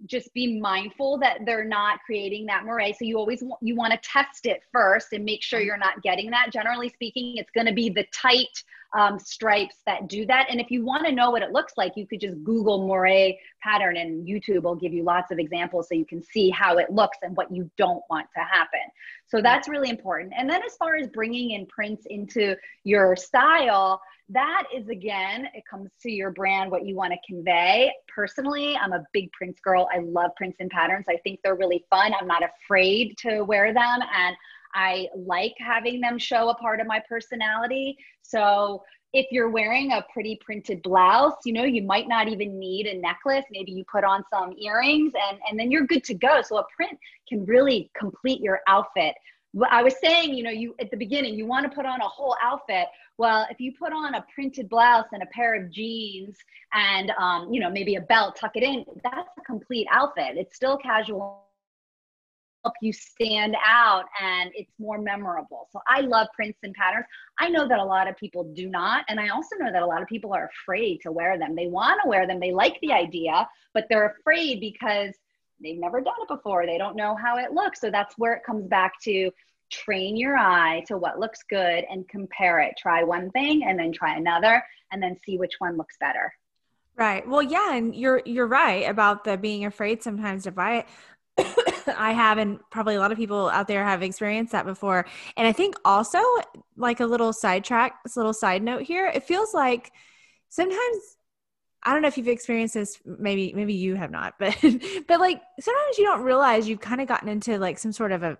just 0.06 0.32
be 0.34 0.60
mindful 0.60 1.18
that 1.18 1.38
they're 1.46 1.64
not 1.64 2.00
creating 2.04 2.46
that 2.46 2.64
moire 2.64 2.92
so 2.92 3.04
you 3.04 3.16
always 3.16 3.42
want 3.42 3.60
you 3.62 3.74
want 3.74 3.92
to 3.92 3.98
test 4.08 4.46
it 4.46 4.62
first 4.72 5.12
and 5.12 5.24
make 5.24 5.42
sure 5.42 5.60
you're 5.60 5.76
not 5.76 6.02
getting 6.02 6.30
that 6.30 6.50
generally 6.52 6.88
speaking 6.88 7.36
it's 7.36 7.50
going 7.50 7.66
to 7.66 7.72
be 7.72 7.88
the 7.88 8.04
tight 8.12 8.62
um, 8.94 9.18
stripes 9.18 9.76
that 9.86 10.08
do 10.08 10.24
that. 10.26 10.46
And 10.48 10.60
if 10.60 10.70
you 10.70 10.84
want 10.84 11.04
to 11.06 11.12
know 11.12 11.30
what 11.30 11.42
it 11.42 11.50
looks 11.50 11.74
like, 11.76 11.92
you 11.96 12.06
could 12.06 12.20
just 12.20 12.42
Google 12.44 12.86
moire 12.86 13.32
pattern 13.60 13.96
and 13.96 14.26
YouTube 14.26 14.62
will 14.62 14.76
give 14.76 14.92
you 14.92 15.02
lots 15.02 15.32
of 15.32 15.38
examples 15.38 15.88
so 15.88 15.94
you 15.94 16.06
can 16.06 16.22
see 16.22 16.48
how 16.50 16.78
it 16.78 16.90
looks 16.90 17.18
and 17.22 17.36
what 17.36 17.52
you 17.52 17.68
don't 17.76 18.02
want 18.08 18.26
to 18.36 18.42
happen. 18.42 18.80
So 19.26 19.42
that's 19.42 19.68
really 19.68 19.90
important. 19.90 20.32
And 20.36 20.48
then 20.48 20.62
as 20.64 20.76
far 20.76 20.94
as 20.94 21.08
bringing 21.08 21.50
in 21.50 21.66
prints 21.66 22.06
into 22.08 22.54
your 22.84 23.16
style, 23.16 24.00
that 24.30 24.64
is 24.74 24.88
again, 24.88 25.48
it 25.54 25.64
comes 25.70 25.90
to 26.02 26.10
your 26.10 26.30
brand, 26.30 26.70
what 26.70 26.86
you 26.86 26.94
want 26.94 27.12
to 27.12 27.18
convey. 27.26 27.92
Personally, 28.14 28.76
I'm 28.76 28.92
a 28.92 29.04
big 29.12 29.30
prints 29.32 29.60
girl. 29.60 29.88
I 29.94 29.98
love 29.98 30.30
prints 30.36 30.56
and 30.60 30.70
patterns. 30.70 31.06
I 31.08 31.18
think 31.18 31.40
they're 31.42 31.56
really 31.56 31.84
fun. 31.90 32.12
I'm 32.18 32.26
not 32.26 32.42
afraid 32.42 33.16
to 33.18 33.42
wear 33.42 33.74
them. 33.74 34.00
And 34.14 34.36
I 34.74 35.08
like 35.14 35.54
having 35.58 36.00
them 36.00 36.18
show 36.18 36.48
a 36.48 36.54
part 36.54 36.80
of 36.80 36.86
my 36.86 37.02
personality. 37.08 37.96
So 38.22 38.82
if 39.12 39.26
you're 39.30 39.50
wearing 39.50 39.92
a 39.92 40.04
pretty 40.12 40.40
printed 40.44 40.82
blouse, 40.82 41.36
you 41.44 41.52
know, 41.52 41.62
you 41.62 41.82
might 41.82 42.08
not 42.08 42.26
even 42.26 42.58
need 42.58 42.86
a 42.86 42.98
necklace. 42.98 43.44
Maybe 43.52 43.70
you 43.70 43.84
put 43.90 44.02
on 44.02 44.24
some 44.32 44.52
earrings 44.58 45.12
and, 45.30 45.38
and 45.48 45.58
then 45.58 45.70
you're 45.70 45.86
good 45.86 46.02
to 46.04 46.14
go. 46.14 46.42
So 46.42 46.58
a 46.58 46.64
print 46.74 46.98
can 47.28 47.44
really 47.44 47.90
complete 47.96 48.40
your 48.40 48.60
outfit. 48.66 49.14
I 49.70 49.82
was 49.82 49.94
saying, 50.02 50.34
you 50.34 50.42
know, 50.42 50.50
you 50.50 50.74
at 50.80 50.90
the 50.90 50.96
beginning, 50.96 51.34
you 51.34 51.46
want 51.46 51.68
to 51.70 51.74
put 51.74 51.86
on 51.86 52.00
a 52.00 52.08
whole 52.08 52.36
outfit. 52.42 52.86
Well, 53.18 53.46
if 53.50 53.60
you 53.60 53.72
put 53.78 53.92
on 53.92 54.14
a 54.14 54.24
printed 54.34 54.68
blouse 54.68 55.06
and 55.12 55.22
a 55.22 55.26
pair 55.26 55.54
of 55.54 55.70
jeans 55.70 56.36
and, 56.72 57.12
um, 57.18 57.52
you 57.52 57.60
know, 57.60 57.70
maybe 57.70 57.94
a 57.94 58.00
belt, 58.00 58.36
tuck 58.36 58.52
it 58.56 58.64
in, 58.64 58.84
that's 59.04 59.30
a 59.38 59.42
complete 59.42 59.86
outfit. 59.92 60.36
It's 60.36 60.56
still 60.56 60.76
casual 60.76 61.44
help 62.64 62.74
you 62.80 62.92
stand 62.92 63.54
out 63.64 64.04
and 64.20 64.50
it's 64.54 64.72
more 64.78 64.98
memorable. 64.98 65.68
So 65.70 65.80
I 65.86 66.00
love 66.00 66.28
prints 66.34 66.58
and 66.62 66.74
patterns. 66.74 67.04
I 67.38 67.50
know 67.50 67.68
that 67.68 67.78
a 67.78 67.84
lot 67.84 68.08
of 68.08 68.16
people 68.16 68.44
do 68.54 68.68
not. 68.68 69.04
And 69.08 69.20
I 69.20 69.28
also 69.28 69.56
know 69.60 69.70
that 69.70 69.82
a 69.82 69.86
lot 69.86 70.02
of 70.02 70.08
people 70.08 70.32
are 70.32 70.50
afraid 70.62 71.00
to 71.02 71.12
wear 71.12 71.38
them. 71.38 71.54
They 71.54 71.66
want 71.66 72.00
to 72.02 72.08
wear 72.08 72.26
them, 72.26 72.40
they 72.40 72.52
like 72.52 72.78
the 72.80 72.92
idea, 72.92 73.46
but 73.74 73.84
they're 73.88 74.16
afraid 74.18 74.60
because 74.60 75.14
they've 75.62 75.78
never 75.78 76.00
done 76.00 76.14
it 76.20 76.28
before. 76.28 76.66
They 76.66 76.78
don't 76.78 76.96
know 76.96 77.16
how 77.16 77.38
it 77.38 77.52
looks. 77.52 77.80
So 77.80 77.90
that's 77.90 78.14
where 78.18 78.34
it 78.34 78.44
comes 78.44 78.66
back 78.66 78.92
to 79.04 79.30
train 79.70 80.16
your 80.16 80.36
eye 80.36 80.84
to 80.86 80.96
what 80.96 81.18
looks 81.18 81.40
good 81.48 81.84
and 81.90 82.08
compare 82.08 82.60
it. 82.60 82.74
Try 82.78 83.02
one 83.02 83.30
thing 83.30 83.64
and 83.64 83.78
then 83.78 83.92
try 83.92 84.16
another 84.16 84.62
and 84.92 85.02
then 85.02 85.16
see 85.24 85.38
which 85.38 85.54
one 85.58 85.76
looks 85.76 85.96
better. 85.98 86.32
Right. 86.96 87.26
Well, 87.26 87.42
yeah, 87.42 87.74
and 87.74 87.94
you're 87.94 88.22
you're 88.24 88.46
right 88.46 88.88
about 88.88 89.24
the 89.24 89.36
being 89.36 89.64
afraid 89.64 90.02
sometimes 90.02 90.44
to 90.44 90.52
buy 90.52 90.76
it. 90.76 90.86
I 91.98 92.12
have, 92.12 92.38
and 92.38 92.60
probably 92.70 92.94
a 92.94 93.00
lot 93.00 93.10
of 93.10 93.18
people 93.18 93.48
out 93.48 93.66
there 93.66 93.84
have 93.84 94.02
experienced 94.02 94.52
that 94.52 94.64
before. 94.64 95.04
And 95.36 95.46
I 95.46 95.52
think 95.52 95.74
also, 95.84 96.20
like 96.76 97.00
a 97.00 97.06
little 97.06 97.32
sidetrack, 97.32 98.02
this 98.04 98.16
little 98.16 98.32
side 98.32 98.62
note 98.62 98.82
here, 98.82 99.06
it 99.06 99.24
feels 99.24 99.52
like 99.52 99.90
sometimes 100.50 101.16
I 101.84 101.92
don't 101.92 102.02
know 102.02 102.08
if 102.08 102.16
you've 102.16 102.28
experienced 102.28 102.74
this. 102.74 102.98
Maybe 103.04 103.52
maybe 103.52 103.74
you 103.74 103.94
have 103.94 104.10
not, 104.10 104.34
but 104.38 104.56
but 104.62 105.20
like 105.20 105.40
sometimes 105.60 105.98
you 105.98 106.04
don't 106.04 106.22
realize 106.22 106.68
you've 106.68 106.80
kind 106.80 107.00
of 107.00 107.08
gotten 107.08 107.28
into 107.28 107.58
like 107.58 107.78
some 107.78 107.92
sort 107.92 108.12
of 108.12 108.22
a 108.22 108.38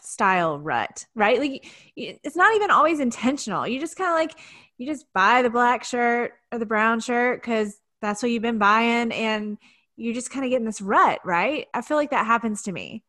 style 0.00 0.58
rut, 0.58 1.06
right? 1.14 1.38
Like 1.38 1.66
it's 1.96 2.36
not 2.36 2.54
even 2.54 2.70
always 2.70 3.00
intentional. 3.00 3.66
You 3.66 3.80
just 3.80 3.96
kind 3.96 4.10
of 4.10 4.14
like 4.14 4.38
you 4.78 4.86
just 4.86 5.06
buy 5.12 5.42
the 5.42 5.50
black 5.50 5.84
shirt 5.84 6.32
or 6.52 6.58
the 6.58 6.66
brown 6.66 7.00
shirt 7.00 7.42
because 7.42 7.80
that's 8.00 8.22
what 8.22 8.30
you've 8.30 8.42
been 8.42 8.58
buying, 8.58 9.12
and 9.12 9.58
you 9.96 10.14
just 10.14 10.30
kind 10.30 10.44
of 10.44 10.50
get 10.50 10.60
in 10.60 10.66
this 10.66 10.80
rut, 10.80 11.20
right? 11.24 11.66
I 11.74 11.82
feel 11.82 11.96
like 11.96 12.10
that 12.10 12.26
happens 12.26 12.62
to 12.62 12.72
me. 12.72 13.02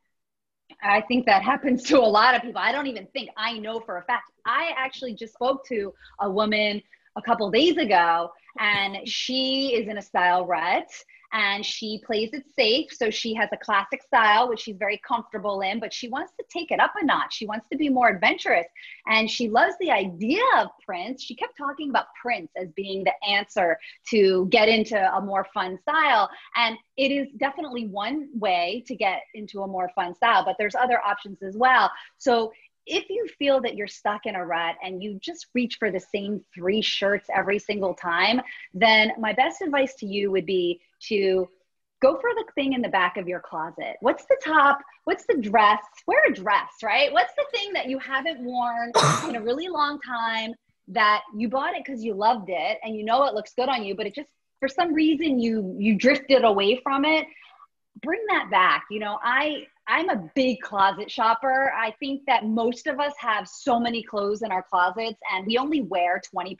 I 0.81 1.01
think 1.01 1.25
that 1.25 1.43
happens 1.43 1.83
to 1.83 1.99
a 1.99 2.01
lot 2.01 2.35
of 2.35 2.41
people. 2.41 2.61
I 2.61 2.71
don't 2.71 2.87
even 2.87 3.07
think 3.07 3.29
I 3.37 3.57
know 3.57 3.79
for 3.79 3.97
a 3.97 4.03
fact. 4.03 4.31
I 4.45 4.71
actually 4.77 5.13
just 5.13 5.33
spoke 5.33 5.65
to 5.67 5.93
a 6.21 6.29
woman 6.29 6.81
a 7.15 7.21
couple 7.21 7.49
days 7.51 7.77
ago 7.77 8.31
and 8.59 9.07
she 9.07 9.73
is 9.75 9.87
in 9.87 9.97
a 9.97 10.01
style 10.01 10.45
rut 10.45 10.89
and 11.31 11.65
she 11.65 12.01
plays 12.05 12.29
it 12.33 12.43
safe. 12.57 12.91
So 12.91 13.09
she 13.09 13.33
has 13.35 13.49
a 13.51 13.57
classic 13.57 14.01
style, 14.01 14.49
which 14.49 14.61
she's 14.61 14.77
very 14.77 14.99
comfortable 15.07 15.61
in, 15.61 15.79
but 15.79 15.93
she 15.93 16.09
wants 16.09 16.33
to 16.39 16.45
take 16.49 16.71
it 16.71 16.79
up 16.79 16.93
a 16.99 17.05
notch. 17.05 17.35
She 17.35 17.45
wants 17.45 17.67
to 17.71 17.77
be 17.77 17.89
more 17.89 18.09
adventurous 18.09 18.65
and 19.05 19.29
she 19.29 19.47
loves 19.47 19.75
the 19.79 19.91
idea 19.91 20.41
of 20.57 20.69
prints. 20.85 21.23
She 21.23 21.35
kept 21.35 21.55
talking 21.57 21.89
about 21.91 22.05
prints 22.19 22.51
as 22.57 22.69
being 22.75 23.03
the 23.03 23.13
answer 23.27 23.77
to 24.09 24.47
get 24.49 24.69
into 24.69 24.97
a 24.97 25.21
more 25.21 25.45
fun 25.53 25.77
style. 25.81 26.29
And 26.55 26.77
it 26.97 27.11
is 27.11 27.27
definitely 27.37 27.87
one 27.87 28.29
way 28.33 28.83
to 28.87 28.95
get 28.95 29.21
into 29.35 29.61
a 29.61 29.67
more 29.67 29.91
fun 29.93 30.15
style, 30.15 30.43
but 30.43 30.55
there's 30.57 30.75
other 30.75 30.99
options 31.05 31.43
as 31.43 31.55
well. 31.55 31.91
So 32.17 32.51
if 32.89 33.09
you 33.09 33.27
feel 33.37 33.61
that 33.61 33.75
you're 33.75 33.87
stuck 33.87 34.25
in 34.25 34.35
a 34.35 34.45
rut 34.45 34.75
and 34.83 35.01
you 35.01 35.19
just 35.21 35.47
reach 35.53 35.77
for 35.77 35.91
the 35.91 35.99
same 35.99 36.43
three 36.53 36.81
shirts 36.81 37.29
every 37.33 37.59
single 37.59 37.93
time, 37.93 38.41
then 38.73 39.11
my 39.19 39.31
best 39.31 39.61
advice 39.61 39.93
to 39.95 40.05
you 40.05 40.31
would 40.31 40.45
be 40.45 40.81
to 41.03 41.47
go 42.01 42.15
for 42.15 42.29
the 42.35 42.45
thing 42.55 42.73
in 42.73 42.81
the 42.81 42.89
back 42.89 43.17
of 43.17 43.27
your 43.27 43.39
closet. 43.39 43.97
What's 44.01 44.25
the 44.25 44.37
top? 44.43 44.79
What's 45.03 45.25
the 45.25 45.37
dress? 45.37 45.81
Wear 46.07 46.21
a 46.29 46.33
dress, 46.33 46.71
right? 46.83 47.11
What's 47.13 47.33
the 47.35 47.45
thing 47.53 47.73
that 47.73 47.87
you 47.87 47.99
haven't 47.99 48.41
worn 48.41 48.91
in 49.27 49.35
a 49.35 49.41
really 49.41 49.67
long 49.67 49.99
time 50.01 50.53
that 50.87 51.21
you 51.35 51.47
bought 51.47 51.75
it 51.75 51.83
because 51.85 52.03
you 52.03 52.13
loved 52.13 52.49
it 52.49 52.79
and 52.83 52.95
you 52.95 53.05
know 53.05 53.25
it 53.25 53.35
looks 53.35 53.53
good 53.53 53.69
on 53.69 53.83
you, 53.83 53.95
but 53.95 54.07
it 54.07 54.15
just 54.15 54.29
for 54.59 54.67
some 54.67 54.93
reason 54.93 55.39
you 55.39 55.75
you 55.77 55.95
drifted 55.95 56.43
away 56.43 56.79
from 56.83 57.05
it. 57.05 57.27
Bring 58.01 58.21
that 58.29 58.49
back. 58.49 58.85
You 58.89 58.99
know, 58.99 59.19
I 59.21 59.67
I'm 59.89 60.09
a 60.09 60.29
big 60.35 60.61
closet 60.61 61.09
shopper. 61.09 61.73
I 61.75 61.91
think 61.99 62.21
that 62.27 62.45
most 62.45 62.85
of 62.85 62.99
us 62.99 63.13
have 63.17 63.47
so 63.47 63.79
many 63.79 64.03
clothes 64.03 64.43
in 64.43 64.51
our 64.51 64.61
closets 64.61 65.19
and 65.33 65.47
we 65.47 65.57
only 65.57 65.81
wear 65.81 66.21
20%. 66.33 66.55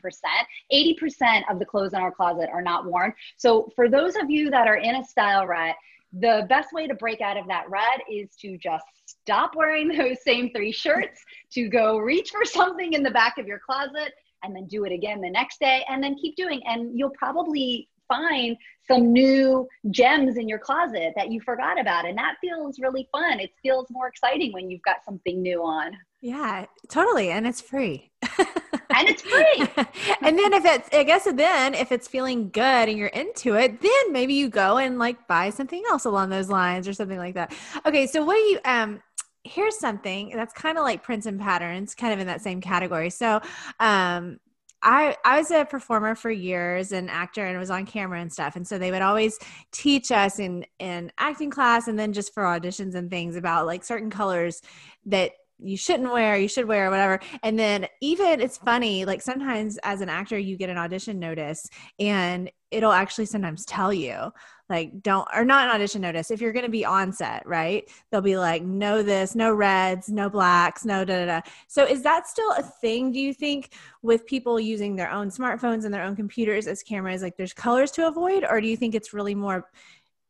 80% 0.73 1.43
of 1.49 1.59
the 1.59 1.65
clothes 1.65 1.93
in 1.93 1.99
our 1.99 2.11
closet 2.11 2.49
are 2.51 2.63
not 2.63 2.86
worn. 2.86 3.13
So, 3.38 3.71
for 3.75 3.88
those 3.88 4.15
of 4.15 4.32
you 4.32 4.49
that 4.49 4.67
are 4.67 4.77
in 4.77 4.95
a 4.95 5.05
style 5.05 5.45
rut, 5.45 5.75
the 6.11 6.47
best 6.49 6.73
way 6.73 6.88
to 6.88 6.95
break 6.95 7.21
out 7.21 7.38
of 7.38 7.47
that 7.47 7.69
rut 7.69 8.01
is 8.11 8.36
to 8.41 8.57
just 8.57 8.86
stop 9.05 9.55
wearing 9.55 9.88
those 9.97 10.23
same 10.23 10.49
three 10.49 10.71
shirts, 10.71 11.23
to 11.51 11.69
go 11.69 11.99
reach 11.99 12.32
for 12.32 12.43
something 12.43 12.93
in 12.93 13.03
the 13.03 13.11
back 13.11 13.38
of 13.38 13.45
your 13.45 13.59
closet, 13.59 14.13
and 14.43 14.55
then 14.55 14.65
do 14.65 14.86
it 14.86 14.91
again 14.91 15.21
the 15.21 15.30
next 15.30 15.59
day, 15.59 15.86
and 15.88 16.03
then 16.03 16.15
keep 16.15 16.36
doing. 16.36 16.61
And 16.65 16.97
you'll 16.97 17.11
probably 17.11 17.89
find 18.10 18.57
some 18.86 19.14
new 19.14 19.68
gems 19.91 20.36
in 20.36 20.49
your 20.49 20.60
closet 20.60 21.14
that 21.16 21.32
you 21.32 21.39
forgot 21.39 21.80
about. 21.80 22.05
And 22.05 22.18
that 22.18 22.36
feels 22.41 22.80
really 22.80 23.07
fun. 23.12 23.39
It 23.39 23.51
feels 23.62 23.88
more 23.89 24.07
exciting 24.07 24.51
when 24.51 24.70
you've 24.70 24.82
got 24.82 24.97
something 25.05 25.41
new 25.41 25.64
on. 25.64 25.93
Yeah, 26.22 26.66
totally. 26.89 27.30
And 27.30 27.47
it's 27.47 27.62
free. 27.62 28.12
and 28.38 29.07
it's 29.07 29.22
free. 29.22 29.86
and 30.22 30.38
then 30.38 30.53
if 30.53 30.66
it's, 30.66 30.89
I 30.91 31.03
guess 31.03 31.26
then 31.32 31.74
if 31.76 31.91
it's 31.91 32.07
feeling 32.07 32.49
good 32.49 32.89
and 32.89 32.97
you're 32.97 33.07
into 33.07 33.55
it, 33.55 33.80
then 33.82 34.12
maybe 34.12 34.34
you 34.34 34.49
go 34.49 34.78
and 34.78 34.99
like 34.99 35.28
buy 35.28 35.51
something 35.51 35.84
else 35.89 36.05
along 36.05 36.30
those 36.30 36.49
lines 36.49 36.88
or 36.88 36.93
something 36.93 37.18
like 37.18 37.36
that. 37.36 37.53
Okay. 37.86 38.07
So 38.07 38.26
what 38.26 38.34
do 38.34 38.39
you, 38.39 38.60
um, 38.66 39.01
here's 39.43 39.80
something 39.80 40.32
that's 40.36 40.53
kind 40.53 40.78
of 40.78 40.84
like 40.84 41.03
prints 41.03 41.26
and 41.26 41.39
patterns, 41.39 41.95
kind 41.95 42.14
of 42.14 42.20
in 42.20 42.28
that 42.28 42.41
same 42.41 42.60
category. 42.60 43.10
So, 43.10 43.39
um, 43.80 44.39
I 44.82 45.15
I 45.25 45.39
was 45.39 45.51
a 45.51 45.65
performer 45.65 46.15
for 46.15 46.32
years, 46.32 46.91
an 46.91 47.09
actor, 47.09 47.45
and 47.45 47.59
was 47.59 47.69
on 47.69 47.86
camera 47.86 48.21
and 48.21 48.32
stuff. 48.32 48.55
And 48.55 48.67
so 48.67 48.77
they 48.77 48.91
would 48.91 49.01
always 49.01 49.38
teach 49.71 50.11
us 50.11 50.39
in 50.39 50.65
in 50.80 51.11
acting 51.17 51.49
class, 51.49 51.88
and 51.88 51.97
then 51.99 52.13
just 52.13 52.34
for 52.34 52.43
auditions 52.43 52.95
and 52.95 53.09
things 53.09 53.36
about 53.36 53.65
like 53.65 53.84
certain 53.84 54.09
colors 54.09 54.61
that 55.05 55.32
you 55.61 55.75
shouldn't 55.75 56.11
wear, 56.11 56.38
you 56.38 56.47
should 56.47 56.67
wear, 56.67 56.89
whatever. 56.89 57.19
And 57.43 57.59
then 57.59 57.88
even 58.01 58.39
it's 58.39 58.57
funny, 58.57 59.03
like 59.05 59.21
sometimes 59.21 59.77
as 59.84 59.99
an 60.01 60.07
actor, 60.09 60.38
you 60.38 60.55
get 60.57 60.69
an 60.69 60.77
audition 60.77 61.19
notice, 61.19 61.67
and 61.99 62.49
it'll 62.72 62.91
actually 62.91 63.26
sometimes 63.26 63.65
tell 63.65 63.91
you 63.91 64.32
like 64.70 65.01
don't 65.01 65.28
or 65.34 65.43
not 65.43 65.67
an 65.67 65.76
audition 65.76 66.01
notice 66.01 66.30
if 66.30 66.39
you're 66.39 66.53
going 66.53 66.65
to 66.65 66.72
be 66.72 66.86
on 66.86 67.11
set 67.11 67.45
right? 67.47 67.89
They'll 68.11 68.22
be 68.22 68.38
like 68.38 68.63
no 68.63 69.01
this 69.01 69.36
no 69.36 69.53
reds 69.53 70.09
no 70.09 70.30
blacks 70.30 70.86
no 70.86 71.03
da 71.03 71.20
da 71.20 71.26
da. 71.26 71.41
So 71.67 71.86
is 71.86 72.03
that 72.03 72.28
still 72.28 72.51
a 72.51 72.63
thing 72.63 73.11
do 73.11 73.20
you 73.20 73.34
think 73.34 73.74
with 74.01 74.28
people 74.28 74.59
using 74.59 74.95
their 74.95 75.11
own 75.11 75.30
smartphones 75.30 75.86
and 75.86 75.93
their 75.93 76.03
own 76.03 76.15
computers 76.15 76.67
as 76.67 76.84
cameras 76.84 77.22
like 77.22 77.38
there's 77.38 77.53
colors 77.53 77.91
to 77.91 78.07
avoid? 78.07 78.45
Or 78.47 78.61
do 78.61 78.67
you 78.67 78.78
think 78.78 78.93
it's 78.93 79.13
really 79.13 79.36
more 79.36 79.70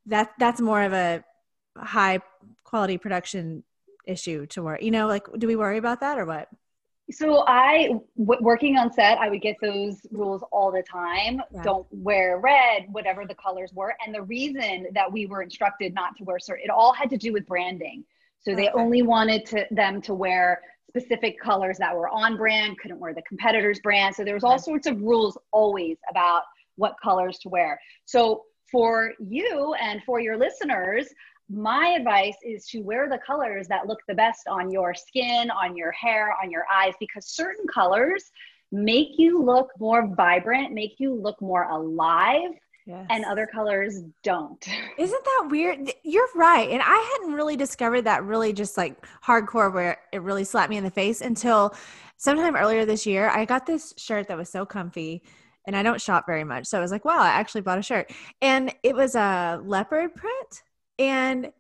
that 0.06 0.32
that's 0.40 0.62
more 0.62 0.82
of 0.82 0.94
a 0.94 1.24
high 1.78 2.20
quality 2.64 2.98
production 2.98 3.64
issue 4.06 4.46
to 4.48 4.64
worry 4.64 4.80
you 4.82 4.92
know 4.92 5.08
like 5.08 5.28
do 5.38 5.46
we 5.46 5.56
worry 5.56 5.78
about 5.78 6.00
that 6.00 6.18
or 6.18 6.26
what 6.26 6.50
so 7.12 7.44
I, 7.48 7.90
w- 8.18 8.42
working 8.42 8.78
on 8.78 8.92
set, 8.92 9.18
I 9.18 9.30
would 9.30 9.42
get 9.42 9.56
those 9.62 10.00
rules 10.12 10.44
all 10.52 10.72
the 10.72 10.84
time. 10.84 11.42
Don't 11.64 11.88
wear 11.92 12.40
red, 12.40 12.86
whatever 12.92 13.26
the 13.26 13.36
colors 13.36 13.72
were. 13.74 13.96
And 14.06 14.14
the 14.14 14.22
reason 14.22 14.88
that 14.94 15.12
we 15.12 15.26
were 15.26 15.42
instructed 15.42 15.94
not 15.94 16.16
to 16.18 16.24
wear 16.24 16.40
certain, 16.40 16.66
it 16.66 16.70
all 16.70 16.94
had 16.94 17.10
to 17.10 17.18
do 17.18 17.34
with 17.34 17.48
branding. 17.48 18.04
So 18.42 18.52
okay. 18.52 18.64
they 18.64 18.70
only 18.70 19.02
wanted 19.02 19.46
to, 19.48 19.66
them 19.72 20.02
to 20.04 20.14
wear 20.14 20.62
specific 20.88 21.40
colors 21.40 21.78
that 21.78 21.96
were 21.96 22.10
on 22.10 22.38
brand, 22.38 22.78
couldn't 22.80 23.00
wear 23.00 23.14
the 23.14 23.22
competitor's 23.24 23.80
brand. 23.80 24.16
So 24.16 24.24
there 24.24 24.34
was 24.34 24.44
all 24.44 24.54
okay. 24.54 24.64
sorts 24.64 24.88
of 24.88 25.02
rules 25.02 25.38
always 25.52 25.98
about 26.10 26.44
what 26.76 26.96
colors 27.02 27.38
to 27.40 27.50
wear. 27.50 27.80
So 28.06 28.44
for 28.72 29.14
you 29.20 29.74
and 29.82 30.02
for 30.04 30.20
your 30.20 30.38
listeners, 30.38 31.08
my 31.50 31.96
advice 31.98 32.36
is 32.44 32.66
to 32.68 32.82
wear 32.82 33.10
the 33.10 33.20
colors 33.26 33.68
that 33.68 33.88
look 33.88 34.00
the 34.08 34.14
best 34.14 34.48
on 34.48 34.72
your 34.72 34.94
skin, 34.94 35.50
on 35.50 35.76
your 35.76 35.92
hair, 35.92 36.36
on 36.42 36.52
your 36.52 36.66
eyes, 36.72 36.94
because 37.00 37.26
certain 37.26 37.66
colors 37.68 38.32
make 38.72 39.18
you 39.18 39.44
look 39.44 39.72
more 39.80 40.08
vibrant, 40.16 40.74
make 40.74 41.00
you 41.00 41.14
look 41.14 41.42
more 41.42 41.64
alive. 41.64 42.52
Yes. 42.86 43.06
And 43.12 43.24
other 43.26 43.46
colors 43.46 44.02
don't. 44.24 44.68
Isn't 44.98 45.24
that 45.24 45.48
weird? 45.52 45.92
You're 46.04 46.28
right. 46.36 46.70
And 46.72 46.82
I 46.84 47.18
hadn't 47.20 47.36
really 47.36 47.56
discovered 47.56 48.04
that 48.04 48.24
really 48.24 48.52
just 48.52 48.78
like 48.78 49.06
hardcore 49.24 49.72
where 49.72 49.98
it 50.12 50.24
really 50.24 50.44
slapped 50.44 50.72
me 50.72 50.78
in 50.78 50.84
the 50.84 50.90
face 50.90 51.22
until 51.22 51.76
sometime 52.18 52.56
earlier 52.56 52.86
this 52.86 53.06
year. 53.06 53.30
I 53.30 53.46
got 53.46 53.68
this 53.68 53.94
shirt 53.98 54.28
that 54.28 54.38
was 54.38 54.50
so 54.50 54.66
comfy 54.66 55.22
and 55.66 55.76
I 55.76 55.84
don't 55.84 56.02
shop 56.02 56.26
very 56.26 56.44
much. 56.44 56.66
So 56.66 56.80
I 56.80 56.82
was 56.82 56.90
like, 56.90 57.06
wow, 57.06 57.20
I 57.20 57.28
actually 57.28 57.62
bought 57.62 57.78
a 57.78 57.84
shirt. 57.84 58.12
And 58.42 58.74
it 58.82 58.96
was 58.96 59.14
a 59.14 59.62
leopard 59.64 60.16
print. 60.16 60.64
And 61.00 61.52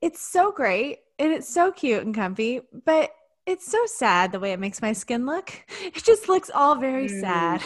it's 0.00 0.20
so 0.20 0.52
great 0.52 0.98
and 1.18 1.32
it's 1.32 1.48
so 1.48 1.72
cute 1.72 2.04
and 2.04 2.14
comfy, 2.14 2.60
but 2.84 3.10
it's 3.46 3.66
so 3.66 3.78
sad 3.86 4.30
the 4.30 4.38
way 4.38 4.52
it 4.52 4.60
makes 4.60 4.82
my 4.82 4.92
skin 4.92 5.26
look. 5.26 5.52
It 5.82 6.04
just 6.04 6.28
looks 6.28 6.50
all 6.54 6.76
very 6.76 7.08
mm. 7.08 7.20
sad. 7.20 7.62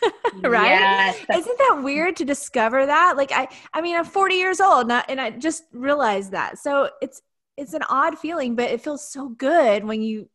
right? 0.42 0.70
Yes, 0.70 1.16
Isn't 1.34 1.58
that 1.58 1.80
weird 1.82 2.16
to 2.16 2.24
discover 2.24 2.86
that? 2.86 3.14
Like 3.16 3.32
I 3.32 3.48
I 3.72 3.82
mean 3.82 3.96
I'm 3.96 4.04
40 4.04 4.36
years 4.36 4.60
old 4.60 4.90
and 4.90 5.20
I 5.20 5.30
just 5.30 5.64
realized 5.72 6.30
that. 6.32 6.58
So 6.58 6.90
it's 7.02 7.20
it's 7.56 7.74
an 7.74 7.82
odd 7.88 8.18
feeling, 8.18 8.54
but 8.54 8.70
it 8.70 8.80
feels 8.80 9.06
so 9.06 9.28
good 9.28 9.84
when 9.84 10.02
you 10.02 10.28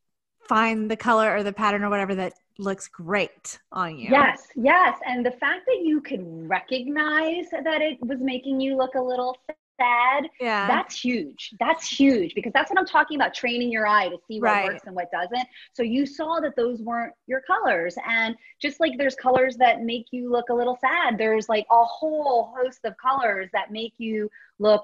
find 0.47 0.89
the 0.89 0.97
color 0.97 1.33
or 1.33 1.43
the 1.43 1.53
pattern 1.53 1.83
or 1.83 1.89
whatever 1.89 2.15
that 2.15 2.33
looks 2.57 2.87
great 2.87 3.59
on 3.71 3.97
you. 3.97 4.09
Yes, 4.09 4.47
yes. 4.55 4.97
And 5.05 5.25
the 5.25 5.31
fact 5.31 5.65
that 5.65 5.81
you 5.83 6.01
could 6.01 6.21
recognize 6.49 7.45
that 7.51 7.81
it 7.81 7.99
was 8.01 8.19
making 8.19 8.59
you 8.59 8.75
look 8.75 8.95
a 8.95 9.01
little 9.01 9.37
sad, 9.79 10.29
yeah. 10.39 10.67
that's 10.67 10.99
huge. 10.99 11.51
That's 11.59 11.87
huge 11.87 12.35
because 12.35 12.51
that's 12.53 12.69
what 12.69 12.79
I'm 12.79 12.85
talking 12.85 13.17
about 13.17 13.33
training 13.33 13.71
your 13.71 13.87
eye 13.87 14.09
to 14.09 14.17
see 14.27 14.39
what 14.39 14.47
right. 14.47 14.65
works 14.65 14.83
and 14.85 14.95
what 14.95 15.09
doesn't. 15.11 15.47
So 15.73 15.83
you 15.83 16.05
saw 16.05 16.39
that 16.41 16.55
those 16.55 16.81
weren't 16.81 17.13
your 17.27 17.41
colors. 17.41 17.95
And 18.07 18.35
just 18.61 18.79
like 18.79 18.93
there's 18.97 19.15
colors 19.15 19.55
that 19.57 19.81
make 19.81 20.07
you 20.11 20.31
look 20.31 20.49
a 20.49 20.53
little 20.53 20.77
sad, 20.81 21.17
there's 21.17 21.49
like 21.49 21.65
a 21.71 21.83
whole 21.83 22.53
host 22.55 22.79
of 22.83 22.93
colors 22.97 23.49
that 23.53 23.71
make 23.71 23.93
you 23.97 24.29
look 24.59 24.83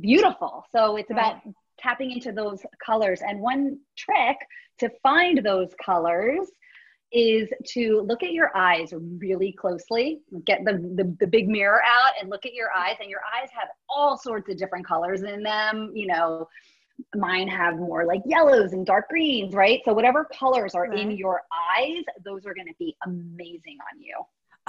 beautiful. 0.00 0.64
So 0.70 0.96
it's 0.96 1.10
right. 1.10 1.18
about 1.18 1.54
tapping 1.78 2.10
into 2.10 2.32
those 2.32 2.62
colors. 2.84 3.20
And 3.20 3.40
one 3.40 3.78
trick 3.96 4.36
to 4.78 4.90
find 5.02 5.44
those 5.44 5.70
colors 5.84 6.48
is 7.12 7.48
to 7.64 8.02
look 8.02 8.22
at 8.22 8.32
your 8.32 8.54
eyes 8.56 8.92
really 9.18 9.52
closely 9.52 10.20
get 10.44 10.64
the, 10.64 10.72
the, 10.94 11.16
the, 11.20 11.26
big 11.26 11.48
mirror 11.48 11.80
out 11.84 12.12
and 12.20 12.28
look 12.28 12.44
at 12.44 12.52
your 12.52 12.68
eyes 12.76 12.96
and 13.00 13.08
your 13.08 13.22
eyes 13.34 13.48
have 13.50 13.68
all 13.88 14.18
sorts 14.18 14.50
of 14.50 14.58
different 14.58 14.86
colors 14.86 15.22
in 15.22 15.42
them 15.42 15.92
you 15.94 16.06
know. 16.06 16.48
Mine 17.14 17.46
have 17.46 17.76
more 17.76 18.04
like 18.04 18.22
yellows 18.26 18.72
and 18.72 18.84
dark 18.84 19.08
greens 19.08 19.54
right? 19.54 19.80
So 19.84 19.92
whatever 19.92 20.26
colors 20.36 20.74
are 20.74 20.88
right. 20.88 20.98
in 20.98 21.12
your 21.12 21.42
eyes 21.76 22.02
those 22.24 22.44
are 22.44 22.54
going 22.54 22.66
to 22.66 22.74
be 22.78 22.96
amazing 23.06 23.78
on 23.92 24.00
you 24.00 24.14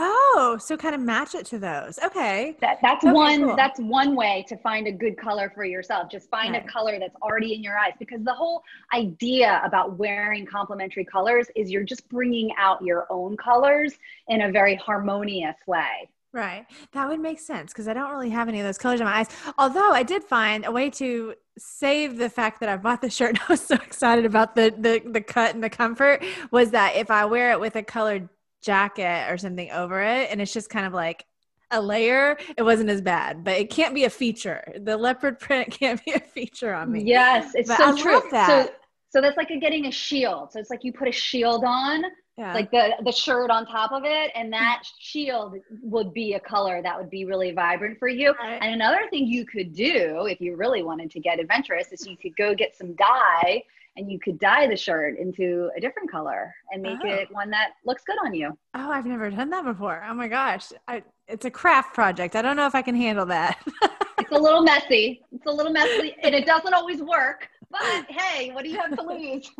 Oh, 0.01 0.57
so 0.61 0.77
kind 0.77 0.95
of 0.95 1.01
match 1.01 1.35
it 1.35 1.45
to 1.47 1.59
those. 1.59 1.99
Okay. 1.99 2.55
That 2.61 2.77
that's 2.81 3.03
okay, 3.03 3.11
one 3.11 3.43
cool. 3.43 3.55
that's 3.57 3.79
one 3.81 4.15
way 4.15 4.45
to 4.47 4.55
find 4.57 4.87
a 4.87 4.93
good 4.93 5.17
color 5.17 5.51
for 5.53 5.65
yourself. 5.65 6.09
Just 6.09 6.29
find 6.29 6.53
right. 6.53 6.65
a 6.65 6.71
color 6.71 6.97
that's 6.99 7.15
already 7.21 7.53
in 7.53 7.61
your 7.61 7.77
eyes 7.77 7.91
because 7.99 8.23
the 8.23 8.33
whole 8.33 8.63
idea 8.93 9.61
about 9.65 9.97
wearing 9.97 10.45
complementary 10.45 11.03
colors 11.03 11.47
is 11.53 11.69
you're 11.69 11.83
just 11.83 12.07
bringing 12.07 12.51
out 12.57 12.81
your 12.81 13.07
own 13.09 13.35
colors 13.35 13.93
in 14.29 14.43
a 14.43 14.51
very 14.51 14.75
harmonious 14.75 15.57
way. 15.67 16.09
Right. 16.31 16.65
That 16.93 17.09
would 17.09 17.19
make 17.19 17.39
sense 17.39 17.73
because 17.73 17.87
I 17.89 17.93
don't 17.93 18.11
really 18.11 18.29
have 18.29 18.47
any 18.47 18.59
of 18.59 18.65
those 18.65 18.77
colors 18.77 19.01
in 19.01 19.05
my 19.05 19.19
eyes. 19.19 19.27
Although 19.57 19.91
I 19.91 20.03
did 20.03 20.23
find 20.23 20.65
a 20.65 20.71
way 20.71 20.89
to 20.91 21.33
save 21.57 22.17
the 22.17 22.29
fact 22.29 22.61
that 22.61 22.69
I 22.69 22.77
bought 22.77 23.01
the 23.01 23.09
shirt 23.09 23.29
and 23.31 23.39
I 23.39 23.51
was 23.51 23.61
so 23.61 23.75
excited 23.75 24.25
about 24.25 24.55
the 24.55 24.73
the 24.77 25.01
the 25.05 25.21
cut 25.21 25.55
and 25.55 25.63
the 25.63 25.69
comfort 25.69 26.23
was 26.51 26.71
that 26.71 26.95
if 26.95 27.11
I 27.11 27.25
wear 27.25 27.51
it 27.51 27.59
with 27.59 27.75
a 27.75 27.83
colored 27.83 28.29
jacket 28.61 29.31
or 29.31 29.37
something 29.37 29.71
over 29.71 30.01
it 30.01 30.29
and 30.31 30.41
it's 30.41 30.53
just 30.53 30.69
kind 30.69 30.85
of 30.85 30.93
like 30.93 31.25
a 31.71 31.81
layer 31.81 32.37
it 32.57 32.63
wasn't 32.63 32.89
as 32.89 33.01
bad 33.01 33.43
but 33.43 33.57
it 33.57 33.69
can't 33.69 33.93
be 33.93 34.05
a 34.05 34.09
feature 34.09 34.63
the 34.81 34.97
leopard 34.97 35.39
print 35.39 35.69
can't 35.71 36.03
be 36.05 36.11
a 36.11 36.19
feature 36.19 36.73
on 36.73 36.91
me 36.91 37.03
yes 37.03 37.51
it's 37.55 37.69
but 37.69 37.77
so 37.77 37.93
I 37.93 37.99
true 37.99 38.21
that. 38.31 38.47
so 38.67 38.73
so 39.11 39.21
that's 39.21 39.37
like 39.37 39.49
a, 39.49 39.57
getting 39.57 39.85
a 39.85 39.91
shield 39.91 40.51
so 40.51 40.59
it's 40.59 40.69
like 40.69 40.83
you 40.83 40.91
put 40.91 41.07
a 41.07 41.11
shield 41.11 41.63
on 41.63 42.03
yeah. 42.37 42.53
like 42.53 42.71
the 42.71 42.91
the 43.03 43.11
shirt 43.11 43.51
on 43.51 43.65
top 43.65 43.91
of 43.91 44.03
it 44.05 44.31
and 44.33 44.51
that 44.51 44.83
shield 44.99 45.55
would 45.83 46.13
be 46.13 46.33
a 46.33 46.39
color 46.39 46.81
that 46.81 46.97
would 46.97 47.09
be 47.09 47.25
really 47.25 47.51
vibrant 47.51 47.99
for 47.99 48.07
you 48.07 48.33
right. 48.41 48.59
and 48.61 48.73
another 48.73 49.01
thing 49.09 49.27
you 49.27 49.45
could 49.45 49.73
do 49.73 50.25
if 50.25 50.41
you 50.41 50.55
really 50.55 50.81
wanted 50.81 51.11
to 51.11 51.19
get 51.19 51.39
adventurous 51.39 51.91
is 51.91 52.07
you 52.07 52.17
could 52.17 52.35
go 52.35 52.55
get 52.55 52.75
some 52.75 52.93
dye 52.95 53.61
and 53.99 54.09
you 54.09 54.17
could 54.17 54.39
dye 54.39 54.65
the 54.65 54.77
shirt 54.77 55.19
into 55.19 55.69
a 55.75 55.81
different 55.81 56.09
color 56.09 56.55
and 56.71 56.81
make 56.81 56.99
oh. 57.03 57.07
it 57.07 57.27
one 57.31 57.49
that 57.49 57.71
looks 57.85 58.03
good 58.05 58.17
on 58.25 58.33
you. 58.33 58.57
Oh, 58.73 58.89
I've 58.89 59.05
never 59.05 59.29
done 59.29 59.49
that 59.49 59.65
before. 59.65 60.03
Oh 60.09 60.13
my 60.13 60.29
gosh. 60.29 60.71
I, 60.87 61.03
it's 61.27 61.43
a 61.43 61.51
craft 61.51 61.93
project. 61.93 62.35
I 62.37 62.41
don't 62.41 62.55
know 62.55 62.65
if 62.65 62.75
I 62.75 62.81
can 62.81 62.95
handle 62.95 63.25
that. 63.25 63.59
it's 64.17 64.31
a 64.31 64.39
little 64.39 64.63
messy. 64.63 65.21
It's 65.33 65.45
a 65.45 65.51
little 65.51 65.73
messy 65.73 66.15
and 66.23 66.33
it 66.33 66.45
doesn't 66.45 66.73
always 66.73 67.01
work. 67.01 67.49
But 67.69 68.05
hey, 68.09 68.51
what 68.51 68.63
do 68.63 68.69
you 68.69 68.79
have 68.79 68.95
to 68.95 69.03
lose? 69.03 69.51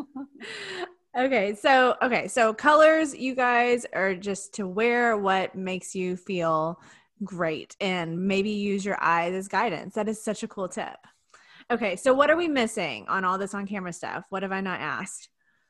okay, 1.17 1.53
so 1.53 1.95
okay, 2.01 2.27
so 2.29 2.53
colors 2.53 3.15
you 3.15 3.35
guys 3.35 3.85
are 3.93 4.15
just 4.15 4.53
to 4.55 4.67
wear 4.67 5.17
what 5.17 5.53
makes 5.53 5.93
you 5.93 6.15
feel 6.15 6.79
great 7.23 7.75
and 7.81 8.27
maybe 8.27 8.51
use 8.51 8.85
your 8.85 8.97
eyes 9.03 9.33
as 9.33 9.49
guidance. 9.49 9.95
That 9.95 10.07
is 10.07 10.23
such 10.23 10.43
a 10.43 10.47
cool 10.47 10.69
tip. 10.69 10.97
Okay, 11.71 11.95
so 11.95 12.13
what 12.13 12.31
are 12.31 12.35
we 12.35 12.47
missing 12.47 13.05
on 13.07 13.23
all 13.23 13.37
this 13.37 13.53
on 13.53 13.67
camera 13.67 13.93
stuff? 13.93 14.23
What 14.29 14.41
have 14.41 14.51
I 14.51 14.61
not 14.61 14.79
asked? 14.79 15.29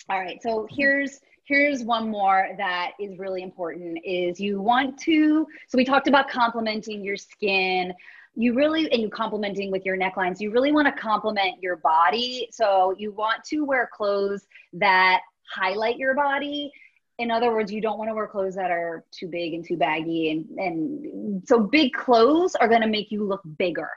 All 0.10 0.20
right, 0.20 0.42
so 0.42 0.66
here's 0.70 1.20
here's 1.50 1.84
one 1.84 2.10
more 2.10 2.50
that 2.58 2.92
is 3.00 3.18
really 3.18 3.42
important 3.42 3.98
is 4.06 4.40
you 4.40 4.62
want 4.62 5.00
to 5.00 5.48
so 5.68 5.78
we 5.80 5.84
talked 5.84 6.08
about 6.08 6.30
complementing 6.30 7.04
your 7.04 7.18
skin 7.18 7.92
you 8.36 8.54
really 8.54 8.90
and 8.92 9.02
you 9.02 9.10
complementing 9.10 9.72
with 9.72 9.84
your 9.84 9.98
necklines 9.98 10.40
you 10.40 10.52
really 10.52 10.72
want 10.72 10.86
to 10.86 11.02
complement 11.02 11.56
your 11.60 11.78
body 11.78 12.48
so 12.52 12.94
you 13.00 13.12
want 13.14 13.44
to 13.44 13.66
wear 13.66 13.90
clothes 13.92 14.46
that 14.74 15.22
highlight 15.52 15.98
your 15.98 16.14
body 16.14 16.72
in 17.18 17.32
other 17.32 17.52
words 17.52 17.72
you 17.72 17.82
don't 17.82 17.98
want 17.98 18.08
to 18.08 18.14
wear 18.14 18.28
clothes 18.28 18.54
that 18.54 18.70
are 18.70 19.04
too 19.10 19.28
big 19.28 19.56
and 19.56 19.66
too 19.66 19.76
baggy 19.76 20.30
and 20.30 20.46
and 20.60 21.48
so 21.48 21.60
big 21.60 21.92
clothes 21.94 22.54
are 22.56 22.68
going 22.68 22.82
to 22.82 22.88
make 22.88 23.10
you 23.10 23.24
look 23.24 23.42
bigger 23.58 23.90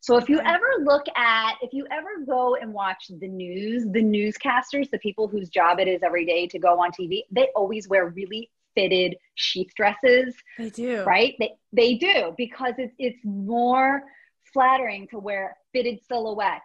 so 0.00 0.16
if 0.16 0.28
you 0.28 0.40
ever 0.40 0.66
look 0.82 1.06
at, 1.16 1.54
if 1.60 1.72
you 1.72 1.86
ever 1.90 2.24
go 2.26 2.54
and 2.54 2.72
watch 2.72 3.10
the 3.20 3.28
news, 3.28 3.84
the 3.84 4.02
newscasters, 4.02 4.90
the 4.90 4.98
people 4.98 5.26
whose 5.26 5.48
job 5.48 5.80
it 5.80 5.88
is 5.88 6.02
every 6.02 6.24
day 6.24 6.46
to 6.48 6.58
go 6.58 6.80
on 6.80 6.90
TV, 6.92 7.22
they 7.30 7.48
always 7.56 7.88
wear 7.88 8.06
really 8.06 8.50
fitted 8.74 9.16
sheath 9.34 9.72
dresses. 9.74 10.34
They 10.56 10.70
do. 10.70 11.02
Right? 11.02 11.34
They, 11.38 11.54
they 11.72 11.94
do 11.94 12.34
because 12.36 12.74
it's, 12.78 12.94
it's 12.98 13.18
more 13.24 14.02
flattering 14.52 15.08
to 15.08 15.18
wear 15.18 15.56
fitted 15.72 15.98
silhouettes 16.06 16.64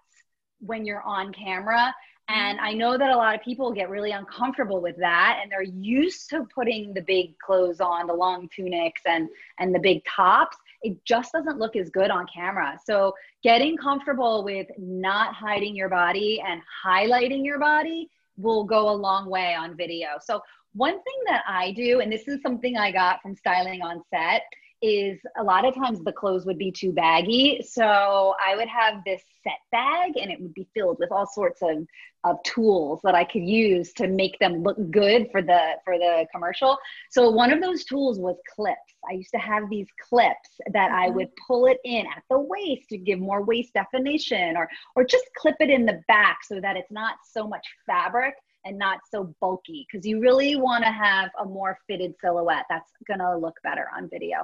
when 0.60 0.86
you're 0.86 1.02
on 1.02 1.34
camera. 1.34 1.94
And 2.30 2.60
I 2.60 2.70
mm-hmm. 2.70 2.80
know 2.80 2.98
that 2.98 3.10
a 3.10 3.18
lot 3.18 3.36
of 3.36 3.42
people 3.42 3.74
get 3.74 3.90
really 3.90 4.12
uncomfortable 4.12 4.80
with 4.80 4.96
that 4.98 5.40
and 5.42 5.52
they're 5.52 5.64
used 5.64 6.30
to 6.30 6.48
putting 6.54 6.94
the 6.94 7.02
big 7.02 7.38
clothes 7.40 7.82
on, 7.82 8.08
the 8.08 8.14
long 8.14 8.48
tunics 8.56 9.02
and 9.06 9.28
and 9.60 9.76
the 9.76 9.80
big 9.80 10.04
tops 10.06 10.58
it 10.84 11.04
just 11.06 11.32
doesn't 11.32 11.58
look 11.58 11.76
as 11.76 11.90
good 11.90 12.12
on 12.12 12.28
camera. 12.34 12.78
So, 12.86 13.14
getting 13.42 13.78
comfortable 13.78 14.44
with 14.44 14.68
not 14.78 15.34
hiding 15.34 15.76
your 15.76 15.90
body 15.90 16.42
and 16.46 16.62
highlighting 16.86 17.44
your 17.44 17.60
body 17.60 18.10
will 18.38 18.64
go 18.64 18.90
a 18.90 18.96
long 18.96 19.30
way 19.30 19.56
on 19.56 19.76
video. 19.76 20.10
So, 20.22 20.42
one 20.74 20.94
thing 20.94 21.20
that 21.28 21.44
I 21.48 21.72
do, 21.72 22.02
and 22.02 22.12
this 22.12 22.28
is 22.28 22.42
something 22.42 22.78
I 22.78 22.92
got 22.92 23.22
from 23.22 23.36
styling 23.36 23.82
on 23.82 24.02
set, 24.10 24.44
is 24.84 25.18
a 25.38 25.44
lot 25.44 25.66
of 25.66 25.74
times 25.74 26.02
the 26.02 26.12
clothes 26.12 26.46
would 26.46 26.58
be 26.58 26.72
too 26.72 26.92
baggy. 26.92 27.62
So 27.66 28.36
I 28.46 28.56
would 28.58 28.68
have 28.68 29.02
this 29.06 29.24
set 29.42 29.60
bag 29.72 30.18
and 30.22 30.30
it 30.30 30.42
would 30.42 30.54
be 30.54 30.68
filled 30.74 30.98
with 31.00 31.10
all 31.10 31.26
sorts 31.26 31.62
of, 31.62 31.88
of 32.26 32.44
tools 32.44 33.00
that 33.06 33.16
I 33.16 33.24
could 33.24 33.44
use 33.44 33.94
to 33.94 34.10
make 34.10 34.38
them 34.40 34.62
look 34.62 34.78
good 34.92 35.30
for 35.32 35.42
the 35.42 35.76
for 35.86 35.98
the 35.98 36.28
commercial. 36.34 36.78
So 37.12 37.30
one 37.30 37.54
of 37.54 37.62
those 37.62 37.86
tools 37.86 38.20
was 38.20 38.36
clips. 38.54 38.94
I 39.10 39.14
used 39.14 39.32
to 39.32 39.40
have 39.40 39.70
these 39.70 39.88
clips 40.10 40.50
that 40.74 40.92
I 40.92 41.10
would 41.10 41.28
mm-hmm. 41.28 41.46
pull 41.48 41.66
it 41.68 41.80
in 41.86 42.06
at 42.06 42.24
the 42.30 42.40
waist 42.40 42.90
to 42.90 42.98
give 42.98 43.20
more 43.20 43.42
waist 43.42 43.74
definition 43.74 44.58
or 44.58 44.70
or 44.98 45.06
just 45.06 45.26
clip 45.38 45.56
it 45.62 45.70
in 45.70 45.86
the 45.86 46.02
back 46.10 46.40
so 46.44 46.60
that 46.60 46.76
it's 46.76 46.92
not 46.92 47.16
so 47.32 47.48
much 47.48 47.66
fabric 47.86 48.36
and 48.66 48.78
not 48.78 49.00
so 49.10 49.34
bulky 49.40 49.88
because 49.90 50.06
you 50.06 50.20
really 50.20 50.58
want 50.58 50.84
to 50.84 50.92
have 50.92 51.30
a 51.40 51.46
more 51.46 51.78
fitted 51.88 52.14
silhouette 52.22 52.66
that's 52.70 52.92
going 53.08 53.20
to 53.20 53.38
look 53.38 53.56
better 53.64 53.88
on 53.96 54.10
video. 54.10 54.38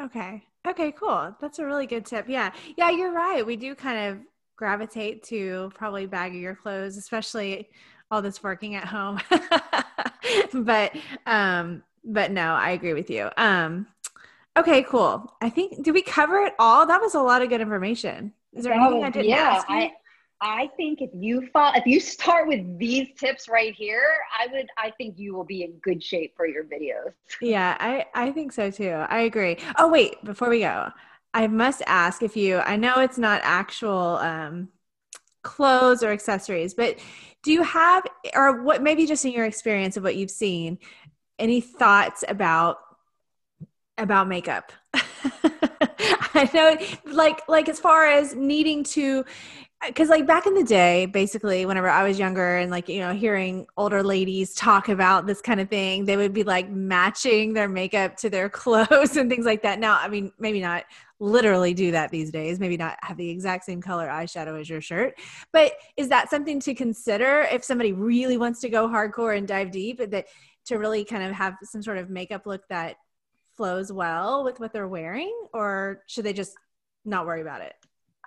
Okay. 0.00 0.42
Okay, 0.66 0.92
cool. 0.92 1.34
That's 1.40 1.58
a 1.58 1.64
really 1.64 1.86
good 1.86 2.04
tip. 2.04 2.26
Yeah. 2.28 2.52
Yeah, 2.76 2.90
you're 2.90 3.12
right. 3.12 3.46
We 3.46 3.56
do 3.56 3.74
kind 3.74 4.10
of 4.10 4.18
gravitate 4.56 5.22
to 5.24 5.70
probably 5.74 6.06
baggier 6.06 6.56
clothes, 6.56 6.96
especially 6.96 7.68
all 8.10 8.22
this 8.22 8.42
working 8.42 8.74
at 8.74 8.84
home. 8.84 9.20
but 10.52 10.92
um 11.26 11.82
but 12.04 12.30
no, 12.30 12.54
I 12.54 12.70
agree 12.70 12.94
with 12.94 13.10
you. 13.10 13.30
Um 13.36 13.86
okay, 14.56 14.82
cool. 14.82 15.34
I 15.40 15.50
think 15.50 15.82
did 15.82 15.94
we 15.94 16.02
cover 16.02 16.38
it 16.38 16.54
all? 16.58 16.86
That 16.86 17.00
was 17.00 17.14
a 17.14 17.22
lot 17.22 17.42
of 17.42 17.48
good 17.48 17.60
information. 17.60 18.32
Is 18.52 18.64
there 18.64 18.72
anything 18.72 19.04
I 19.04 19.10
didn't 19.10 19.28
yeah, 19.28 19.36
ask? 19.36 19.68
You? 19.68 19.76
I, 19.76 19.92
I 20.40 20.68
think 20.76 21.00
if 21.00 21.10
you 21.14 21.48
fall, 21.52 21.72
if 21.74 21.86
you 21.86 21.98
start 21.98 22.46
with 22.46 22.78
these 22.78 23.08
tips 23.16 23.48
right 23.48 23.74
here, 23.74 24.06
I 24.38 24.46
would, 24.52 24.66
I 24.76 24.90
think 24.98 25.18
you 25.18 25.34
will 25.34 25.44
be 25.44 25.62
in 25.62 25.72
good 25.82 26.02
shape 26.02 26.34
for 26.36 26.46
your 26.46 26.64
videos. 26.64 27.12
Yeah, 27.40 27.76
I, 27.78 28.06
I 28.14 28.32
think 28.32 28.52
so 28.52 28.70
too. 28.70 28.90
I 28.90 29.20
agree. 29.20 29.58
Oh, 29.78 29.88
wait, 29.88 30.22
before 30.24 30.48
we 30.48 30.60
go, 30.60 30.90
I 31.34 31.46
must 31.48 31.82
ask 31.86 32.22
if 32.22 32.36
you, 32.36 32.58
I 32.58 32.76
know 32.76 32.94
it's 33.00 33.18
not 33.18 33.40
actual 33.44 34.16
um, 34.18 34.68
clothes 35.42 36.02
or 36.02 36.10
accessories, 36.12 36.74
but 36.74 36.98
do 37.42 37.52
you 37.52 37.62
have, 37.62 38.04
or 38.34 38.62
what, 38.62 38.82
maybe 38.82 39.06
just 39.06 39.24
in 39.24 39.32
your 39.32 39.44
experience 39.44 39.96
of 39.96 40.02
what 40.02 40.16
you've 40.16 40.30
seen, 40.30 40.78
any 41.38 41.60
thoughts 41.60 42.24
about, 42.26 42.78
about 43.98 44.28
makeup? 44.28 44.72
I 44.94 46.50
know, 46.52 46.76
like, 47.12 47.48
like 47.48 47.68
as 47.68 47.78
far 47.78 48.06
as 48.06 48.34
needing 48.34 48.82
to, 48.84 49.24
Uh, 49.86 49.88
because 49.88 50.08
like 50.08 50.26
back 50.26 50.46
in 50.46 50.54
the 50.54 50.64
day 50.64 51.06
basically 51.06 51.66
whenever 51.66 51.88
i 51.88 52.06
was 52.06 52.18
younger 52.18 52.56
and 52.56 52.70
like 52.70 52.88
you 52.88 53.00
know 53.00 53.12
hearing 53.12 53.66
older 53.76 54.02
ladies 54.02 54.54
talk 54.54 54.88
about 54.88 55.26
this 55.26 55.40
kind 55.40 55.60
of 55.60 55.68
thing 55.68 56.04
they 56.04 56.16
would 56.16 56.32
be 56.32 56.42
like 56.42 56.68
matching 56.70 57.52
their 57.52 57.68
makeup 57.68 58.16
to 58.16 58.30
their 58.30 58.48
clothes 58.62 59.16
and 59.16 59.30
things 59.30 59.46
like 59.46 59.62
that. 59.62 59.78
Now 59.78 59.98
i 60.00 60.08
mean 60.08 60.32
maybe 60.38 60.60
not 60.60 60.84
literally 61.18 61.72
do 61.72 61.92
that 61.92 62.10
these 62.10 62.30
days 62.30 62.60
maybe 62.60 62.76
not 62.76 62.96
have 63.02 63.16
the 63.16 63.28
exact 63.28 63.64
same 63.64 63.80
color 63.80 64.08
eyeshadow 64.08 64.60
as 64.60 64.68
your 64.68 64.80
shirt 64.80 65.14
but 65.52 65.72
is 65.96 66.08
that 66.08 66.28
something 66.28 66.60
to 66.60 66.74
consider 66.74 67.46
if 67.50 67.64
somebody 67.64 67.92
really 67.92 68.36
wants 68.36 68.60
to 68.60 68.68
go 68.68 68.86
hardcore 68.88 69.36
and 69.36 69.48
dive 69.48 69.70
deep 69.70 69.98
that 70.10 70.26
to 70.66 70.76
really 70.76 71.04
kind 71.04 71.22
of 71.22 71.32
have 71.32 71.54
some 71.62 71.82
sort 71.82 71.96
of 71.96 72.10
makeup 72.10 72.44
look 72.46 72.62
that 72.68 72.96
flows 73.56 73.90
well 73.90 74.44
with 74.44 74.60
what 74.60 74.72
they're 74.72 74.88
wearing 74.88 75.34
or 75.54 76.02
should 76.06 76.24
they 76.24 76.34
just 76.34 76.54
not 77.06 77.24
worry 77.24 77.40
about 77.40 77.62
it 77.62 77.74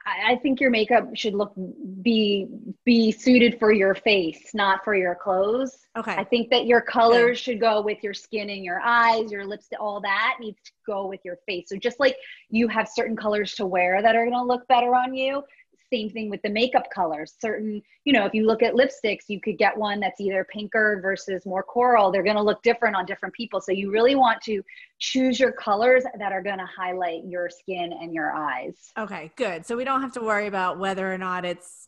I 0.09 0.35
think 0.37 0.59
your 0.59 0.69
makeup 0.69 1.09
should 1.15 1.33
look 1.33 1.53
be 2.01 2.47
be 2.85 3.11
suited 3.11 3.59
for 3.59 3.71
your 3.71 3.95
face, 3.95 4.51
not 4.53 4.83
for 4.83 4.95
your 4.95 5.15
clothes. 5.15 5.85
Okay. 5.97 6.13
I 6.13 6.23
think 6.23 6.49
that 6.49 6.65
your 6.65 6.81
colors 6.81 7.39
should 7.39 7.59
go 7.59 7.81
with 7.81 8.03
your 8.03 8.13
skin 8.13 8.49
and 8.49 8.63
your 8.63 8.79
eyes, 8.79 9.31
your 9.31 9.45
lips, 9.45 9.67
all 9.79 10.01
that 10.01 10.37
needs 10.39 10.59
to 10.65 10.71
go 10.85 11.07
with 11.07 11.19
your 11.23 11.37
face. 11.45 11.69
So 11.69 11.75
just 11.75 11.99
like 11.99 12.15
you 12.49 12.67
have 12.67 12.87
certain 12.87 13.15
colors 13.15 13.53
to 13.55 13.65
wear 13.65 14.01
that 14.01 14.15
are 14.15 14.25
going 14.25 14.37
to 14.37 14.43
look 14.43 14.67
better 14.67 14.95
on 14.95 15.13
you, 15.13 15.43
same 15.91 16.09
thing 16.09 16.29
with 16.29 16.41
the 16.41 16.49
makeup 16.49 16.87
colors. 16.93 17.33
Certain, 17.39 17.81
you 18.05 18.13
know, 18.13 18.25
if 18.25 18.33
you 18.33 18.45
look 18.45 18.61
at 18.63 18.73
lipsticks, 18.73 19.23
you 19.27 19.39
could 19.39 19.57
get 19.57 19.77
one 19.77 19.99
that's 19.99 20.19
either 20.19 20.45
pinker 20.51 20.99
versus 21.01 21.45
more 21.45 21.63
coral. 21.63 22.11
They're 22.11 22.23
going 22.23 22.35
to 22.35 22.41
look 22.41 22.61
different 22.63 22.95
on 22.95 23.05
different 23.05 23.33
people. 23.33 23.61
So 23.61 23.71
you 23.71 23.91
really 23.91 24.15
want 24.15 24.41
to 24.43 24.61
choose 24.99 25.39
your 25.39 25.51
colors 25.51 26.03
that 26.17 26.31
are 26.31 26.41
going 26.41 26.59
to 26.59 26.67
highlight 26.67 27.25
your 27.25 27.49
skin 27.49 27.93
and 27.93 28.13
your 28.13 28.31
eyes. 28.31 28.91
Okay, 28.97 29.31
good. 29.35 29.65
So 29.65 29.75
we 29.75 29.83
don't 29.83 30.01
have 30.01 30.13
to 30.13 30.21
worry 30.21 30.47
about 30.47 30.79
whether 30.79 31.11
or 31.11 31.17
not 31.17 31.45
it's 31.45 31.87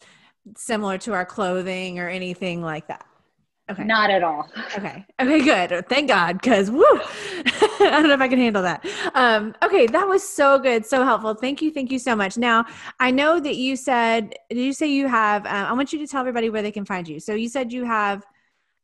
similar 0.55 0.97
to 0.99 1.13
our 1.13 1.25
clothing 1.25 1.99
or 1.99 2.09
anything 2.09 2.61
like 2.61 2.87
that. 2.87 3.05
Okay. 3.69 3.83
Not 3.83 4.09
at 4.09 4.23
all. 4.23 4.49
Okay. 4.77 5.05
Okay, 5.19 5.41
good. 5.43 5.87
Thank 5.87 6.09
God, 6.09 6.41
because 6.41 6.69
woo, 6.69 6.83
don't 7.89 8.07
know 8.07 8.13
if 8.13 8.21
I 8.21 8.27
can 8.27 8.37
handle 8.37 8.61
that. 8.61 8.85
Um, 9.15 9.55
okay, 9.63 9.87
that 9.87 10.07
was 10.07 10.27
so 10.27 10.59
good, 10.59 10.85
so 10.85 11.03
helpful. 11.03 11.33
Thank 11.33 11.61
you, 11.61 11.71
thank 11.71 11.91
you 11.91 11.97
so 11.97 12.15
much. 12.15 12.37
Now, 12.37 12.65
I 12.99 13.09
know 13.09 13.39
that 13.39 13.55
you 13.55 13.75
said, 13.75 14.35
did 14.49 14.59
you 14.59 14.73
say 14.73 14.87
you 14.87 15.07
have? 15.07 15.45
Um, 15.47 15.65
I 15.65 15.73
want 15.73 15.91
you 15.91 15.99
to 15.99 16.07
tell 16.07 16.19
everybody 16.19 16.51
where 16.51 16.61
they 16.61 16.71
can 16.71 16.85
find 16.85 17.07
you. 17.07 17.19
So 17.19 17.33
you 17.33 17.49
said 17.49 17.73
you 17.73 17.83
have. 17.85 18.23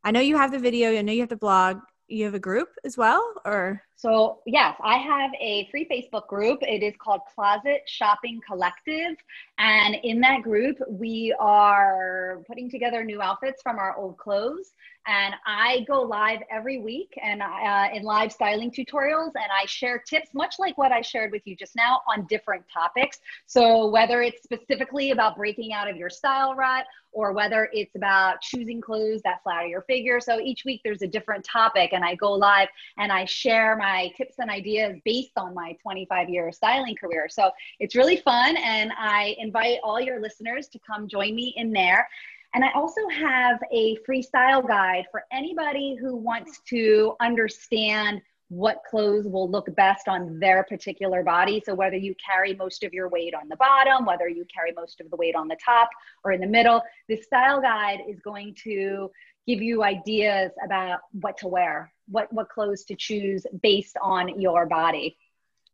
I 0.04 0.12
know 0.12 0.20
you 0.20 0.38
have 0.38 0.52
the 0.52 0.60
video. 0.60 0.98
I 0.98 1.02
know 1.02 1.12
you 1.14 1.22
have 1.22 1.30
the 1.30 1.38
blog. 1.38 1.78
You 2.08 2.26
have 2.26 2.34
a 2.34 2.40
group 2.40 2.70
as 2.84 2.98
well, 2.98 3.22
or 3.46 3.84
so, 3.98 4.42
yes, 4.46 4.76
I 4.84 4.98
have 5.00 5.32
a 5.42 5.68
free 5.72 5.88
Facebook 5.90 6.28
group. 6.28 6.60
It 6.62 6.84
is 6.84 6.94
called 7.00 7.22
Closet 7.34 7.82
Shopping 7.88 8.40
Collective. 8.48 9.18
And 9.58 9.96
in 10.04 10.22
that 10.22 10.44
group, 10.44 10.78
we 10.88 11.36
are 11.40 12.44
putting 12.46 12.70
together 12.70 13.04
new 13.04 13.24
outfits 13.24 13.64
from 13.64 13.80
our 13.80 13.98
old 13.98 14.18
clothes. 14.18 14.74
And 15.08 15.34
I 15.46 15.86
go 15.88 16.02
live 16.02 16.42
every 16.52 16.80
week 16.80 17.18
and 17.24 17.42
uh, 17.42 17.88
in 17.94 18.04
live 18.04 18.32
styling 18.32 18.70
tutorials, 18.70 19.32
and 19.36 19.50
I 19.58 19.66
share 19.66 20.00
tips, 20.00 20.34
much 20.34 20.56
like 20.60 20.78
what 20.78 20.92
I 20.92 21.00
shared 21.00 21.32
with 21.32 21.44
you 21.46 21.56
just 21.56 21.78
now, 21.78 22.02
on 22.10 22.26
different 22.26 22.66
topics. 22.72 23.20
So, 23.46 23.88
whether 23.88 24.22
it's 24.22 24.44
specifically 24.44 25.12
about 25.12 25.38
breaking 25.38 25.72
out 25.72 25.90
of 25.90 25.96
your 25.96 26.10
style 26.10 26.56
rut 26.56 26.86
or 27.14 27.32
whether 27.32 27.70
it's 27.72 27.96
about 27.96 28.42
choosing 28.42 28.82
clothes 28.82 29.22
that 29.24 29.42
flatter 29.44 29.68
your 29.68 29.84
figure. 29.84 30.20
So, 30.20 30.42
each 30.42 30.66
week 30.66 30.82
there's 30.84 31.02
a 31.02 31.08
different 31.08 31.46
topic, 31.46 31.94
and 31.94 32.04
I 32.04 32.16
go 32.16 32.34
live 32.34 32.68
and 32.98 33.10
I 33.10 33.24
share 33.24 33.78
my 33.78 33.87
my 33.88 34.12
tips 34.18 34.36
and 34.40 34.50
ideas 34.50 34.98
based 35.06 35.38
on 35.38 35.54
my 35.54 35.76
25 35.82 36.30
year 36.30 36.52
styling 36.52 36.96
career. 36.96 37.28
So 37.30 37.52
it's 37.80 37.96
really 37.96 38.18
fun. 38.18 38.58
And 38.58 38.92
I 38.98 39.36
invite 39.40 39.80
all 39.84 40.00
your 40.00 40.20
listeners 40.20 40.68
to 40.70 40.80
come 40.80 41.08
join 41.08 41.36
me 41.36 41.54
in 41.56 41.72
there. 41.72 42.08
And 42.54 42.64
I 42.66 42.72
also 42.74 43.02
have 43.10 43.60
a 43.72 43.98
freestyle 44.08 44.68
guide 44.68 45.06
for 45.12 45.24
anybody 45.32 45.96
who 46.00 46.16
wants 46.16 46.62
to 46.70 47.16
understand 47.20 48.22
what 48.50 48.82
clothes 48.90 49.28
will 49.28 49.50
look 49.50 49.68
best 49.76 50.08
on 50.08 50.40
their 50.40 50.64
particular 50.64 51.22
body. 51.22 51.62
So, 51.66 51.76
whether 51.76 51.98
you 51.98 52.16
carry 52.16 52.56
most 52.56 52.84
of 52.86 52.94
your 52.94 53.10
weight 53.10 53.34
on 53.34 53.50
the 53.50 53.58
bottom, 53.58 54.06
whether 54.06 54.30
you 54.30 54.46
carry 54.54 54.72
most 54.72 55.02
of 55.02 55.10
the 55.10 55.18
weight 55.18 55.36
on 55.36 55.50
the 55.50 55.58
top 55.64 55.90
or 56.24 56.32
in 56.32 56.40
the 56.40 56.48
middle, 56.48 56.82
this 57.10 57.26
style 57.26 57.60
guide 57.62 58.00
is 58.08 58.20
going 58.22 58.56
to 58.64 59.12
give 59.46 59.62
you 59.62 59.84
ideas 59.84 60.52
about 60.64 61.00
what 61.12 61.38
to 61.40 61.48
wear, 61.50 61.92
what 62.08 62.32
what 62.32 62.50
clothes 62.50 62.84
to 62.86 62.96
choose 62.96 63.46
based 63.62 63.98
on 64.02 64.40
your 64.40 64.66
body. 64.66 65.18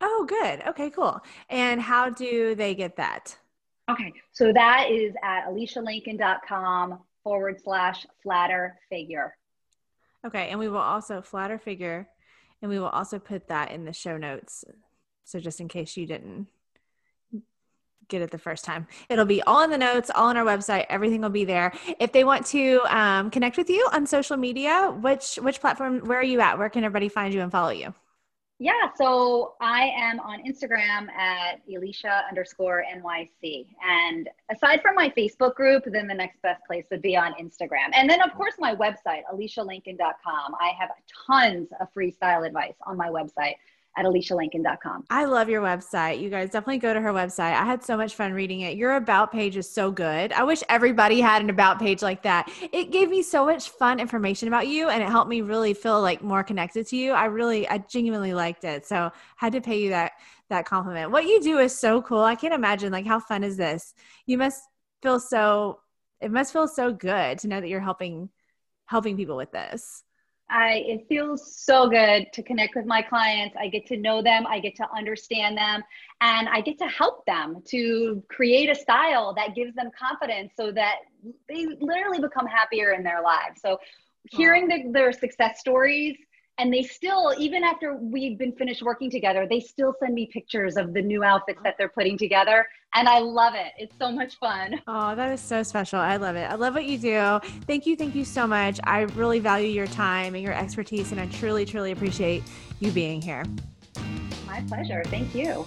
Oh, 0.01 0.25
good. 0.27 0.63
Okay, 0.67 0.89
cool. 0.89 1.21
And 1.49 1.81
how 1.81 2.09
do 2.09 2.55
they 2.55 2.75
get 2.75 2.97
that? 2.97 3.37
Okay, 3.89 4.13
so 4.31 4.51
that 4.53 4.89
is 4.91 5.13
at 5.23 5.47
elyshalenkin.com 5.47 6.99
forward 7.23 7.61
slash 7.61 8.05
flatter 8.21 8.79
figure. 8.89 9.35
Okay, 10.25 10.49
and 10.49 10.59
we 10.59 10.69
will 10.69 10.77
also 10.77 11.21
flatter 11.21 11.57
figure, 11.57 12.07
and 12.61 12.69
we 12.69 12.79
will 12.79 12.87
also 12.87 13.19
put 13.19 13.47
that 13.47 13.71
in 13.71 13.85
the 13.85 13.93
show 13.93 14.17
notes. 14.17 14.63
So 15.25 15.39
just 15.39 15.59
in 15.59 15.67
case 15.67 15.95
you 15.97 16.05
didn't 16.05 16.47
get 18.07 18.21
it 18.21 18.31
the 18.31 18.37
first 18.37 18.65
time. 18.65 18.87
It'll 19.09 19.25
be 19.25 19.41
all 19.43 19.63
in 19.63 19.69
the 19.69 19.77
notes, 19.77 20.11
all 20.13 20.27
on 20.27 20.37
our 20.37 20.45
website. 20.45 20.85
Everything 20.89 21.21
will 21.21 21.29
be 21.29 21.45
there. 21.45 21.73
If 21.99 22.11
they 22.11 22.23
want 22.23 22.45
to 22.47 22.81
um, 22.89 23.29
connect 23.29 23.57
with 23.57 23.69
you 23.69 23.87
on 23.91 24.05
social 24.05 24.37
media, 24.37 24.95
which 25.01 25.35
which 25.35 25.59
platform? 25.59 25.99
Where 26.01 26.19
are 26.19 26.23
you 26.23 26.41
at? 26.41 26.57
Where 26.57 26.69
can 26.69 26.83
everybody 26.83 27.09
find 27.09 27.33
you 27.33 27.41
and 27.41 27.51
follow 27.51 27.71
you? 27.71 27.93
Yeah, 28.59 28.71
so 28.95 29.55
I 29.59 29.91
am 29.97 30.19
on 30.19 30.43
Instagram 30.43 31.09
at 31.11 31.59
Elysha 31.67 32.21
underscore 32.29 32.85
NYC. 32.95 33.65
And 33.85 34.29
aside 34.49 34.81
from 34.81 34.95
my 34.95 35.09
Facebook 35.09 35.55
group, 35.55 35.83
then 35.85 36.07
the 36.07 36.13
next 36.13 36.41
best 36.41 36.63
place 36.65 36.85
would 36.91 37.01
be 37.01 37.17
on 37.17 37.33
Instagram. 37.33 37.89
And 37.93 38.09
then, 38.09 38.21
of 38.21 38.33
course, 38.35 38.53
my 38.59 38.73
website, 38.75 39.23
elyshalenkin.com. 39.33 40.55
I 40.61 40.71
have 40.79 40.91
tons 41.27 41.69
of 41.81 41.91
free 41.93 42.11
style 42.11 42.43
advice 42.43 42.75
on 42.85 42.95
my 42.95 43.09
website 43.09 43.55
at 43.95 44.05
elyshalenkin.com. 44.05 45.05
I 45.09 45.25
love 45.25 45.49
your 45.49 45.61
website. 45.61 46.19
You 46.19 46.29
guys 46.29 46.49
definitely 46.49 46.79
go 46.79 46.93
to 46.93 47.01
her 47.01 47.11
website. 47.11 47.53
I 47.53 47.63
had 47.63 47.83
so 47.83 47.95
much 47.95 48.15
fun 48.15 48.33
reading 48.33 48.61
it. 48.61 48.75
Your 48.75 48.95
about 48.95 49.31
page 49.31 49.55
is 49.55 49.69
so 49.69 49.91
good. 49.91 50.31
I 50.33 50.43
wish 50.43 50.63
everybody 50.69 51.21
had 51.21 51.41
an 51.41 51.49
about 51.49 51.79
page 51.79 52.01
like 52.01 52.23
that. 52.23 52.49
It 52.71 52.91
gave 52.91 53.09
me 53.09 53.21
so 53.21 53.45
much 53.45 53.69
fun 53.69 53.99
information 53.99 54.47
about 54.47 54.67
you 54.67 54.89
and 54.89 55.03
it 55.03 55.09
helped 55.09 55.29
me 55.29 55.41
really 55.41 55.73
feel 55.73 56.01
like 56.01 56.23
more 56.23 56.43
connected 56.43 56.87
to 56.87 56.97
you. 56.97 57.11
I 57.11 57.25
really 57.25 57.67
I 57.67 57.77
genuinely 57.77 58.33
liked 58.33 58.63
it. 58.63 58.85
So, 58.85 59.11
had 59.35 59.53
to 59.53 59.61
pay 59.61 59.79
you 59.79 59.89
that 59.89 60.13
that 60.49 60.65
compliment. 60.65 61.11
What 61.11 61.25
you 61.25 61.41
do 61.41 61.59
is 61.59 61.77
so 61.77 62.01
cool. 62.01 62.21
I 62.21 62.35
can't 62.35 62.53
imagine 62.53 62.91
like 62.91 63.05
how 63.05 63.19
fun 63.19 63.43
is 63.43 63.57
this? 63.57 63.93
You 64.25 64.37
must 64.37 64.61
feel 65.01 65.19
so 65.19 65.79
it 66.21 66.31
must 66.31 66.53
feel 66.53 66.67
so 66.67 66.93
good 66.93 67.39
to 67.39 67.47
know 67.47 67.59
that 67.59 67.67
you're 67.67 67.81
helping 67.81 68.29
helping 68.85 69.17
people 69.17 69.35
with 69.35 69.51
this. 69.51 70.03
I 70.49 70.83
it 70.85 71.07
feels 71.07 71.55
so 71.55 71.89
good 71.89 72.27
to 72.33 72.43
connect 72.43 72.75
with 72.75 72.85
my 72.85 73.01
clients. 73.01 73.55
I 73.59 73.67
get 73.67 73.85
to 73.87 73.97
know 73.97 74.21
them, 74.21 74.45
I 74.47 74.59
get 74.59 74.75
to 74.77 74.87
understand 74.95 75.57
them, 75.57 75.83
and 76.21 76.47
I 76.49 76.61
get 76.61 76.77
to 76.79 76.87
help 76.87 77.25
them 77.25 77.63
to 77.67 78.23
create 78.29 78.69
a 78.69 78.75
style 78.75 79.33
that 79.35 79.55
gives 79.55 79.73
them 79.75 79.89
confidence 79.97 80.51
so 80.55 80.71
that 80.71 80.97
they 81.47 81.65
literally 81.79 82.19
become 82.19 82.45
happier 82.45 82.91
in 82.91 83.03
their 83.03 83.21
lives. 83.21 83.61
So 83.61 83.79
hearing 84.31 84.67
the, 84.67 84.91
their 84.91 85.11
success 85.11 85.59
stories 85.59 86.17
and 86.57 86.73
they 86.73 86.83
still 86.83 87.33
even 87.37 87.63
after 87.63 87.95
we've 87.95 88.37
been 88.37 88.51
finished 88.51 88.83
working 88.83 89.09
together 89.09 89.47
they 89.49 89.59
still 89.59 89.95
send 89.99 90.13
me 90.13 90.27
pictures 90.31 90.77
of 90.77 90.93
the 90.93 91.01
new 91.01 91.23
outfits 91.23 91.59
that 91.63 91.75
they're 91.77 91.89
putting 91.89 92.17
together. 92.17 92.67
And 92.95 93.09
i 93.09 93.19
love 93.19 93.55
it. 93.55 93.73
It's 93.77 93.95
so 93.97 94.11
much 94.11 94.37
fun. 94.37 94.81
Oh 94.87 95.15
that 95.15 95.31
is 95.31 95.41
so 95.41 95.63
special. 95.63 95.99
I 95.99 96.17
love 96.17 96.35
it. 96.35 96.49
I 96.49 96.55
love 96.55 96.73
what 96.75 96.85
you 96.85 96.97
do. 96.97 97.39
Thank 97.65 97.85
you. 97.85 97.95
Thank 97.95 98.15
you 98.15 98.25
so 98.25 98.45
much. 98.45 98.79
I 98.83 99.01
really 99.01 99.39
value 99.39 99.67
your 99.67 99.87
time 99.87 100.35
and 100.35 100.43
your 100.43 100.53
expertise 100.53 101.11
and 101.11 101.19
i 101.19 101.25
truly 101.27 101.65
truly 101.65 101.91
appreciate 101.91 102.43
you 102.79 102.91
being 102.91 103.21
here. 103.21 103.43
My 104.45 104.61
pleasure. 104.67 105.03
Thank 105.07 105.33
you 105.33 105.65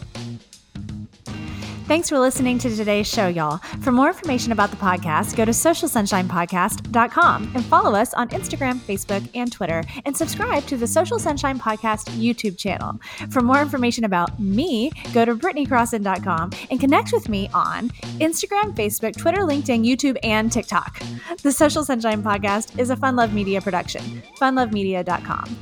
Thanks 1.87 2.09
for 2.09 2.19
listening 2.19 2.59
to 2.59 2.75
today's 2.75 3.07
show, 3.07 3.29
y'all. 3.29 3.59
For 3.81 3.93
more 3.93 4.09
information 4.09 4.51
about 4.51 4.71
the 4.71 4.77
podcast, 4.77 5.37
go 5.37 5.45
to 5.45 5.53
socialsunshinepodcast.com 5.53 7.53
and 7.55 7.65
follow 7.67 7.95
us 7.95 8.13
on 8.15 8.29
Instagram, 8.31 8.79
Facebook, 8.79 9.29
and 9.37 9.53
Twitter, 9.53 9.85
and 10.05 10.17
subscribe 10.17 10.67
to 10.67 10.77
the 10.77 10.89
Social 10.89 11.21
Sunshine 11.21 11.61
Podcast 11.61 12.09
YouTube 12.19 12.59
channel. 12.59 12.99
For 13.31 13.41
more 13.41 13.63
information 13.63 14.03
about 14.03 14.41
me, 14.41 14.91
go 15.15 15.25
to 15.25 15.37
BritneyCrossan.com 15.37 16.51
and 16.73 16.81
connect 16.81 17.13
with 17.13 17.29
me 17.29 17.49
on 17.55 17.91
Instagram, 18.19 18.75
Facebook, 18.75 19.17
Twitter, 19.17 19.43
LinkedIn, 19.43 19.87
YouTube, 19.87 20.17
and 20.25 20.51
TikTok. 20.51 21.01
The 21.43 21.53
Social 21.53 21.85
Sunshine 21.85 22.21
Podcast 22.21 22.77
is 22.81 22.91
a 22.91 22.97
Fun 22.97 23.15
Love 23.15 23.33
Media 23.33 23.61
production. 23.61 24.25
FunLoveMedia.com. 24.41 25.57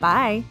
Bye. 0.00 0.42